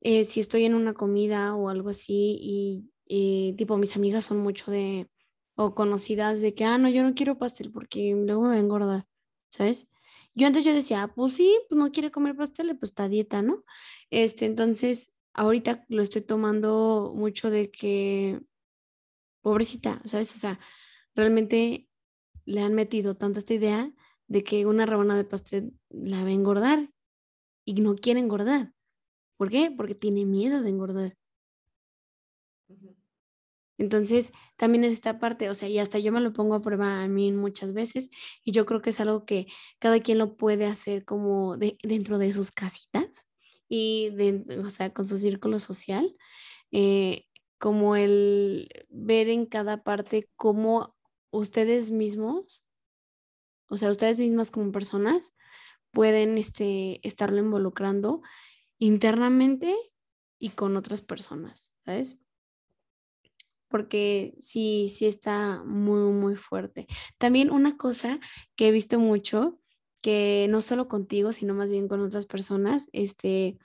eh, 0.01 0.25
si 0.25 0.39
estoy 0.39 0.65
en 0.65 0.75
una 0.75 0.93
comida 0.93 1.55
o 1.55 1.69
algo 1.69 1.89
así 1.89 2.37
y 2.41 2.91
eh, 3.07 3.55
tipo 3.57 3.77
mis 3.77 3.95
amigas 3.95 4.25
son 4.25 4.39
mucho 4.39 4.71
de, 4.71 5.09
o 5.55 5.75
conocidas 5.75 6.41
de 6.41 6.53
que, 6.55 6.65
ah, 6.65 6.77
no, 6.77 6.89
yo 6.89 7.03
no 7.03 7.13
quiero 7.15 7.37
pastel 7.37 7.71
porque 7.71 8.13
luego 8.15 8.43
me 8.43 8.59
engorda, 8.59 9.07
¿sabes? 9.51 9.87
Yo 10.35 10.47
antes 10.47 10.63
yo 10.65 10.73
decía, 10.73 11.03
ah, 11.03 11.13
pues 11.13 11.33
sí, 11.35 11.57
pues 11.69 11.79
no 11.79 11.91
quiere 11.91 12.11
comer 12.11 12.35
pastel, 12.35 12.77
pues 12.77 12.91
está 12.91 13.09
dieta, 13.09 13.41
¿no? 13.41 13.63
Este, 14.09 14.45
entonces, 14.45 15.14
ahorita 15.35 15.85
lo 15.89 16.01
estoy 16.01 16.21
tomando 16.21 17.13
mucho 17.15 17.49
de 17.49 17.69
que, 17.69 18.41
pobrecita, 19.41 20.01
¿sabes? 20.05 20.33
O 20.33 20.37
sea, 20.39 20.59
realmente 21.13 21.87
le 22.45 22.61
han 22.61 22.73
metido 22.73 23.15
tanto 23.15 23.39
esta 23.39 23.53
idea 23.53 23.91
de 24.27 24.43
que 24.43 24.65
una 24.65 24.85
rebanada 24.85 25.21
de 25.21 25.29
pastel 25.29 25.73
la 25.89 26.23
va 26.23 26.29
a 26.29 26.31
engordar 26.31 26.89
y 27.65 27.75
no 27.81 27.95
quiere 27.95 28.19
engordar. 28.19 28.73
¿Por 29.37 29.49
qué? 29.49 29.71
Porque 29.75 29.93
tiene 29.93 30.25
miedo 30.25 30.61
de 30.61 30.69
engordar. 30.69 31.17
Entonces, 33.77 34.31
también 34.55 34.85
es 34.85 34.93
esta 34.93 35.19
parte, 35.19 35.49
o 35.49 35.53
sea, 35.53 35.67
y 35.67 35.79
hasta 35.79 35.99
yo 35.99 36.13
me 36.13 36.21
lo 36.21 36.31
pongo 36.31 36.55
a 36.55 36.61
prueba 36.61 37.03
a 37.03 37.07
mí 37.09 37.33
muchas 37.33 37.73
veces, 37.73 38.09
y 38.45 38.53
yo 38.53 38.65
creo 38.65 38.81
que 38.81 38.91
es 38.91 39.01
algo 39.01 39.25
que 39.25 39.47
cada 39.79 39.99
quien 39.99 40.17
lo 40.17 40.37
puede 40.37 40.65
hacer 40.65 41.03
como 41.03 41.57
de, 41.57 41.77
dentro 41.83 42.17
de 42.17 42.31
sus 42.31 42.51
casitas 42.51 43.25
y, 43.67 44.11
o 44.63 44.69
sea, 44.69 44.93
con 44.93 45.05
su 45.05 45.17
círculo 45.17 45.59
social, 45.59 46.15
eh, 46.71 47.25
como 47.57 47.95
el 47.95 48.69
ver 48.89 49.29
en 49.29 49.45
cada 49.45 49.83
parte 49.83 50.29
cómo 50.35 50.95
ustedes 51.31 51.91
mismos, 51.91 52.63
o 53.69 53.77
sea, 53.77 53.89
ustedes 53.91 54.19
mismas 54.19 54.51
como 54.51 54.71
personas, 54.71 55.33
pueden 55.91 56.37
este, 56.37 56.99
estarlo 57.07 57.39
involucrando 57.39 58.21
internamente 58.77 59.75
y 60.37 60.49
con 60.49 60.75
otras 60.75 61.01
personas, 61.01 61.73
¿sabes? 61.85 62.19
Porque 63.69 64.35
sí, 64.39 64.93
sí 64.93 65.05
está 65.05 65.63
muy, 65.65 66.13
muy 66.13 66.35
fuerte. 66.35 66.87
También 67.17 67.49
una 67.49 67.77
cosa 67.77 68.19
que 68.55 68.67
he 68.67 68.71
visto 68.71 68.99
mucho, 68.99 69.59
que 70.05 70.45
no 70.51 70.61
solo 70.61 70.87
contigo, 70.87 71.31
sino 71.31 71.55
más 71.55 71.71
bien 71.71 71.87
con 71.87 71.99
otras 71.99 72.27
personas, 72.27 72.89
este, 72.93 73.57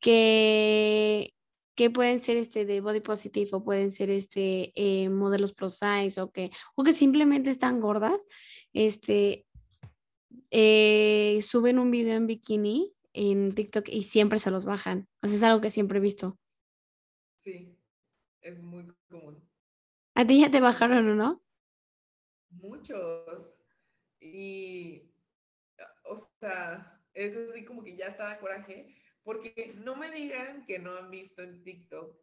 que 0.00 1.34
que 1.74 1.90
pueden 1.90 2.18
ser 2.20 2.38
este 2.38 2.64
de 2.64 2.80
body 2.80 3.00
positive 3.00 3.50
o 3.52 3.62
pueden 3.62 3.92
ser 3.92 4.08
este 4.08 4.72
eh, 4.74 5.10
modelos 5.10 5.52
plus 5.52 5.74
size 5.74 6.18
o 6.20 6.30
que, 6.30 6.50
o 6.74 6.84
que 6.84 6.94
simplemente 6.94 7.50
están 7.50 7.80
gordas, 7.80 8.24
este, 8.72 9.46
eh, 10.50 11.40
suben 11.42 11.78
un 11.78 11.90
video 11.90 12.16
en 12.16 12.26
bikini 12.26 12.94
en 13.12 13.54
TikTok 13.54 13.88
y 13.88 14.04
siempre 14.04 14.38
se 14.38 14.50
los 14.50 14.64
bajan. 14.64 15.08
O 15.20 15.28
sea, 15.28 15.36
es 15.36 15.42
algo 15.42 15.60
que 15.60 15.70
siempre 15.70 15.98
he 15.98 16.02
visto. 16.02 16.38
Sí, 17.36 17.78
es 18.40 18.58
muy 18.62 18.86
común. 19.10 19.46
¿A 20.14 20.26
ti 20.26 20.40
ya 20.40 20.50
te 20.50 20.60
bajaron 20.60 21.06
o 21.10 21.14
no? 21.14 21.42
Muchos. 22.50 23.60
Y, 24.20 25.11
o 26.04 26.16
sea, 26.16 27.00
es 27.14 27.36
así 27.36 27.64
como 27.64 27.82
que 27.82 27.96
ya 27.96 28.06
está 28.06 28.30
de 28.30 28.40
coraje 28.40 28.96
porque 29.22 29.74
no 29.76 29.96
me 29.96 30.10
digan 30.10 30.64
que 30.66 30.78
no 30.78 30.96
han 30.96 31.10
visto 31.10 31.42
en 31.42 31.62
TikTok 31.62 32.18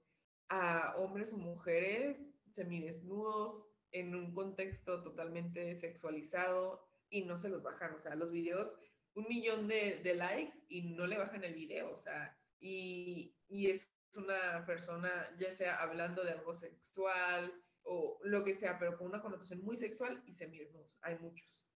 a 0.50 0.96
hombres 0.98 1.34
o 1.34 1.38
mujeres 1.38 2.30
semidesnudos 2.52 3.68
en 3.92 4.16
un 4.16 4.34
contexto 4.34 5.02
totalmente 5.02 5.76
sexualizado 5.76 6.86
y 7.10 7.24
no 7.24 7.38
se 7.38 7.50
los 7.50 7.64
bajan. 7.64 7.94
O 7.94 8.00
sea, 8.00 8.16
los 8.16 8.32
videos, 8.32 8.74
un 9.14 9.28
millón 9.28 9.68
de, 9.68 10.14
likes 10.16 10.60
y 10.68 10.82
no 10.82 11.08
le 11.08 11.18
bajan 11.18 11.44
el 11.44 11.54
video. 11.54 11.92
O 11.92 11.98
sea, 11.98 12.38
y, 12.60 13.36
y 13.48 13.70
es 13.70 13.94
una 14.16 14.66
persona, 14.66 15.12
ya 15.38 15.52
sea 15.52 15.78
hablando 15.78 16.24
de 16.24 16.32
algo 16.32 16.54
sexual 16.54 17.54
o 17.84 18.20
lo 18.24 18.44
que 18.44 18.54
sea, 18.54 18.78
pero 18.78 18.98
con 18.98 19.08
una 19.08 19.22
connotación 19.22 19.64
muy 19.64 19.78
sexual 19.78 20.22
y 20.26 20.34
semidesnudos. 20.34 20.98
Hay 21.02 21.18
muchos. 21.20 21.69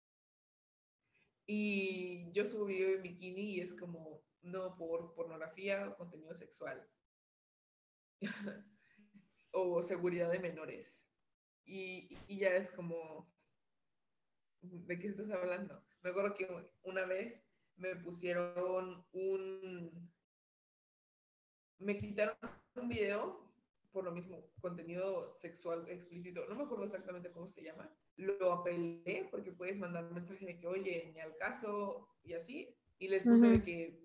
Y 1.45 2.31
yo 2.31 2.43
video 2.65 2.95
en 2.95 3.01
bikini 3.03 3.55
y 3.55 3.59
es 3.59 3.75
como, 3.75 4.23
no 4.41 4.75
por 4.75 5.13
pornografía 5.13 5.89
o 5.89 5.97
contenido 5.97 6.33
sexual 6.33 6.87
o 9.51 9.81
seguridad 9.81 10.31
de 10.31 10.39
menores. 10.39 11.05
Y, 11.65 12.17
y, 12.27 12.39
ya 12.39 12.49
es 12.49 12.71
como, 12.71 13.31
¿de 14.61 14.99
qué 14.99 15.07
estás 15.07 15.31
hablando? 15.31 15.83
Me 16.01 16.09
acuerdo 16.09 16.35
que 16.35 16.47
una 16.83 17.05
vez 17.05 17.45
me 17.77 17.95
pusieron 17.95 19.05
un, 19.11 20.11
me 21.79 21.97
quitaron 21.97 22.37
un 22.75 22.89
video 22.89 23.42
por 23.93 24.03
lo 24.03 24.11
mismo, 24.11 24.43
contenido 24.59 25.27
sexual 25.27 25.87
explícito, 25.87 26.45
no 26.49 26.55
me 26.55 26.63
acuerdo 26.63 26.85
exactamente 26.85 27.31
cómo 27.31 27.47
se 27.47 27.63
llama, 27.63 27.95
lo 28.17 28.51
apelé 28.51 29.27
porque 29.29 29.51
puedes 29.51 29.77
mandar 29.77 30.05
un 30.05 30.15
mensaje 30.15 30.45
de 30.45 30.59
que, 30.59 30.67
oye, 30.67 31.11
ni 31.13 31.21
al 31.21 31.37
caso 31.37 32.09
y 32.23 32.33
así, 32.33 32.75
y 32.97 33.07
les 33.07 33.23
puse 33.23 33.47
de 33.47 33.63
que 33.63 34.03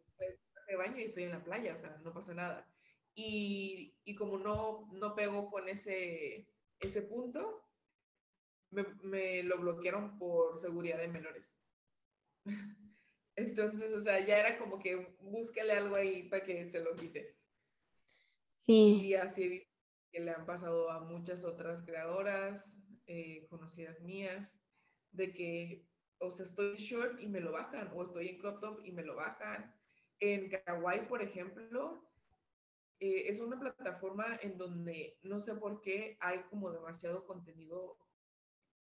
me 0.68 0.76
baño 0.76 0.98
y 0.98 1.04
estoy 1.04 1.24
en 1.24 1.32
la 1.32 1.42
playa, 1.42 1.72
o 1.72 1.76
sea, 1.76 1.96
no 2.04 2.12
pasa 2.12 2.34
nada. 2.34 2.70
Y, 3.14 3.96
y 4.04 4.14
como 4.14 4.36
no, 4.38 4.88
no 4.92 5.14
pego 5.14 5.50
con 5.50 5.68
ese, 5.68 6.46
ese 6.78 7.02
punto, 7.02 7.64
me, 8.70 8.84
me, 9.02 9.42
lo 9.42 9.58
bloquearon 9.58 10.18
por 10.18 10.58
seguridad 10.58 10.98
de 10.98 11.08
menores. 11.08 11.62
Entonces, 13.36 13.92
o 13.92 14.00
sea, 14.00 14.20
ya 14.24 14.38
era 14.38 14.58
como 14.58 14.78
que 14.78 15.16
búscale 15.20 15.72
algo 15.72 15.96
ahí 15.96 16.28
para 16.28 16.44
que 16.44 16.68
se 16.68 16.80
lo 16.80 16.94
quites. 16.94 17.48
Sí. 18.56 19.00
Y 19.00 19.14
así 19.14 19.44
he 19.44 19.48
visto 19.48 19.77
que 20.10 20.20
le 20.20 20.30
han 20.30 20.46
pasado 20.46 20.90
a 20.90 21.00
muchas 21.00 21.44
otras 21.44 21.82
creadoras, 21.82 22.78
eh, 23.06 23.46
conocidas 23.48 24.00
mías, 24.00 24.60
de 25.12 25.32
que, 25.32 25.86
o 26.18 26.30
sea, 26.30 26.44
estoy 26.44 26.76
short 26.76 27.20
y 27.20 27.28
me 27.28 27.40
lo 27.40 27.52
bajan, 27.52 27.90
o 27.94 28.02
estoy 28.02 28.28
en 28.28 28.38
crop 28.38 28.60
top 28.60 28.80
y 28.84 28.92
me 28.92 29.02
lo 29.02 29.16
bajan, 29.16 29.74
en 30.20 30.50
Kawaii, 30.50 31.06
por 31.06 31.22
ejemplo, 31.22 32.08
eh, 33.00 33.28
es 33.28 33.40
una 33.40 33.58
plataforma 33.58 34.26
en 34.42 34.58
donde 34.58 35.18
no 35.22 35.38
sé 35.38 35.54
por 35.54 35.80
qué 35.80 36.16
hay 36.20 36.42
como 36.50 36.70
demasiado 36.70 37.24
contenido 37.26 37.96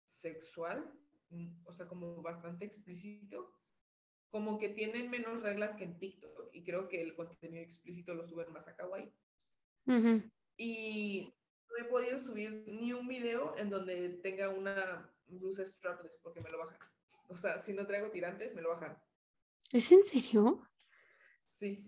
sexual, 0.08 0.92
mm, 1.30 1.66
o 1.66 1.72
sea, 1.72 1.88
como 1.88 2.22
bastante 2.22 2.66
explícito, 2.66 3.56
como 4.30 4.58
que 4.58 4.70
tienen 4.70 5.10
menos 5.10 5.42
reglas 5.42 5.76
que 5.76 5.84
en 5.84 6.00
TikTok 6.00 6.50
y 6.54 6.64
creo 6.64 6.88
que 6.88 7.02
el 7.02 7.16
contenido 7.16 7.64
explícito 7.64 8.16
lo 8.16 8.26
suben 8.26 8.52
más 8.52 8.68
a 8.68 8.76
Kawaii. 8.76 9.14
Y 10.62 11.34
no 11.70 11.84
he 11.84 11.90
podido 11.90 12.20
subir 12.20 12.64
ni 12.68 12.94
un 12.94 13.08
video 13.08 13.58
en 13.58 13.72
donde 13.72 14.10
tenga 14.22 14.50
una 14.50 15.12
blusa 15.26 15.66
strapless 15.66 16.20
porque 16.22 16.40
me 16.40 16.52
lo 16.52 16.60
bajan. 16.60 16.78
O 17.30 17.36
sea, 17.36 17.58
si 17.58 17.74
no 17.74 17.88
traigo 17.88 18.12
tirantes, 18.12 18.54
me 18.54 18.62
lo 18.62 18.70
bajan. 18.70 18.96
¿Es 19.72 19.92
en 19.92 20.04
serio? 20.04 20.62
Sí. 21.50 21.84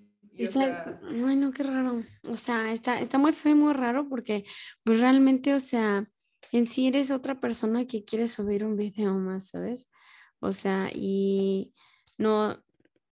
Bueno, 1.22 1.52
qué 1.52 1.62
raro. 1.62 2.02
O 2.28 2.36
sea, 2.36 2.74
está, 2.74 3.00
está 3.00 3.20
muy 3.20 3.34
feo 3.34 3.52
y 3.52 3.56
muy 3.56 3.74
raro 3.74 4.10
porque 4.10 4.44
pues 4.84 5.00
realmente, 5.00 5.54
o 5.54 5.60
sea, 5.60 6.10
en 6.52 6.68
sí 6.68 6.88
eres 6.88 7.12
otra 7.12 7.40
persona 7.40 7.86
que 7.86 8.04
quiere 8.04 8.28
subir 8.28 8.66
un 8.66 8.76
video 8.76 9.14
más, 9.14 9.50
¿sabes? 9.50 9.92
O 10.40 10.52
sea, 10.52 10.90
y 10.92 11.76
no, 12.18 12.64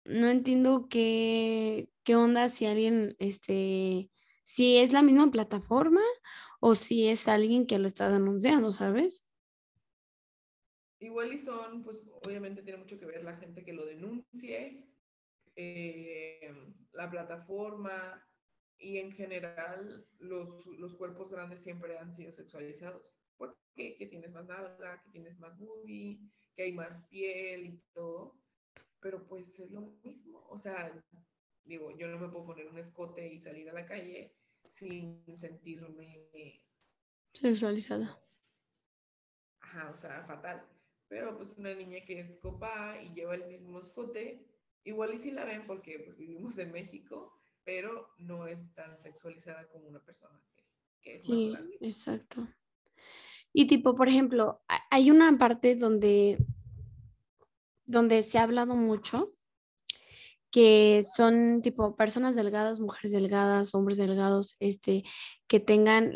no 0.05 0.29
entiendo 0.29 0.89
qué, 0.91 1.89
qué 2.05 2.15
onda 2.15 2.51
si 2.51 2.67
alguien, 2.67 3.17
este, 3.19 4.11
si 4.47 4.79
es 4.79 4.93
la 4.93 5.03
misma 5.03 5.29
plataforma 5.33 6.03
o 6.61 6.77
si 6.77 7.09
es 7.09 7.27
alguien 7.27 7.67
que 7.67 7.81
lo 7.81 7.89
está 7.89 8.09
denunciando, 8.09 8.71
¿sabes? 8.71 9.29
Igual 11.01 11.33
y 11.33 11.39
son, 11.39 11.83
pues 11.83 12.01
obviamente 12.23 12.63
tiene 12.63 12.79
mucho 12.79 12.97
que 12.97 13.07
ver 13.07 13.25
la 13.25 13.35
gente 13.35 13.65
que 13.65 13.73
lo 13.73 13.85
denuncie, 13.85 14.87
eh, 15.57 16.55
la 16.93 17.11
plataforma 17.11 18.25
y 18.79 18.99
en 18.99 19.11
general 19.11 20.07
los, 20.21 20.65
los, 20.67 20.95
cuerpos 20.95 21.33
grandes 21.33 21.61
siempre 21.61 21.99
han 21.99 22.13
sido 22.13 22.31
sexualizados. 22.31 23.17
porque 23.37 23.97
Que 23.99 24.07
tienes 24.07 24.31
más 24.31 24.47
nalga, 24.47 25.03
que 25.03 25.11
tienes 25.11 25.41
más 25.41 25.59
boobie, 25.59 26.21
que 26.55 26.63
hay 26.63 26.73
más 26.73 27.03
piel 27.09 27.67
y 27.67 27.83
todo. 27.93 28.39
Pero 29.01 29.27
pues 29.27 29.59
es 29.59 29.73
lo 29.73 29.81
mismo. 30.05 30.47
O 30.49 30.57
sea, 30.57 30.93
digo, 31.67 31.97
yo 31.97 32.09
no 32.09 32.19
me 32.19 32.29
puedo 32.29 32.47
poner 32.47 32.69
un 32.69 32.79
escote 32.79 33.33
y 33.33 33.39
salir 33.39 33.69
a 33.71 33.75
la 33.75 33.87
calle 33.87 34.35
sin 34.65 35.23
sentirme 35.35 36.29
sexualizada. 37.33 38.19
Ajá, 39.61 39.91
o 39.91 39.95
sea, 39.95 40.25
fatal. 40.25 40.67
Pero 41.09 41.37
pues 41.37 41.55
una 41.57 41.75
niña 41.75 42.01
que 42.05 42.21
es 42.21 42.39
copa 42.39 43.01
y 43.01 43.13
lleva 43.15 43.35
el 43.35 43.47
mismo 43.47 43.79
escote, 43.79 44.45
Igual 44.87 45.15
y 45.15 45.19
sí 45.19 45.33
la 45.33 45.45
ven 45.45 45.67
porque 45.67 45.99
pues, 45.99 46.17
vivimos 46.17 46.59
en 46.59 46.71
México, 46.71 47.37
pero 47.65 48.09
no 48.19 48.47
es 48.47 48.73
tan 48.75 49.01
sexualizada 49.01 49.69
como 49.69 49.89
una 49.89 49.99
persona 49.99 50.41
que, 51.03 51.17
es 51.17 51.25
sí, 51.25 51.49
más 51.49 51.59
grande. 51.59 51.79
Exacto. 51.81 52.49
Y 53.53 53.67
tipo, 53.67 53.97
por 53.97 54.09
ejemplo, 54.09 54.63
hay 54.93 55.11
una 55.11 55.37
parte 55.39 55.75
donde, 55.75 56.39
donde 57.85 58.23
se 58.23 58.39
ha 58.39 58.45
hablado 58.45 58.77
mucho 58.77 59.36
que 60.57 61.03
son 61.03 61.61
tipo 61.61 61.97
personas 61.97 62.35
delgadas, 62.35 62.81
mujeres 62.81 63.13
delgadas, 63.13 63.75
hombres 63.75 63.99
delgados, 63.99 64.57
este, 64.59 65.05
que 65.49 65.61
tengan 65.61 66.13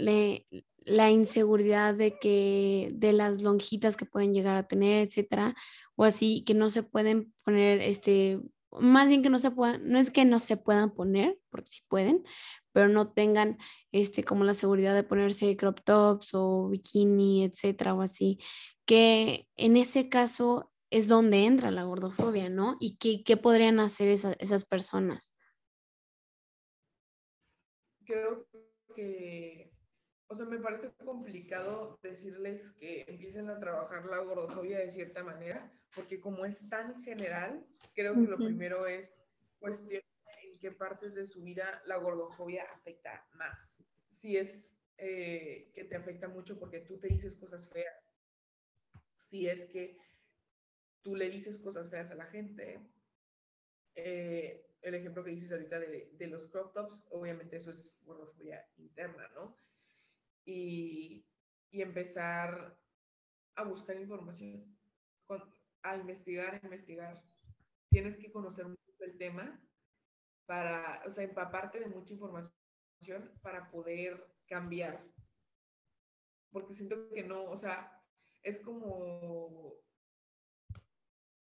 la 0.87 1.11
inseguridad 1.11 1.95
de 1.95 2.19
que 2.19 2.91
de 2.95 3.13
las 3.13 3.43
lonjitas 3.43 3.99
que 3.99 4.07
pueden 4.07 4.33
llegar 4.33 4.57
a 4.57 4.67
tener, 4.67 5.07
etcétera, 5.07 5.55
o 5.95 6.05
así 6.05 6.43
que 6.47 6.55
no 6.55 6.71
se 6.71 6.83
pueden 6.83 7.35
poner 7.45 7.83
este 7.83 8.41
más 8.81 9.11
bien 9.11 9.23
que 9.23 9.29
no 9.29 9.39
se 9.39 9.51
puedan, 9.51 9.87
no 9.87 9.99
es 9.99 10.11
que 10.11 10.25
no 10.25 10.39
se 10.39 10.57
puedan 10.57 10.95
poner, 10.95 11.39
porque 11.51 11.69
sí 11.69 11.83
pueden, 11.89 12.25
pero 12.73 12.89
no 12.89 13.13
tengan 13.13 13.59
este 13.93 14.25
como 14.25 14.45
la 14.45 14.55
seguridad 14.55 14.95
de 14.95 15.03
ponerse 15.03 15.55
crop 15.59 15.81
tops 15.85 16.31
o 16.33 16.71
bikini, 16.71 17.45
etcétera, 17.45 17.93
o 17.93 18.01
así, 18.01 18.39
que 18.87 19.49
en 19.59 19.77
ese 19.77 20.09
caso 20.09 20.73
es 20.91 21.07
donde 21.07 21.45
entra 21.47 21.71
la 21.71 21.85
gordofobia, 21.85 22.49
¿no? 22.49 22.77
Y 22.81 22.99
qué, 22.99 23.23
qué 23.25 23.37
podrían 23.37 23.79
hacer 23.79 24.09
esas 24.09 24.65
personas. 24.65 25.35
Creo 28.05 28.49
que, 28.95 29.73
o 30.27 30.35
sea, 30.35 30.47
me 30.47 30.59
parece 30.59 30.93
complicado 31.05 32.01
decirles 32.03 32.71
que 32.73 33.05
empiecen 33.07 33.49
a 33.49 33.61
trabajar 33.61 34.05
la 34.07 34.19
gordofobia 34.19 34.79
de 34.79 34.89
cierta 34.89 35.23
manera, 35.23 35.73
porque 35.95 36.21
como 36.21 36.45
es 36.45 36.69
tan 36.69 37.03
general, 37.05 37.65
creo 37.95 38.15
que 38.15 38.23
lo 38.23 38.37
primero 38.37 38.87
es 38.87 39.23
cuestionar 39.61 40.03
en 40.43 40.59
qué 40.59 40.73
partes 40.73 41.15
de 41.15 41.25
su 41.25 41.43
vida 41.43 41.83
la 41.87 41.99
gordofobia 41.99 42.65
afecta 42.75 43.25
más. 43.35 43.79
Si 44.09 44.37
es 44.37 44.77
eh, 44.99 45.71
que 45.73 45.85
te 45.85 45.97
afecta 45.97 46.27
mucho 46.27 46.59
porque 46.59 46.81
tú 46.81 46.99
te 46.99 47.09
dices 47.09 47.37
cosas 47.37 47.71
feas, 47.71 47.95
si 49.17 49.49
es 49.49 49.67
que 49.67 49.97
tú 51.03 51.17
le 51.17 51.31
dices 51.31 51.59
cosas 51.59 51.91
feas 51.91 52.11
a 52.11 52.15
la 52.15 52.27
gente. 52.27 52.81
Eh, 53.95 54.67
el 54.83 54.95
ejemplo 54.95 55.25
que 55.25 55.31
dices 55.31 55.53
ahorita 55.53 55.79
de, 55.79 56.11
de, 56.13 56.27
los 56.27 56.47
crop 56.47 56.73
tops, 56.73 57.07
obviamente 57.11 57.57
eso 57.57 57.71
es 57.71 57.95
gordofobia 58.03 58.67
interna, 58.77 59.29
¿no? 59.35 59.57
Y, 60.45 61.27
y 61.71 61.83
empezar 61.83 62.79
a 63.55 63.65
buscar 63.65 63.97
información, 64.01 64.77
a 65.83 65.97
investigar, 65.97 66.55
a 66.55 66.61
investigar. 66.65 67.23
Tienes 67.91 68.17
que 68.17 68.33
conocer 68.33 68.67
mucho 68.67 68.81
el 69.01 69.19
tema 69.19 69.61
para, 70.47 71.03
o 71.07 71.11
sea, 71.11 71.25
empaparte 71.25 71.81
de 71.81 71.87
mucha 71.87 72.15
información 72.15 72.55
para 73.43 73.71
poder 73.71 74.35
cambiar. 74.47 75.05
Porque 76.51 76.75
siento 76.75 77.09
que 77.11 77.23
no, 77.23 77.45
o 77.45 77.57
sea, 77.57 78.03
es 78.43 78.59
como 78.59 79.77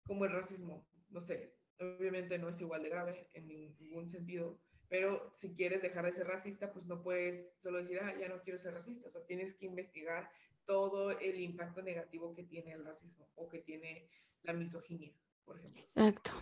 como 0.07 0.25
el 0.25 0.33
racismo, 0.33 0.89
no 1.11 1.21
sé, 1.21 1.55
obviamente 1.79 2.39
no 2.39 2.49
es 2.49 2.61
igual 2.61 2.83
de 2.83 2.89
grave 2.89 3.29
en 3.35 3.49
ningún 3.49 4.09
sentido, 4.09 4.61
pero 4.89 5.31
si 5.35 5.55
quieres 5.55 5.83
dejar 5.83 6.05
de 6.05 6.13
ser 6.13 6.27
racista, 6.29 6.73
pues 6.73 6.87
no 6.87 7.03
puedes 7.03 7.55
solo 7.59 7.79
decir, 7.79 7.99
ah, 8.01 8.15
ya 8.19 8.29
no 8.29 8.41
quiero 8.43 8.59
ser 8.59 8.75
racista, 8.75 9.09
o 9.09 9.11
sea, 9.11 9.25
tienes 9.27 9.55
que 9.55 9.67
investigar 9.67 10.31
todo 10.65 11.11
el 11.19 11.41
impacto 11.41 11.83
negativo 11.83 12.35
que 12.35 12.45
tiene 12.45 12.73
el 12.73 12.85
racismo 12.85 13.31
o 13.35 13.49
que 13.49 13.61
tiene 13.61 14.09
la 14.43 14.53
misoginia, 14.53 15.13
por 15.45 15.59
ejemplo. 15.59 15.81
Exacto. 15.81 16.33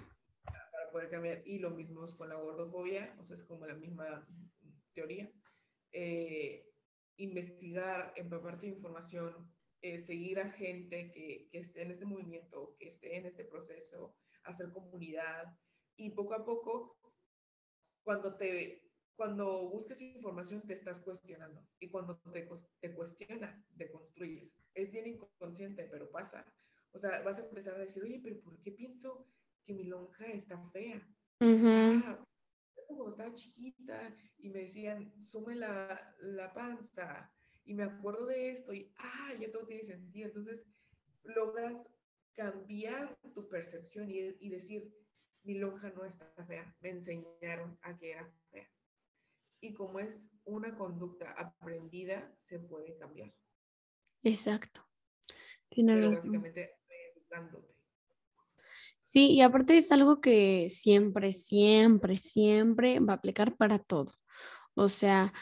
Para 0.45 0.91
poder 0.93 1.11
cambiar. 1.11 1.43
Y 1.47 1.59
lo 1.59 1.71
mismo 1.71 2.05
es 2.05 2.15
con 2.15 2.29
la 2.29 2.37
gordofobia, 2.37 3.15
o 3.19 3.23
sea, 3.23 3.37
es 3.37 3.45
como 3.45 3.67
la 3.67 3.75
misma 3.75 4.27
teoría. 4.95 5.31
Eh, 5.93 6.71
investigar, 7.17 8.13
empaparte 8.17 8.67
de 8.67 8.73
información, 8.73 9.53
eh, 9.85 9.99
seguir 9.99 10.41
a 10.41 10.49
gente 10.49 11.13
que, 11.13 11.47
que, 11.51 11.59
esté 11.59 11.83
en 11.83 11.91
este 11.91 12.07
movimiento, 12.07 12.75
que 12.79 12.89
esté 12.89 13.19
en 13.19 13.27
este 13.27 13.45
proceso, 13.45 14.17
hacer 14.45 14.73
comunidad 14.73 15.59
y 15.95 16.09
poco 16.09 16.33
a 16.33 16.43
poco, 16.43 16.97
cuando 18.03 18.35
te 18.35 18.81
cuando 19.15 19.69
busques 19.69 20.01
información 20.01 20.63
te 20.63 20.73
estás 20.73 21.01
cuestionando 21.03 21.69
y 21.79 21.91
cuando 21.91 22.19
te, 22.33 22.49
te 22.81 22.95
cuestionas, 22.95 23.63
te 23.77 23.91
construyes. 23.91 24.57
Es 24.73 24.91
bien 24.91 25.07
inconsciente, 25.07 25.85
pero 25.85 26.11
pasa. 26.11 26.47
O 26.91 26.99
sea, 26.99 27.21
vas 27.21 27.39
a 27.39 27.45
empezar 27.47 27.75
a 27.75 27.85
decir, 27.85 28.03
oye, 28.03 28.21
pero 28.25 28.41
¿por 28.41 28.59
qué 28.63 28.73
pienso 28.73 29.29
que 29.67 29.75
mi 29.75 29.85
lonja 29.85 30.27
está 30.29 30.59
fea? 30.71 31.07
ah, 31.41 32.25
cuando 32.87 33.11
estaba 33.11 33.35
chiquita 33.35 34.17
y 34.39 34.49
me 34.49 34.61
decían, 34.61 35.13
sume 35.23 35.57
la, 35.57 36.17
la 36.21 36.55
panza, 36.55 37.31
y 37.65 37.75
me 37.75 37.85
acuerdo 37.85 38.27
de 38.27 38.51
esto 38.51 38.73
y, 38.73 38.93
ah, 38.99 39.33
ya 39.41 39.51
todo 39.51 39.67
tiene 39.67 39.83
sentido. 39.83 40.29
Entonces, 40.29 40.67
logras 41.23 41.89
cambiar 42.35 43.17
tu 43.35 43.49
percepción 43.49 44.11
y, 44.11 44.19
y 44.41 44.49
decir, 44.49 44.93
mi 45.43 45.55
lonja 45.55 45.91
no 45.91 46.05
está 46.05 46.27
fea, 46.47 46.75
me 46.81 46.91
enseñaron 46.91 47.79
a 47.83 47.97
que 47.97 48.13
era 48.13 48.31
fea. 48.51 48.69
Y 49.61 49.73
como 49.75 49.99
es 49.99 50.31
una 50.45 50.77
conducta 50.77 51.31
aprendida, 51.33 52.35
se 52.39 52.59
puede 52.59 52.97
cambiar. 52.97 53.35
Exacto. 54.23 54.87
Tienes 55.69 55.97
Pero 55.97 56.11
básicamente 56.11 56.77
educándote. 57.15 57.75
Sí, 59.03 59.33
y 59.33 59.43
aparte 59.43 59.77
es 59.77 59.93
algo 59.93 60.21
que 60.21 60.69
siempre, 60.71 61.33
siempre, 61.33 62.17
siempre 62.17 63.01
va 63.01 63.15
a 63.15 63.17
aplicar 63.17 63.57
para 63.57 63.79
todo. 63.79 64.15
O 64.75 64.89
sea, 64.89 65.33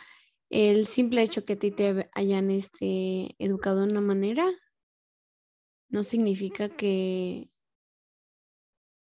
el 0.52 0.86
simple 0.86 1.22
hecho 1.22 1.44
que 1.44 1.54
a 1.54 1.58
ti 1.58 1.70
te 1.70 2.10
hayan 2.12 2.50
este, 2.50 3.34
educado 3.38 3.80
de 3.80 3.90
una 3.90 4.02
manera 4.02 4.46
no 5.88 6.04
significa 6.04 6.68
que, 6.68 7.50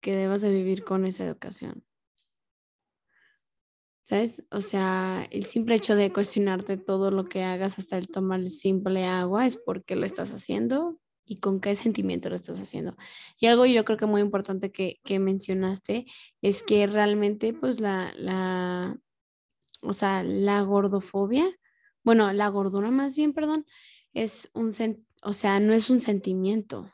que 0.00 0.16
debas 0.16 0.42
de 0.42 0.50
vivir 0.50 0.84
con 0.84 1.06
esa 1.06 1.24
educación. 1.24 1.84
¿Sabes? 4.02 4.44
O 4.50 4.60
sea, 4.60 5.26
el 5.30 5.46
simple 5.46 5.76
hecho 5.76 5.94
de 5.96 6.12
cuestionarte 6.12 6.76
todo 6.76 7.10
lo 7.10 7.28
que 7.28 7.42
hagas 7.44 7.78
hasta 7.78 7.96
el 7.96 8.08
tomar 8.08 8.40
el 8.40 8.50
simple 8.50 9.04
agua 9.04 9.46
es 9.46 9.56
porque 9.56 9.96
lo 9.96 10.04
estás 10.04 10.32
haciendo 10.32 11.00
y 11.24 11.38
con 11.38 11.60
qué 11.60 11.74
sentimiento 11.74 12.28
lo 12.28 12.36
estás 12.36 12.60
haciendo. 12.60 12.96
Y 13.38 13.46
algo 13.46 13.66
yo 13.66 13.84
creo 13.84 13.98
que 13.98 14.06
muy 14.06 14.20
importante 14.20 14.72
que, 14.72 15.00
que 15.04 15.18
mencionaste 15.20 16.06
es 16.42 16.62
que 16.64 16.86
realmente 16.86 17.52
pues 17.52 17.80
la, 17.80 18.12
la, 18.16 18.96
o 19.86 19.92
sea, 19.92 20.22
la 20.22 20.60
gordofobia, 20.62 21.46
bueno, 22.02 22.32
la 22.32 22.48
gordura 22.48 22.90
más 22.90 23.16
bien, 23.16 23.32
perdón, 23.32 23.66
es 24.12 24.50
un, 24.54 24.72
o 25.22 25.32
sea, 25.32 25.60
no 25.60 25.72
es 25.72 25.90
un 25.90 26.00
sentimiento. 26.00 26.92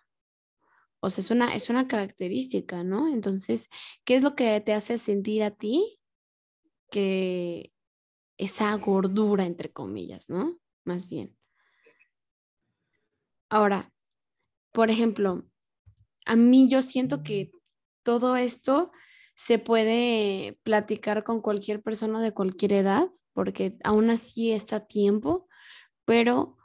O 1.01 1.11
sea, 1.11 1.23
es 1.23 1.31
una, 1.31 1.55
es 1.55 1.69
una 1.69 1.89
característica, 1.89 2.85
¿no? 2.85 3.09
Entonces, 3.09 3.69
¿qué 4.05 4.15
es 4.15 4.23
lo 4.23 4.37
que 4.37 4.61
te 4.61 4.73
hace 4.73 4.99
sentir 4.99 5.43
a 5.43 5.51
ti 5.51 5.99
que 6.91 7.73
esa 8.37 8.75
gordura, 8.77 9.47
entre 9.47 9.73
comillas, 9.73 10.29
¿no? 10.29 10.59
Más 10.85 11.09
bien. 11.09 11.37
Ahora, 13.49 13.93
por 14.73 14.91
ejemplo, 14.91 15.45
a 16.25 16.37
mí 16.37 16.71
yo 16.71 16.83
siento 16.83 17.23
que 17.23 17.51
todo 18.03 18.37
esto 18.37 18.93
se 19.35 19.59
puede 19.59 20.59
platicar 20.63 21.25
con 21.25 21.41
cualquier 21.41 21.83
persona 21.83 22.21
de 22.21 22.33
cualquier 22.33 22.73
edad, 22.75 23.11
porque 23.33 23.77
aún 23.83 24.11
así 24.11 24.53
está 24.53 24.77
a 24.77 24.87
tiempo, 24.87 25.49
pero 26.05 26.57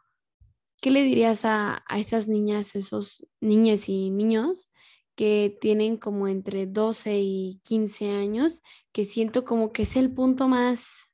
¿qué 0.81 0.91
le 0.91 1.03
dirías 1.03 1.45
a, 1.45 1.83
esas 1.95 2.27
niñas, 2.27 2.75
esos 2.75 3.25
niñas 3.39 3.89
y 3.89 4.09
niños 4.09 4.69
que 5.15 5.57
tienen 5.59 5.97
como 5.97 6.27
entre 6.27 6.67
12 6.67 7.19
y 7.19 7.61
15 7.63 8.11
años, 8.11 8.61
que 8.91 9.05
siento 9.05 9.45
como 9.45 9.71
que 9.71 9.83
es 9.83 9.95
el 9.95 10.13
punto 10.13 10.47
más, 10.47 11.13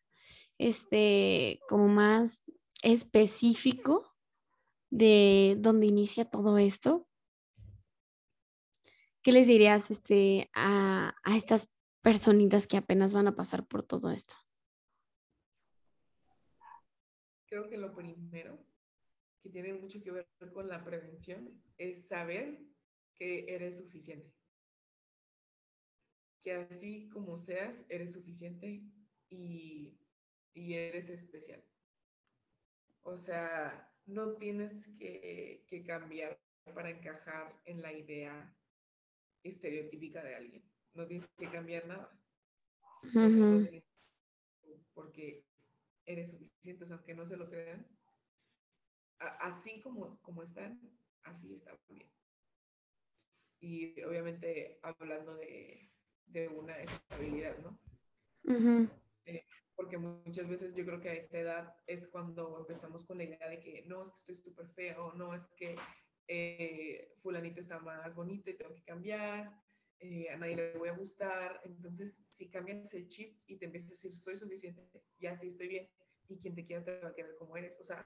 este, 0.58 1.62
como 1.70 1.88
más 1.88 2.43
específico 2.82 4.14
de 4.89 5.56
donde 5.60 5.88
inicia 5.88 6.26
todo 6.26 6.58
esto? 6.58 7.08
¿Qué 9.24 9.32
les 9.32 9.47
dirías 9.47 9.89
este, 9.89 10.49
a, 10.53 11.15
estas 11.34 11.71
personitas 12.01 12.67
que 12.67 12.76
apenas 12.76 13.13
van 13.13 13.30
a 13.30 13.36
pasar 13.36 13.65
por 13.65 13.82
todo 13.82 14.11
esto? 14.11 14.36
Creo 17.45 17.69
que 17.69 17.78
lo 17.78 17.95
primero, 17.95 18.59
que 19.41 19.49
tiene 19.49 19.76
mucho 19.76 20.03
que 20.03 20.11
ver 20.11 20.28
con 20.53 20.67
la 20.67 20.84
prevención, 20.84 21.63
es 21.78 22.09
saber 22.09 22.59
que 23.15 23.45
eres 23.47 23.78
suficiente. 23.78 24.36
Que 26.41 26.55
así 26.55 27.07
como 27.07 27.38
seas, 27.38 27.86
eres 27.88 28.11
suficiente 28.11 28.84
y, 29.30 29.97
eres 30.53 31.09
especial. 31.09 31.63
O 33.03 33.15
sea, 33.15 33.89
no 34.05 34.34
tienes 34.36 34.86
que 34.97 35.84
cambiar 35.88 36.38
para 36.76 36.89
encajar 36.89 37.57
en 37.63 37.82
la 37.82 37.93
idea 37.93 38.53
estereotípica 39.44 40.24
de 40.24 40.36
alguien. 40.36 40.64
No 40.94 41.08
tienes 41.08 41.28
que 41.38 41.50
cambiar 41.50 41.86
nada. 41.88 42.10
Porque 44.94 45.46
eres 46.06 46.32
suficiente, 46.32 46.86
aunque 46.91 47.16
no 47.16 47.26
se 47.26 47.38
lo 47.38 47.50
crean. 47.50 47.88
así 49.20 49.82
como, 49.82 50.22
como 50.22 50.44
están, 50.44 50.80
así 51.24 51.54
está 51.54 51.78
bien. 51.89 52.10
Y 53.60 54.02
obviamente 54.04 54.80
hablando 54.82 55.36
de, 55.36 55.89
de 56.26 56.50
una 56.50 56.78
estabilidad 56.80 57.56
Eh, 59.26 59.46
porque 59.76 59.98
muchas 59.98 60.48
veces 60.50 60.76
yo 60.76 60.86
creo 60.86 61.00
que 61.00 61.10
a 61.10 61.14
esta 61.14 61.39
edad 61.39 61.76
es 61.88 62.08
cuando 62.10 62.60
empezamos 62.60 63.06
con 63.06 63.18
la 63.18 63.24
idea 63.24 63.50
de 63.50 63.60
que 63.60 63.84
no, 63.88 64.04
es 64.04 64.10
que 64.10 64.20
estoy 64.20 64.38
súper 64.38 64.68
feo, 64.70 65.14
no, 65.14 65.34
es 65.34 65.48
que 65.56 65.76
eh, 66.28 67.13
fulanito 67.21 67.59
está 67.59 67.80
más 67.80 68.13
bonito 68.15 68.49
y 68.49 68.55
tengo 68.55 68.74
que 68.74 68.84
cambiar, 68.84 69.63
eh, 69.99 70.30
a 70.30 70.38
nadie 70.38 70.55
le 70.55 70.78
voy 70.78 70.89
a 70.89 70.97
gustar. 70.97 71.61
Entonces, 71.63 72.21
si 72.26 72.49
cambias 72.49 72.93
el 72.93 73.07
chip 73.07 73.38
y 73.47 73.57
te 73.57 73.65
empiezas 73.65 73.89
a 73.89 73.91
decir, 73.91 74.17
soy 74.17 74.38
suficiente, 74.38 74.82
ya 75.19 75.36
sí 75.36 75.47
estoy 75.47 75.67
bien, 75.67 75.89
y 76.28 76.39
quien 76.39 76.55
te 76.55 76.65
quiera 76.65 76.84
te 76.84 76.99
va 76.99 77.09
a 77.09 77.15
querer 77.15 77.36
como 77.38 77.57
eres. 77.57 77.80
O 77.80 77.84
sea, 77.84 78.05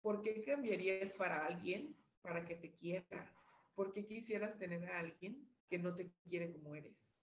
¿por 0.00 0.22
qué 0.22 0.42
cambiarías 0.42 1.12
para 1.12 1.46
alguien 1.46 1.96
para 2.22 2.44
que 2.44 2.56
te 2.56 2.74
quiera? 2.74 3.32
¿Por 3.74 3.92
qué 3.92 4.06
quisieras 4.06 4.58
tener 4.58 4.84
a 4.86 5.00
alguien 5.00 5.48
que 5.68 5.78
no 5.78 5.94
te 5.94 6.10
quiere 6.28 6.52
como 6.52 6.74
eres? 6.74 7.16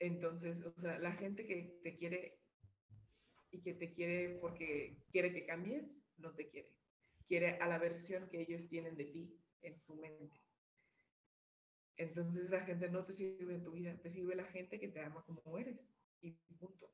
Entonces, 0.00 0.64
o 0.64 0.72
sea, 0.80 0.98
la 0.98 1.12
gente 1.12 1.44
que 1.44 1.80
te 1.82 1.96
quiere 1.96 2.38
y 3.50 3.60
que 3.60 3.74
te 3.74 3.92
quiere 3.92 4.38
porque 4.40 5.02
quiere 5.10 5.32
que 5.32 5.44
cambies, 5.46 6.00
no 6.16 6.34
te 6.34 6.48
quiere. 6.48 6.72
Quiere 7.28 7.58
a 7.58 7.68
la 7.68 7.78
versión 7.78 8.28
que 8.28 8.40
ellos 8.40 8.66
tienen 8.68 8.96
de 8.96 9.04
ti 9.04 9.38
en 9.62 9.78
su 9.78 9.94
mente. 9.94 10.42
Entonces 11.96 12.50
la 12.50 12.60
gente 12.60 12.88
no 12.88 13.04
te 13.04 13.12
sirve 13.12 13.54
en 13.54 13.62
tu 13.62 13.72
vida, 13.72 13.96
te 14.00 14.08
sirve 14.08 14.34
la 14.34 14.44
gente 14.44 14.80
que 14.80 14.88
te 14.88 15.00
ama 15.00 15.24
como 15.24 15.58
eres 15.58 15.92
y 16.20 16.32
punto. 16.58 16.90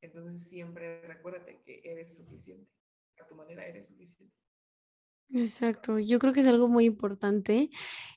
Entonces 0.00 0.48
siempre 0.48 1.02
recuérdate 1.02 1.62
que 1.62 1.80
eres 1.84 2.16
suficiente, 2.16 2.70
a 3.18 3.26
tu 3.26 3.34
manera 3.36 3.66
eres 3.66 3.86
suficiente. 3.86 4.34
Exacto, 5.30 5.98
yo 5.98 6.18
creo 6.18 6.32
que 6.32 6.40
es 6.40 6.46
algo 6.46 6.68
muy 6.68 6.84
importante 6.84 7.70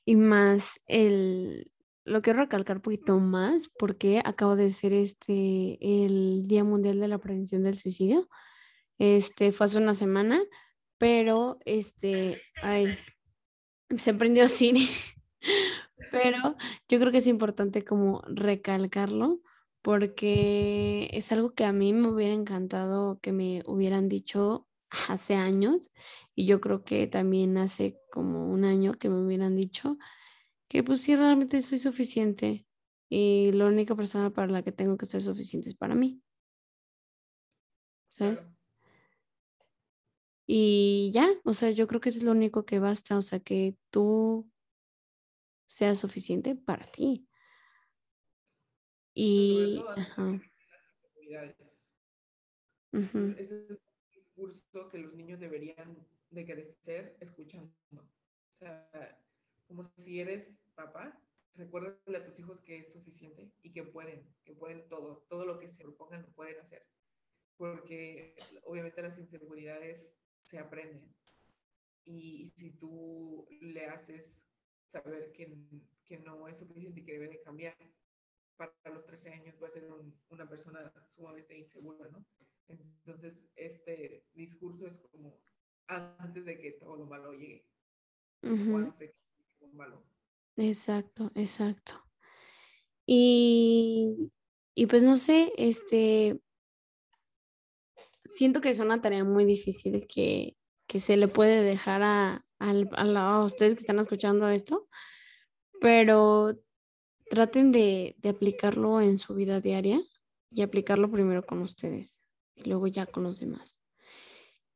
y 0.04 0.16
más 0.16 0.82
el, 0.86 1.72
lo 2.04 2.20
quiero 2.22 2.40
recalcar 2.40 2.76
un 2.76 2.82
poquito 2.82 3.18
más 3.18 3.68
porque 3.68 4.20
acaba 4.24 4.54
de 4.54 4.70
ser 4.70 4.92
este 4.92 5.78
el 5.80 6.46
Día 6.46 6.62
Mundial 6.62 7.00
de 7.00 7.08
la 7.08 7.18
Prevención 7.18 7.62
del 7.62 7.78
Suicidio. 7.78 8.28
Este 8.98 9.52
fue 9.52 9.66
hace 9.66 9.78
una 9.78 9.94
semana, 9.94 10.42
pero 10.98 11.58
este, 11.64 12.40
ay, 12.62 12.98
se 13.96 14.14
prendió 14.14 14.48
cine. 14.48 14.88
Pero 16.12 16.56
yo 16.88 16.98
creo 16.98 17.12
que 17.12 17.18
es 17.18 17.26
importante 17.26 17.84
como 17.84 18.22
recalcarlo 18.26 19.40
porque 19.82 21.08
es 21.12 21.30
algo 21.32 21.54
que 21.54 21.64
a 21.64 21.72
mí 21.72 21.92
me 21.92 22.08
hubiera 22.08 22.34
encantado 22.34 23.20
que 23.20 23.32
me 23.32 23.62
hubieran 23.66 24.08
dicho 24.08 24.66
hace 25.08 25.34
años 25.34 25.90
y 26.34 26.46
yo 26.46 26.60
creo 26.60 26.84
que 26.84 27.06
también 27.06 27.56
hace 27.58 27.98
como 28.12 28.50
un 28.50 28.64
año 28.64 28.94
que 28.94 29.08
me 29.08 29.24
hubieran 29.24 29.56
dicho 29.56 29.98
que 30.68 30.82
pues 30.82 31.02
sí 31.02 31.14
realmente 31.14 31.62
soy 31.62 31.78
suficiente 31.78 32.66
y 33.08 33.52
la 33.52 33.66
única 33.66 33.94
persona 33.94 34.30
para 34.30 34.48
la 34.48 34.62
que 34.62 34.72
tengo 34.72 34.96
que 34.96 35.06
ser 35.06 35.22
suficiente 35.22 35.68
es 35.68 35.76
para 35.76 35.94
mí. 35.94 36.20
¿Sabes? 38.08 38.55
Y 40.46 41.10
ya, 41.12 41.28
o 41.44 41.54
sea, 41.54 41.70
yo 41.72 41.88
creo 41.88 42.00
que 42.00 42.10
eso 42.10 42.18
es 42.18 42.24
lo 42.24 42.30
único 42.30 42.64
que 42.64 42.78
basta, 42.78 43.18
o 43.18 43.22
sea, 43.22 43.40
que 43.40 43.76
tú 43.90 44.48
sea 45.66 45.96
suficiente 45.96 46.54
para 46.54 46.86
ti. 46.86 47.28
Y... 49.12 49.82
Ese, 52.92 53.42
es 53.42 53.50
el 53.50 53.80
discurso 54.14 54.88
que 54.88 54.98
los 54.98 55.12
niños 55.14 55.40
deberían 55.40 56.06
de 56.30 56.46
crecer 56.46 57.16
escuchando. 57.20 57.74
O 57.92 58.52
sea, 58.52 58.88
como 59.66 59.82
si 59.84 60.20
eres 60.20 60.62
papá, 60.74 61.20
recuérdale 61.54 62.18
a 62.18 62.24
tus 62.24 62.38
hijos 62.38 62.60
que 62.60 62.78
es 62.78 62.92
suficiente 62.92 63.50
y 63.62 63.72
que 63.72 63.82
pueden, 63.82 64.26
que 64.44 64.54
pueden 64.54 64.88
todo, 64.88 65.26
todo 65.28 65.44
lo 65.44 65.58
que 65.58 65.68
se 65.68 65.82
propongan 65.82 66.22
lo 66.22 66.32
pueden 66.32 66.60
hacer. 66.60 66.86
Porque 67.56 68.36
obviamente 68.64 69.02
las 69.02 69.18
inseguridades 69.18 70.20
se 70.46 70.58
aprenden. 70.58 71.14
Y 72.04 72.46
si 72.56 72.70
tú 72.70 73.46
le 73.60 73.86
haces 73.86 74.46
saber 74.86 75.32
que, 75.32 75.52
que 76.04 76.18
no 76.18 76.48
es 76.48 76.58
suficiente 76.58 77.00
y 77.00 77.04
que 77.04 77.12
debe 77.12 77.28
de 77.28 77.40
cambiar. 77.42 77.76
Para 78.56 78.72
los 78.94 79.04
13 79.04 79.30
años 79.34 79.56
va 79.62 79.66
a 79.66 79.70
ser 79.70 79.86
una 80.30 80.48
persona 80.48 80.90
sumamente 81.06 81.58
insegura, 81.58 82.08
¿no? 82.08 82.24
Entonces, 82.68 83.46
este 83.54 84.24
discurso 84.32 84.86
es 84.86 84.98
como 84.98 85.38
antes 85.88 86.46
de 86.46 86.58
que 86.58 86.72
todo 86.72 86.96
lo 86.96 87.06
malo 87.06 87.32
llegue. 87.32 87.66
malo. 89.72 90.06
Exacto, 90.56 91.30
exacto. 91.34 92.02
Y, 93.04 94.32
y 94.74 94.86
pues 94.86 95.02
no 95.02 95.18
sé, 95.18 95.52
este, 95.58 96.40
siento 98.28 98.60
que 98.60 98.70
es 98.70 98.80
una 98.80 99.00
tarea 99.00 99.24
muy 99.24 99.44
difícil 99.44 100.06
que, 100.06 100.56
que 100.86 101.00
se 101.00 101.16
le 101.16 101.28
puede 101.28 101.62
dejar 101.62 102.02
a, 102.02 102.44
a, 102.58 103.44
ustedes 103.44 103.74
que 103.74 103.80
están 103.80 103.98
escuchando 103.98 104.48
esto, 104.48 104.88
pero 105.80 106.58
traten 107.30 107.72
de, 107.72 108.16
aplicarlo 108.28 109.00
en 109.00 109.18
su 109.18 109.34
vida 109.34 109.60
diaria 109.60 110.00
y 110.48 110.62
aplicarlo 110.62 111.10
primero 111.10 111.44
con 111.44 111.60
ustedes 111.60 112.20
y 112.54 112.68
luego 112.68 112.86
ya 112.86 113.06
con 113.06 113.24
los 113.24 113.40
demás. 113.40 113.78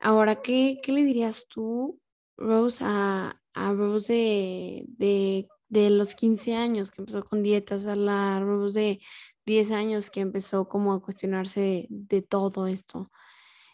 Ahora, 0.00 0.42
¿qué, 0.42 0.80
le 0.86 1.04
dirías 1.04 1.46
tú, 1.48 2.00
Rose, 2.36 2.82
a, 2.84 3.36
Rose 3.54 4.84
de, 4.86 5.48
de, 5.68 5.90
los 5.90 6.14
15 6.14 6.54
años 6.54 6.90
que 6.90 7.02
empezó 7.02 7.24
con 7.24 7.42
dietas, 7.42 7.86
a 7.86 7.94
la 7.96 8.40
Rose 8.40 8.80
de 8.80 9.00
10 9.46 9.70
años 9.72 10.10
que 10.10 10.20
empezó 10.20 10.68
como 10.68 10.92
a 10.92 11.02
cuestionarse 11.02 11.86
de 11.88 12.22
todo 12.22 12.66
esto 12.66 13.10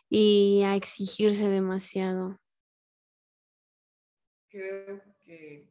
y 0.09 0.63
a 0.63 0.77
exigirse 0.77 1.49
demasiado? 1.49 2.39
creo 4.57 5.03
que 5.23 5.69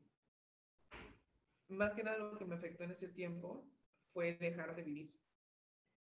más 1.68 1.94
que 1.94 2.04
nada 2.04 2.18
lo 2.18 2.38
que 2.38 2.46
me 2.46 2.56
afectó 2.56 2.84
en 2.84 2.92
ese 2.92 3.08
tiempo 3.10 3.68
fue 4.14 4.36
dejar 4.36 4.76
de 4.76 4.84
vivir. 4.84 5.20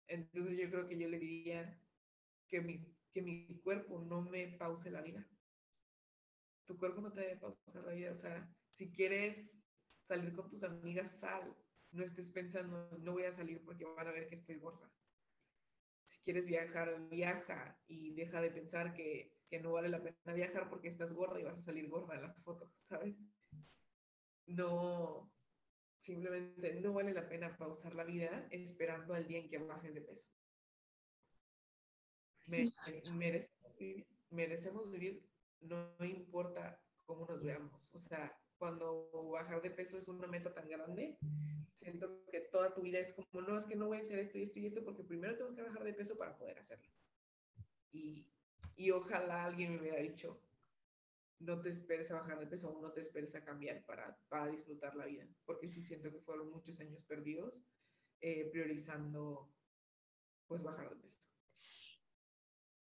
Entonces 0.06 0.58
yo 0.58 0.70
creo 0.70 0.86
que 0.86 0.98
yo 0.98 1.08
le 1.08 1.18
diría 1.18 1.80
que 2.46 2.60
mi, 2.60 2.84
que 3.12 3.22
mi 3.22 3.60
cuerpo 3.62 4.00
no 4.00 4.22
me 4.22 4.48
pause 4.48 4.90
la 4.90 5.02
vida. 5.02 5.26
Tu 6.66 6.78
cuerpo 6.78 7.00
no 7.00 7.12
te 7.12 7.22
debe 7.22 7.36
pausar 7.36 7.84
la 7.84 7.92
vida. 7.92 8.12
O 8.12 8.14
sea, 8.14 8.54
si 8.70 8.90
quieres 8.92 9.50
salir 10.02 10.34
con 10.34 10.48
tus 10.48 10.62
amigas, 10.62 11.18
sal. 11.18 11.56
No 11.90 12.04
estés 12.04 12.30
pensando, 12.30 12.90
no 13.00 13.12
voy 13.12 13.24
a 13.24 13.32
salir 13.32 13.64
porque 13.64 13.84
van 13.84 14.06
a 14.06 14.12
ver 14.12 14.28
que 14.28 14.34
estoy 14.34 14.56
gorda. 14.56 14.92
Si 16.18 16.24
quieres 16.24 16.46
viajar, 16.46 17.08
viaja 17.08 17.78
y 17.86 18.14
deja 18.14 18.40
de 18.40 18.50
pensar 18.50 18.94
que 18.94 19.38
que 19.48 19.60
no 19.60 19.72
vale 19.72 19.88
la 19.88 20.02
pena 20.02 20.34
viajar 20.34 20.68
porque 20.68 20.88
estás 20.88 21.12
gorda 21.12 21.40
y 21.40 21.44
vas 21.44 21.58
a 21.58 21.62
salir 21.62 21.88
gorda 21.88 22.14
en 22.14 22.22
las 22.22 22.36
fotos, 22.42 22.70
¿sabes? 22.76 23.20
No, 24.46 25.32
simplemente 25.98 26.80
no 26.80 26.92
vale 26.92 27.12
la 27.12 27.28
pena 27.28 27.56
pausar 27.56 27.94
la 27.94 28.04
vida 28.04 28.46
esperando 28.50 29.14
al 29.14 29.26
día 29.26 29.38
en 29.38 29.48
que 29.48 29.58
bajes 29.58 29.94
de 29.94 30.02
peso. 30.02 30.28
merecemos, 32.46 33.76
vivir, 33.78 34.06
merecemos 34.30 34.90
vivir, 34.90 35.26
no 35.60 35.94
importa 36.00 36.82
cómo 37.04 37.26
nos 37.26 37.42
veamos. 37.42 37.94
O 37.94 37.98
sea, 37.98 38.38
cuando 38.58 39.10
bajar 39.32 39.62
de 39.62 39.70
peso 39.70 39.98
es 39.98 40.08
una 40.08 40.26
meta 40.26 40.52
tan 40.52 40.68
grande, 40.68 41.18
siento 41.78 42.24
que 42.30 42.40
toda 42.40 42.74
tu 42.74 42.82
vida 42.82 42.98
es 42.98 43.12
como, 43.12 43.46
no, 43.46 43.56
es 43.56 43.66
que 43.66 43.76
no 43.76 43.86
voy 43.86 43.98
a 43.98 44.00
hacer 44.00 44.18
esto 44.18 44.38
y 44.38 44.42
esto 44.42 44.58
y 44.58 44.66
esto 44.66 44.84
porque 44.84 45.04
primero 45.04 45.36
tengo 45.36 45.54
que 45.54 45.62
bajar 45.62 45.84
de 45.84 45.94
peso 45.94 46.16
para 46.16 46.36
poder 46.36 46.58
hacerlo. 46.58 46.90
Y 47.92 48.26
y 48.78 48.92
ojalá 48.92 49.44
alguien 49.44 49.72
me 49.72 49.80
hubiera 49.80 49.98
dicho, 49.98 50.40
no 51.40 51.60
te 51.60 51.68
esperes 51.68 52.10
a 52.12 52.20
bajar 52.20 52.38
de 52.38 52.46
peso 52.46 52.78
no 52.80 52.92
te 52.92 53.00
esperes 53.00 53.34
a 53.34 53.44
cambiar 53.44 53.84
para, 53.84 54.16
para 54.28 54.46
disfrutar 54.46 54.94
la 54.94 55.04
vida, 55.06 55.26
porque 55.44 55.68
sí 55.68 55.82
siento 55.82 56.10
que 56.12 56.20
fueron 56.20 56.50
muchos 56.50 56.78
años 56.80 57.02
perdidos 57.02 57.60
eh, 58.20 58.48
priorizando 58.52 59.52
pues 60.46 60.62
bajar 60.62 60.90
de 60.90 60.96
peso. 60.96 61.20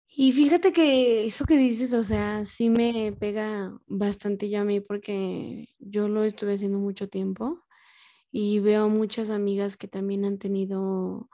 Y 0.08 0.32
fíjate 0.32 0.74
que 0.74 1.26
eso 1.26 1.46
que 1.46 1.58
dices, 1.58 1.94
o 1.94 2.04
sea, 2.04 2.44
sí 2.44 2.70
me 2.70 3.16
pega 3.20 3.80
bastante 3.88 4.50
ya 4.50 4.62
a 4.62 4.66
mí 4.66 4.80
porque 4.80 5.70
yo 5.80 6.08
lo 6.08 6.24
estuve 6.24 6.54
haciendo 6.54 6.80
mucho 6.80 7.08
tiempo 7.08 7.63
y 8.36 8.60
veo 8.60 8.90
muchas 8.90 9.30
amigas 9.30 9.78
que 9.78 9.88
también 9.88 10.26
han 10.26 10.40
tenido 10.40 11.30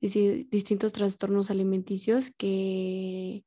distintos 0.00 0.92
trastornos 0.92 1.50
alimenticios 1.50 2.30
que 2.36 3.44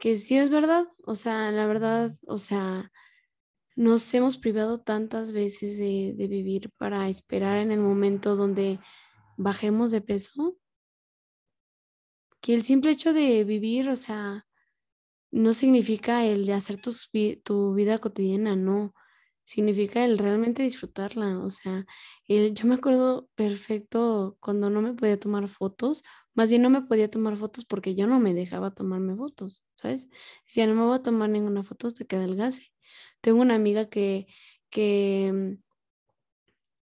que 0.00 0.16
sí 0.18 0.36
es 0.36 0.48
verdad, 0.48 0.86
o 1.06 1.16
sea, 1.16 1.50
la 1.50 1.66
verdad, 1.66 2.14
o 2.28 2.38
sea, 2.38 2.92
nos 3.74 4.14
hemos 4.14 4.38
privado 4.38 4.80
tantas 4.80 5.32
veces 5.32 5.76
de, 5.76 6.14
vivir 6.28 6.70
para 6.76 7.08
esperar 7.08 7.56
en 7.58 7.72
el 7.72 7.80
momento 7.80 8.36
donde 8.36 8.78
bajemos 9.36 9.90
de 9.90 10.00
peso, 10.00 10.56
que 12.40 12.54
el 12.54 12.62
simple 12.62 12.92
hecho 12.92 13.12
de 13.12 13.42
vivir, 13.42 13.88
o 13.88 13.96
sea, 13.96 14.46
no 15.32 15.52
significa 15.52 16.24
el 16.24 16.46
de 16.46 16.52
hacer 16.52 16.80
tu 17.42 17.74
vida 17.74 17.98
cotidiana, 17.98 18.54
no, 18.54 18.94
significa 19.48 20.04
el 20.04 20.18
realmente 20.18 20.62
disfrutarla. 20.62 21.38
O 21.38 21.48
sea, 21.48 21.86
el, 22.26 22.52
yo 22.54 22.66
me 22.66 22.74
acuerdo 22.74 23.30
perfecto 23.34 24.36
cuando 24.40 24.68
no 24.68 24.82
me 24.82 24.92
podía 24.92 25.18
tomar 25.18 25.48
fotos, 25.48 26.02
más 26.34 26.50
bien 26.50 26.60
no 26.60 26.68
me 26.68 26.82
podía 26.82 27.10
tomar 27.10 27.34
fotos 27.36 27.64
porque 27.64 27.94
yo 27.94 28.06
no 28.06 28.20
me 28.20 28.34
dejaba 28.34 28.74
tomarme 28.74 29.16
fotos, 29.16 29.64
¿sabes? 29.74 30.08
Decía, 30.44 30.66
no 30.66 30.74
me 30.74 30.82
voy 30.82 30.96
a 30.96 31.02
tomar 31.02 31.30
ninguna 31.30 31.64
foto 31.64 31.86
hasta 31.86 32.04
que 32.04 32.16
adelgace. 32.16 32.72
Tengo 33.22 33.40
una 33.40 33.54
amiga 33.54 33.88
que, 33.88 34.26
que, 34.68 35.56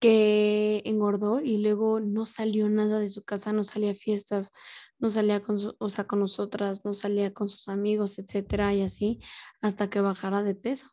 que 0.01 0.83
engordó 0.87 1.41
y 1.41 1.59
luego 1.59 2.01
no 2.01 2.25
salió 2.25 2.71
nada 2.71 2.99
de 2.99 3.11
su 3.11 3.25
casa, 3.25 3.53
no 3.53 3.62
salía 3.65 3.91
a 3.91 3.95
fiestas, 3.95 4.53
no 4.99 5.11
salía 5.11 5.43
con, 5.43 5.59
o 5.79 5.89
sea, 5.91 6.07
con 6.07 6.21
nosotras, 6.21 6.85
no 6.87 6.95
salía 6.95 7.35
con 7.35 7.51
sus 7.51 7.69
amigos, 7.69 8.19
etcétera, 8.19 8.73
y 8.73 8.81
así, 8.83 9.21
hasta 9.61 9.91
que 9.91 10.01
bajara 10.01 10.43
de 10.43 10.55
peso. 10.55 10.89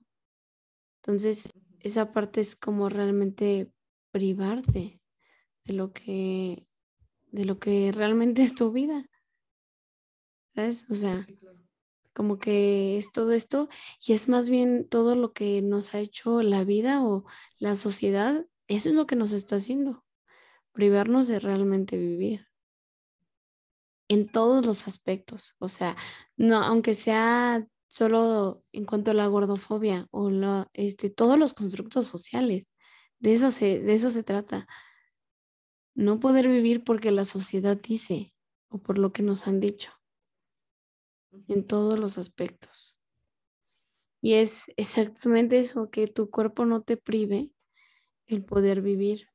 Entonces, 1.01 1.51
esa 1.79 2.11
parte 2.11 2.41
es 2.41 2.55
como 2.55 2.87
realmente 2.87 3.71
privarte 4.11 5.01
de 5.65 5.73
lo 5.73 5.93
que, 5.93 6.67
de 7.31 7.45
lo 7.45 7.59
que 7.59 7.91
realmente 7.91 8.43
es 8.43 8.53
tu 8.53 8.71
vida. 8.71 9.09
¿Sabes? 10.53 10.85
O 10.91 10.95
sea, 10.95 11.25
como 12.13 12.37
que 12.37 12.97
es 12.97 13.11
todo 13.11 13.31
esto 13.31 13.69
y 14.05 14.13
es 14.13 14.27
más 14.27 14.49
bien 14.49 14.87
todo 14.87 15.15
lo 15.15 15.33
que 15.33 15.61
nos 15.61 15.95
ha 15.95 15.99
hecho 15.99 16.43
la 16.43 16.63
vida 16.63 17.03
o 17.03 17.25
la 17.57 17.75
sociedad, 17.75 18.45
eso 18.67 18.89
es 18.89 18.95
lo 18.95 19.07
que 19.07 19.15
nos 19.15 19.31
está 19.31 19.55
haciendo, 19.55 20.03
privarnos 20.71 21.27
de 21.27 21.39
realmente 21.39 21.97
vivir 21.97 22.47
en 24.07 24.27
todos 24.27 24.65
los 24.65 24.87
aspectos, 24.87 25.55
o 25.57 25.69
sea, 25.69 25.95
no, 26.35 26.57
aunque 26.57 26.95
sea 26.95 27.65
solo 27.91 28.63
en 28.71 28.85
cuanto 28.85 29.11
a 29.11 29.13
la 29.13 29.27
gordofobia 29.27 30.07
o 30.11 30.29
la, 30.29 30.69
este, 30.71 31.09
todos 31.09 31.37
los 31.37 31.53
constructos 31.53 32.07
sociales. 32.07 32.71
De 33.19 33.33
eso, 33.33 33.51
se, 33.51 33.81
de 33.81 33.93
eso 33.93 34.09
se 34.11 34.23
trata. 34.23 34.65
No 35.93 36.21
poder 36.21 36.47
vivir 36.47 36.85
porque 36.85 37.11
la 37.11 37.25
sociedad 37.25 37.75
dice 37.75 38.33
o 38.69 38.77
por 38.77 38.97
lo 38.97 39.11
que 39.11 39.23
nos 39.23 39.45
han 39.45 39.59
dicho. 39.59 39.91
En 41.49 41.67
todos 41.67 41.99
los 41.99 42.17
aspectos. 42.17 42.97
Y 44.21 44.35
es 44.35 44.71
exactamente 44.77 45.59
eso, 45.59 45.89
que 45.89 46.07
tu 46.07 46.29
cuerpo 46.29 46.63
no 46.63 46.83
te 46.83 46.95
prive 46.95 47.51
el 48.25 48.45
poder 48.45 48.81
vivir. 48.81 49.27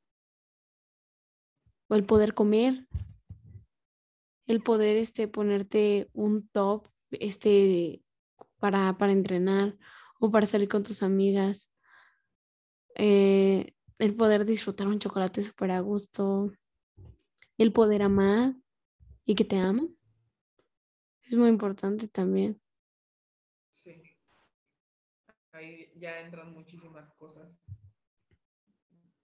O 1.89 1.95
el 1.95 2.05
poder 2.07 2.33
comer. 2.33 2.87
El 4.47 4.63
poder 4.63 4.97
este, 4.97 5.27
ponerte 5.27 6.09
un 6.13 6.47
top 6.47 6.87
este, 7.11 8.01
para, 8.59 8.95
entrenar 9.11 9.77
o 10.19 10.31
para 10.31 10.45
salir 10.45 10.67
con 10.67 10.83
tus 10.83 11.03
amigas. 11.03 11.71
Eh, 12.95 13.73
el 13.99 14.15
poder 14.15 14.45
disfrutar 14.45 14.87
un 14.87 14.99
chocolate 14.99 15.41
súper 15.41 15.71
a 15.71 15.79
gusto. 15.79 16.51
El 17.57 17.73
poder 17.73 18.01
amar 18.03 18.55
y 19.25 19.35
que 19.35 19.45
te 19.45 19.57
aman. 19.57 19.95
Es 21.23 21.35
muy 21.35 21.49
importante 21.49 22.07
también. 22.07 22.61
Sí. 23.69 24.01
Ahí 25.51 25.91
ya 25.95 26.21
entran 26.21 26.53
muchísimas 26.53 27.11
cosas. 27.11 27.59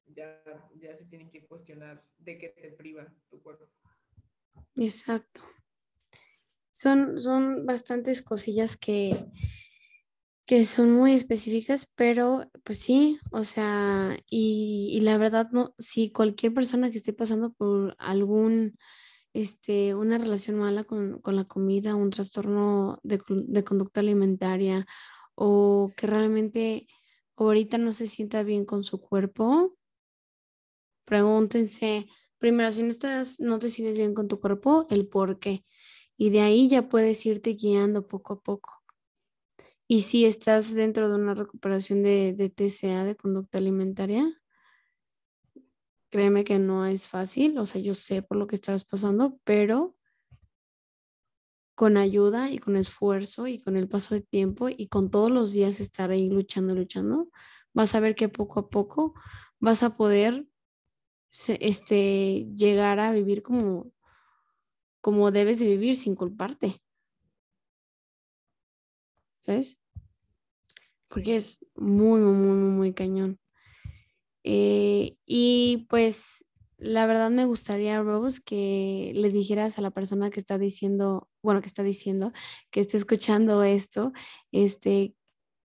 Ya, 0.07 0.43
ya 0.75 0.93
se 0.93 1.05
tienen 1.05 1.31
que 1.31 1.45
cuestionar 1.47 2.05
de 2.17 2.38
qué 2.38 2.49
te 2.49 2.71
priva 2.71 3.07
tu 3.29 3.41
cuerpo. 3.41 3.65
Exacto 4.75 5.41
son, 6.74 7.21
son 7.21 7.65
bastantes 7.67 8.21
cosillas 8.24 8.76
que, 8.76 9.15
que 10.45 10.65
son 10.65 10.91
muy 10.91 11.13
específicas, 11.13 11.89
pero 11.95 12.49
pues 12.63 12.80
sí, 12.80 13.19
o 13.32 13.43
sea, 13.43 14.17
y, 14.28 14.99
la 15.01 15.17
verdad, 15.17 15.49
no, 15.51 15.74
si 15.78 16.11
cualquier 16.11 16.53
persona 16.53 16.89
que 16.89 16.97
esté 16.97 17.13
pasando 17.13 17.53
por 17.53 17.95
algún, 17.99 18.78
este, 19.34 19.93
una 19.95 20.17
relación 20.17 20.57
mala 20.57 20.84
con, 20.84 21.21
la 21.24 21.45
comida, 21.45 21.95
un 21.95 22.09
trastorno 22.09 22.99
de, 23.03 23.21
de, 23.30 23.63
conducta 23.63 23.99
alimentaria 24.01 24.88
o 25.36 25.91
que 25.95 26.07
realmente 26.07 26.88
ahorita 27.36 27.78
no 27.78 27.93
se 27.93 28.07
sienta 28.07 28.41
bien 28.43 28.65
con 28.65 28.84
su 28.84 28.99
cuerpo, 28.99 29.78
pregúntense, 31.05 32.07
primero, 32.39 32.71
si 32.71 32.82
no 32.82 32.89
estás, 32.89 33.39
no 33.39 33.59
te 33.59 33.69
sientes 33.69 33.97
bien 33.97 34.15
con 34.15 34.28
tu 34.28 34.39
cuerpo, 34.39 34.88
el 34.89 35.07
por 35.07 35.39
qué 35.39 35.63
y 36.18 36.30
de 36.30 36.41
ahí 36.41 36.70
ya 36.70 36.89
puedes 36.89 37.26
irte 37.26 37.51
guiando 37.51 38.07
poco 38.07 38.34
a 38.34 38.39
poco. 38.41 38.84
Y 39.88 40.01
si 40.01 40.26
estás 40.26 40.74
dentro 40.76 41.09
de 41.09 41.16
una 41.16 41.34
recuperación 41.34 42.03
de, 42.03 42.34
de 42.34 42.49
TCA, 42.49 43.03
de 43.03 43.16
conducta 43.16 43.57
alimentaria, 43.57 44.41
créeme 46.09 46.43
que 46.43 46.59
no 46.59 46.86
es 46.86 47.07
fácil, 47.07 47.57
o 47.57 47.66
sea, 47.66 47.82
yo 47.82 47.95
sé 47.95 48.22
por 48.22 48.38
lo 48.38 48.47
que 48.47 48.55
estás 48.55 48.86
pasando, 48.86 49.39
pero 49.43 49.95
con 51.76 51.97
ayuda 51.97 52.51
y 52.51 52.59
con 52.59 52.76
esfuerzo 52.76 53.47
y 53.47 53.59
con 53.59 53.78
el 53.78 53.89
paso 53.89 54.16
de 54.16 54.22
tiempo 54.22 54.70
y 54.70 54.88
con 54.88 55.09
todos 55.09 55.32
los 55.32 55.53
días 55.53 55.80
estar 55.80 56.11
ahí 56.11 56.30
luchando, 56.30 56.76
luchando, 56.76 57.30
vas 57.74 57.95
a 57.95 57.99
ver 57.99 58.16
que 58.16 58.30
poco 58.30 58.59
a 58.59 58.70
poco 58.70 59.16
vas 59.59 59.84
a 59.84 59.97
poder 59.97 60.47
este, 61.47 62.47
llegar 62.55 62.99
a 62.99 63.11
vivir 63.11 63.41
como 63.41 63.91
como 65.04 65.32
debes 65.32 65.60
de 65.60 65.66
vivir 65.66 65.97
sin 65.97 66.16
culparte. 66.16 66.82
¿Sabes? 69.41 69.78
Porque 71.10 71.36
es 71.36 71.66
muy, 71.76 72.22
muy, 72.22 72.34
muy, 72.34 72.56
muy 72.72 72.93
cañón. 72.93 73.38
Eh, 74.45 75.18
y 75.26 75.86
pues 75.89 76.45
la 76.78 77.06
verdad 77.06 77.30
me 77.32 77.43
gustaría, 77.43 78.01
Rose, 78.01 78.41
que 78.45 79.12
le 79.14 79.30
dijeras 79.30 79.78
a 79.78 79.82
la 79.82 79.91
persona 79.91 80.30
que 80.30 80.39
está 80.39 80.58
diciendo, 80.58 81.30
bueno, 81.41 81.60
que 81.60 81.68
está 81.68 81.84
diciendo, 81.84 82.32
que 82.72 82.80
esté 82.80 82.95
escuchando 82.95 83.62
esto, 83.64 84.14
este, 84.54 85.16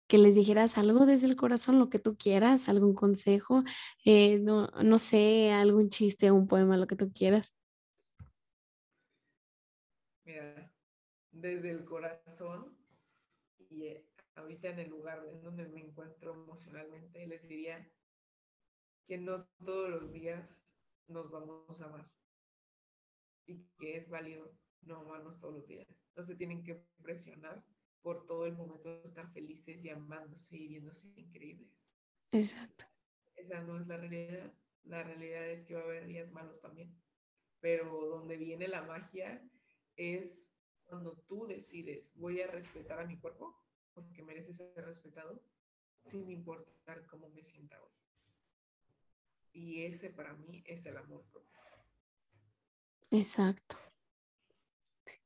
que 0.07 0.17
les 0.17 0.35
dijeras 0.35 0.77
algo 0.77 1.05
desde 1.05 1.27
el 1.27 1.37
corazón, 1.37 1.79
lo 1.79 1.89
que 1.89 1.99
tú 1.99 2.17
quieras, 2.17 2.67
algún 2.67 2.95
consejo, 2.95 3.63
eh, 4.03 4.39
no, 4.39 4.67
no 4.83 4.97
sé, 4.97 5.53
algún 5.53 5.87
chiste, 5.87 6.31
un 6.31 6.47
poema, 6.49 6.75
lo 6.75 6.85
que 6.85 6.97
tú 6.97 7.13
quieras. 7.13 7.53
Mira, 10.31 10.71
desde 11.31 11.71
el 11.71 11.83
corazón 11.83 12.77
y 13.69 13.87
eh, 13.87 14.05
ahorita 14.35 14.69
en 14.69 14.79
el 14.79 14.89
lugar 14.89 15.25
en 15.27 15.41
donde 15.41 15.67
me 15.67 15.81
encuentro 15.81 16.31
emocionalmente, 16.31 17.27
les 17.27 17.49
diría 17.49 17.85
que 19.05 19.17
no 19.17 19.45
todos 19.65 19.89
los 19.89 20.13
días 20.13 20.65
nos 21.07 21.29
vamos 21.29 21.81
a 21.81 21.85
amar 21.85 22.09
y 23.45 23.65
que 23.77 23.97
es 23.97 24.07
válido 24.07 24.57
no 24.83 24.99
amarnos 24.99 25.37
todos 25.37 25.53
los 25.55 25.67
días. 25.67 25.85
No 26.15 26.23
se 26.23 26.37
tienen 26.37 26.63
que 26.63 26.75
presionar 27.01 27.65
por 28.01 28.25
todo 28.25 28.45
el 28.45 28.55
momento 28.55 29.01
de 29.01 29.03
estar 29.03 29.29
felices 29.33 29.83
y 29.83 29.89
amándose 29.89 30.55
y 30.55 30.69
viéndose 30.69 31.09
increíbles. 31.17 31.93
Exacto. 32.31 32.85
Esa 33.35 33.61
no 33.63 33.77
es 33.77 33.85
la 33.85 33.97
realidad. 33.97 34.53
La 34.85 35.03
realidad 35.03 35.45
es 35.49 35.65
que 35.65 35.75
va 35.75 35.81
a 35.81 35.83
haber 35.83 36.07
días 36.07 36.31
malos 36.31 36.61
también. 36.61 36.95
Pero 37.59 38.07
donde 38.07 38.37
viene 38.37 38.69
la 38.69 38.83
magia 38.83 39.45
es 40.01 40.51
cuando 40.85 41.13
tú 41.27 41.45
decides, 41.47 42.13
voy 42.15 42.41
a 42.41 42.47
respetar 42.47 42.99
a 42.99 43.05
mi 43.05 43.17
cuerpo 43.17 43.55
porque 43.93 44.23
merece 44.23 44.53
ser 44.53 44.73
respetado, 44.85 45.41
sin 46.03 46.29
importar 46.29 47.05
cómo 47.07 47.29
me 47.29 47.43
sienta 47.43 47.81
hoy. 47.81 47.91
Y 49.53 49.83
ese 49.83 50.09
para 50.09 50.33
mí 50.33 50.63
es 50.65 50.85
el 50.85 50.97
amor 50.97 51.23
propio. 51.31 51.51
Exacto. 53.11 53.77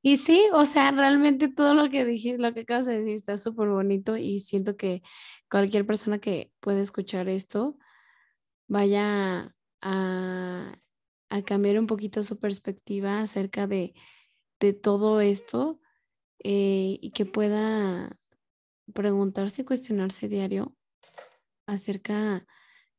Y 0.02 0.18
sí, 0.18 0.48
o 0.54 0.66
sea, 0.66 0.92
realmente 0.92 1.48
todo 1.48 1.74
lo 1.74 1.90
que 1.90 2.06
dije, 2.06 2.38
lo 2.38 2.54
que 2.54 2.62
acabas 2.62 2.86
de 2.86 3.00
decir 3.00 3.14
está 3.14 3.38
súper 3.38 3.70
bonito 3.70 4.18
y 4.18 4.40
siento 4.40 4.78
que 4.78 5.02
cualquier 5.50 5.86
persona 5.86 6.20
que 6.20 6.52
pueda 6.60 6.82
escuchar 6.82 7.28
esto 7.28 7.78
vaya 8.68 9.56
a, 9.82 10.80
a 11.30 11.42
cambiar 11.44 11.80
un 11.80 11.88
poquito 11.88 12.24
su 12.24 12.38
perspectiva 12.38 13.20
acerca 13.20 13.66
de 13.66 13.96
de 14.60 14.74
todo 14.74 15.22
esto 15.22 15.80
eh, 16.40 16.98
y 17.02 17.12
que 17.12 17.26
pueda 17.26 18.18
preguntarse 18.94 19.64
y 19.64 19.66
cuestionarse 19.66 20.30
diario 20.30 20.76
acerca 21.68 22.46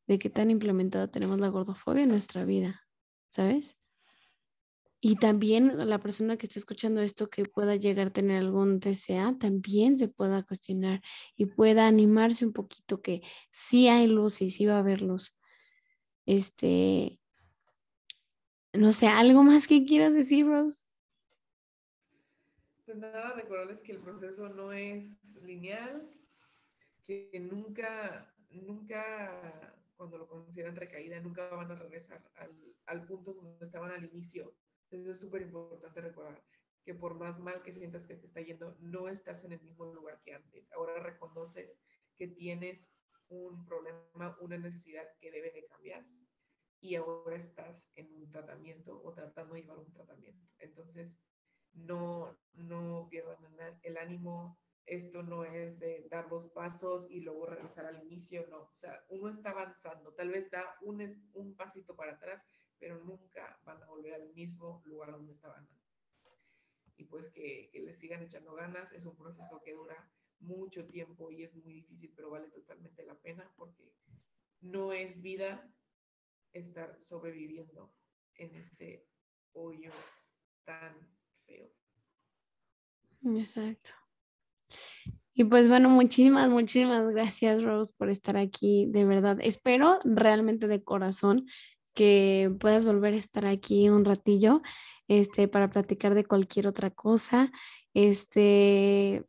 de 0.07 0.19
qué 0.19 0.31
tan 0.31 0.51
implementada 0.51 1.09
tenemos 1.09 1.39
la 1.39 1.49
gordofobia 1.49 2.05
en 2.05 2.11
nuestra 2.11 2.45
vida, 2.45 2.83
¿sabes? 3.31 3.77
Y 5.01 5.17
también 5.17 5.89
la 5.89 6.01
persona 6.01 6.37
que 6.37 6.47
esté 6.47 6.59
escuchando 6.59 7.01
esto 7.01 7.29
que 7.29 7.45
pueda 7.45 7.77
llegar 7.77 8.09
a 8.09 8.13
tener 8.13 8.39
algún 8.39 8.81
TCA, 8.81 9.37
también 9.39 9.99
se 9.99 10.09
pueda 10.09 10.43
cuestionar 10.43 11.03
y 11.37 11.47
pueda 11.47 11.87
animarse 11.87 12.47
un 12.47 12.53
poquito 12.53 13.03
que 13.03 13.23
sí 13.53 13.89
hay 13.89 14.07
luz 14.07 14.41
y 14.41 14.51
sí 14.51 14.67
va 14.67 14.77
a 14.77 14.81
haber 14.81 15.03
luz. 15.03 15.37
Este, 16.25 17.21
no 18.73 18.93
sé, 18.93 19.07
¿algo 19.07 19.43
más 19.43 19.67
que 19.67 19.85
quieras 19.85 20.15
decir, 20.15 20.47
Rose? 20.47 20.86
Pues 22.87 22.99
nada, 22.99 23.33
recordarles 23.33 23.83
que 23.83 23.91
el 23.91 23.99
proceso 23.99 24.49
no 24.49 24.71
es 24.71 25.19
lineal, 25.43 26.09
que 27.03 27.29
nunca, 27.41 28.33
nunca, 28.49 29.77
cuando 29.97 30.19
lo 30.19 30.29
consideran 30.29 30.77
recaída, 30.77 31.19
nunca 31.19 31.49
van 31.49 31.73
a 31.73 31.75
regresar 31.75 32.23
al, 32.87 33.05
punto 33.05 33.35
donde 33.35 33.65
estaban 33.65 33.91
al 33.91 34.05
inicio. 34.05 34.55
Entonces 34.85 35.15
es 35.15 35.21
súper 35.21 35.43
importante 35.43 36.01
recordar 36.01 36.41
que 36.85 36.95
por 36.95 37.17
más 37.17 37.41
mal 37.41 37.61
que 37.65 37.73
sientas 37.73 38.07
que 38.07 38.15
te 38.15 38.25
está 38.25 38.41
yendo, 38.41 38.77
no 38.79 39.09
estás 39.09 39.43
en 39.43 39.55
el 39.55 39.63
mismo 39.63 39.93
lugar 39.93 40.21
que 40.23 40.35
antes. 40.35 40.71
Ahora 40.71 41.01
reconoces 41.01 41.83
que 42.17 42.29
tienes 42.29 42.93
un 43.29 43.65
problema, 43.65 44.39
una 44.41 44.59
necesidad 44.59 45.09
que 45.19 45.33
debe 45.33 45.51
de 45.51 45.67
cambiar 45.67 46.07
y 46.81 46.95
ahora 46.95 47.35
estás 47.35 47.91
en 47.97 48.15
un 48.15 48.31
tratamiento 48.31 49.03
o 49.03 49.13
tratando 49.13 49.55
de 49.55 49.63
llevar 49.63 49.81
un 49.81 49.93
tratamiento. 49.93 50.47
Entonces, 50.61 51.17
no, 51.77 52.37
no 52.55 53.07
pierdan 53.11 53.39
el 53.83 53.97
ánimo. 53.97 54.59
Esto 54.87 55.23
no 55.23 55.45
es 55.45 55.81
de 55.81 56.07
dar 56.11 56.29
dos 56.29 56.49
pasos 56.51 57.11
y 57.11 57.21
luego 57.21 57.47
regresar 57.47 57.87
al 57.87 58.03
inicio, 58.05 58.47
no. 58.49 58.63
O 58.63 58.75
sea, 58.75 59.05
uno 59.09 59.29
está 59.29 59.51
avanzando, 59.51 60.13
tal 60.15 60.31
vez 60.31 60.51
da 60.51 60.65
un, 60.81 61.03
un 61.35 61.57
pasito 61.57 61.97
para 61.97 62.13
atrás, 62.13 62.47
pero 62.79 63.03
nunca 63.05 63.59
van 63.65 63.83
a 63.83 63.87
volver 63.87 64.15
al 64.15 64.33
mismo 64.35 64.83
lugar 64.85 65.11
donde 65.11 65.33
estaban 65.33 65.69
Y 66.97 67.05
pues 67.05 67.29
que, 67.31 67.69
que 67.73 67.81
les 67.81 67.99
sigan 67.99 68.23
echando 68.23 68.55
ganas, 68.55 68.93
es 68.93 69.05
un 69.05 69.17
proceso 69.17 69.61
que 69.65 69.75
dura 69.75 70.09
mucho 70.39 70.87
tiempo 70.87 71.31
y 71.31 71.43
es 71.43 71.55
muy 71.57 71.73
difícil, 71.73 72.13
pero 72.15 72.31
vale 72.31 72.49
totalmente 72.49 73.05
la 73.05 73.19
pena 73.19 73.53
porque 73.57 73.93
no 74.61 74.93
es 74.93 75.21
vida 75.21 75.69
estar 76.53 77.01
sobreviviendo 77.01 77.93
en 78.35 78.55
ese 78.55 79.07
hoyo 79.53 79.91
tan 80.65 81.16
Exacto. 83.25 83.91
Y 85.35 85.45
pues 85.45 85.69
bueno, 85.69 85.91
muchísimas, 85.91 86.49
muchísimas 86.49 87.13
gracias 87.13 87.63
Rose 87.63 87.93
por 87.97 88.09
estar 88.09 88.37
aquí, 88.39 88.87
de 88.89 89.05
verdad. 89.05 89.39
Espero 89.43 89.99
realmente 90.05 90.67
de 90.67 90.83
corazón 90.83 91.47
que 91.95 92.51
puedas 92.59 92.87
volver 92.87 93.15
a 93.15 93.19
estar 93.19 93.45
aquí 93.47 93.89
un 93.91 94.05
ratillo 94.05 94.63
este, 95.09 95.49
para 95.49 95.69
platicar 95.69 96.15
de 96.15 96.25
cualquier 96.25 96.67
otra 96.67 96.91
cosa. 96.91 97.53
Este, 97.93 99.25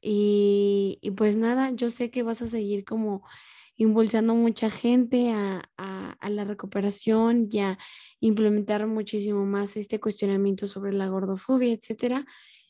y, 0.00 0.98
y 1.02 1.10
pues 1.10 1.36
nada, 1.36 1.70
yo 1.72 1.90
sé 1.90 2.10
que 2.10 2.22
vas 2.22 2.40
a 2.40 2.48
seguir 2.48 2.84
como 2.84 3.22
impulsando 3.80 4.34
mucha 4.34 4.68
gente 4.68 5.32
a, 5.32 5.66
la 6.28 6.44
recuperación 6.44 7.48
y 7.50 7.60
a 7.60 7.78
implementar 8.20 8.86
muchísimo 8.86 9.46
más 9.46 9.74
este 9.76 9.98
cuestionamiento 9.98 10.66
sobre 10.66 10.92
la 10.92 11.08
gordofobia, 11.08 11.72
etcétera. 11.72 12.26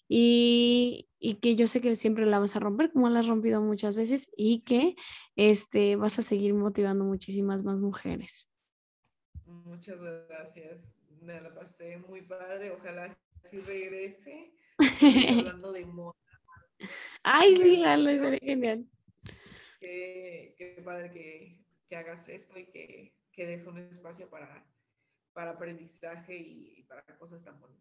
Y, 0.08 1.08
que 1.42 1.56
yo 1.56 1.66
sé 1.66 1.80
que 1.80 1.96
siempre 1.96 2.26
la 2.26 2.38
vas 2.38 2.54
a 2.54 2.60
romper 2.60 2.92
como 2.92 3.08
la 3.08 3.18
has 3.20 3.26
rompido 3.26 3.60
muchas 3.60 3.96
veces 3.96 4.30
y 4.36 4.62
que 4.62 4.94
este, 5.34 5.96
vas 5.96 6.20
a 6.20 6.22
seguir 6.22 6.54
motivando 6.54 7.04
muchísimas 7.04 7.64
más 7.64 7.76
mujeres. 7.76 8.48
Muchas 9.46 10.00
gracias. 10.00 10.94
Me 11.20 11.40
la 11.40 11.52
pasé 11.52 11.98
muy 11.98 12.22
padre. 12.22 12.70
Ojalá 12.70 13.08
sí 13.42 13.58
regrese. 13.58 14.54
hablando 15.40 15.72
de 15.72 15.86
moda. 15.86 16.14
Ay, 17.24 17.56
sí, 17.56 17.76
Lalo, 17.78 18.10
sería 18.10 18.38
genial 18.38 18.86
qué, 19.80 20.82
padre 20.84 21.10
que, 21.10 21.64
que, 21.88 21.96
hagas 21.96 22.28
esto 22.28 22.58
y 22.58 22.66
que, 22.66 23.14
que 23.32 23.46
des 23.46 23.66
un 23.66 23.78
espacio 23.78 24.28
para, 24.28 24.64
para 25.32 25.52
aprendizaje 25.52 26.36
y 26.36 26.84
para 26.84 27.02
cosas 27.18 27.44
tan 27.44 27.58
bonitas. 27.60 27.80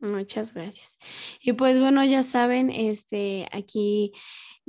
Muchas 0.00 0.54
gracias. 0.54 0.96
Y 1.40 1.52
pues 1.54 1.78
bueno, 1.78 2.04
ya 2.04 2.22
saben, 2.22 2.70
este, 2.70 3.48
aquí 3.52 4.12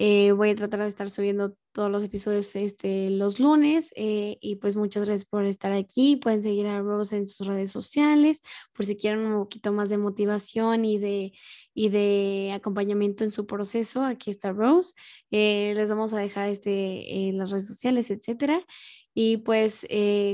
eh, 0.02 0.32
voy 0.32 0.52
a 0.52 0.56
tratar 0.56 0.80
de 0.80 0.88
estar 0.88 1.10
subiendo 1.10 1.58
todos 1.74 1.92
los 1.92 2.06
episodios 2.06 2.56
este, 2.56 3.10
los 3.10 3.38
lunes 3.38 3.92
eh, 3.98 4.38
y 4.40 4.56
pues 4.56 4.78
muchas 4.78 5.06
gracias 5.06 5.26
por 5.26 5.44
estar 5.44 5.74
aquí. 5.74 6.16
Pueden 6.16 6.42
seguir 6.42 6.68
a 6.68 6.80
Rose 6.80 7.18
en 7.18 7.28
sus 7.28 7.46
redes 7.46 7.70
sociales 7.70 8.42
por 8.72 8.86
si 8.86 8.96
quieren 8.96 9.26
un 9.26 9.40
poquito 9.40 9.74
más 9.74 9.90
de 9.90 9.98
motivación 9.98 10.86
y 10.86 11.00
de, 11.00 11.34
y 11.74 11.90
de 11.90 12.54
acompañamiento 12.54 13.26
en 13.26 13.32
su 13.32 13.46
proceso. 13.46 14.02
Aquí 14.02 14.30
está 14.30 14.54
Rose. 14.54 14.94
Eh, 15.32 15.74
les 15.76 15.90
vamos 15.90 16.14
a 16.14 16.20
dejar 16.20 16.48
este, 16.48 17.32
las 17.34 17.52
redes 17.52 17.68
sociales, 17.68 18.10
etcétera. 18.10 18.66
Y 19.14 19.38
pues 19.38 19.86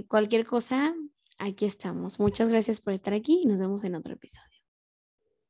cualquier 0.07 0.45
cosa, 0.45 0.93
aquí 1.39 1.65
estamos. 1.65 2.19
Muchas 2.19 2.49
gracias 2.49 2.81
por 2.81 2.93
estar 2.93 3.15
aquí 3.15 3.41
y 3.41 3.47
nos 3.47 3.59
vemos 3.61 3.83
en 3.83 3.95
otro 3.95 4.13
episodio. 4.13 4.54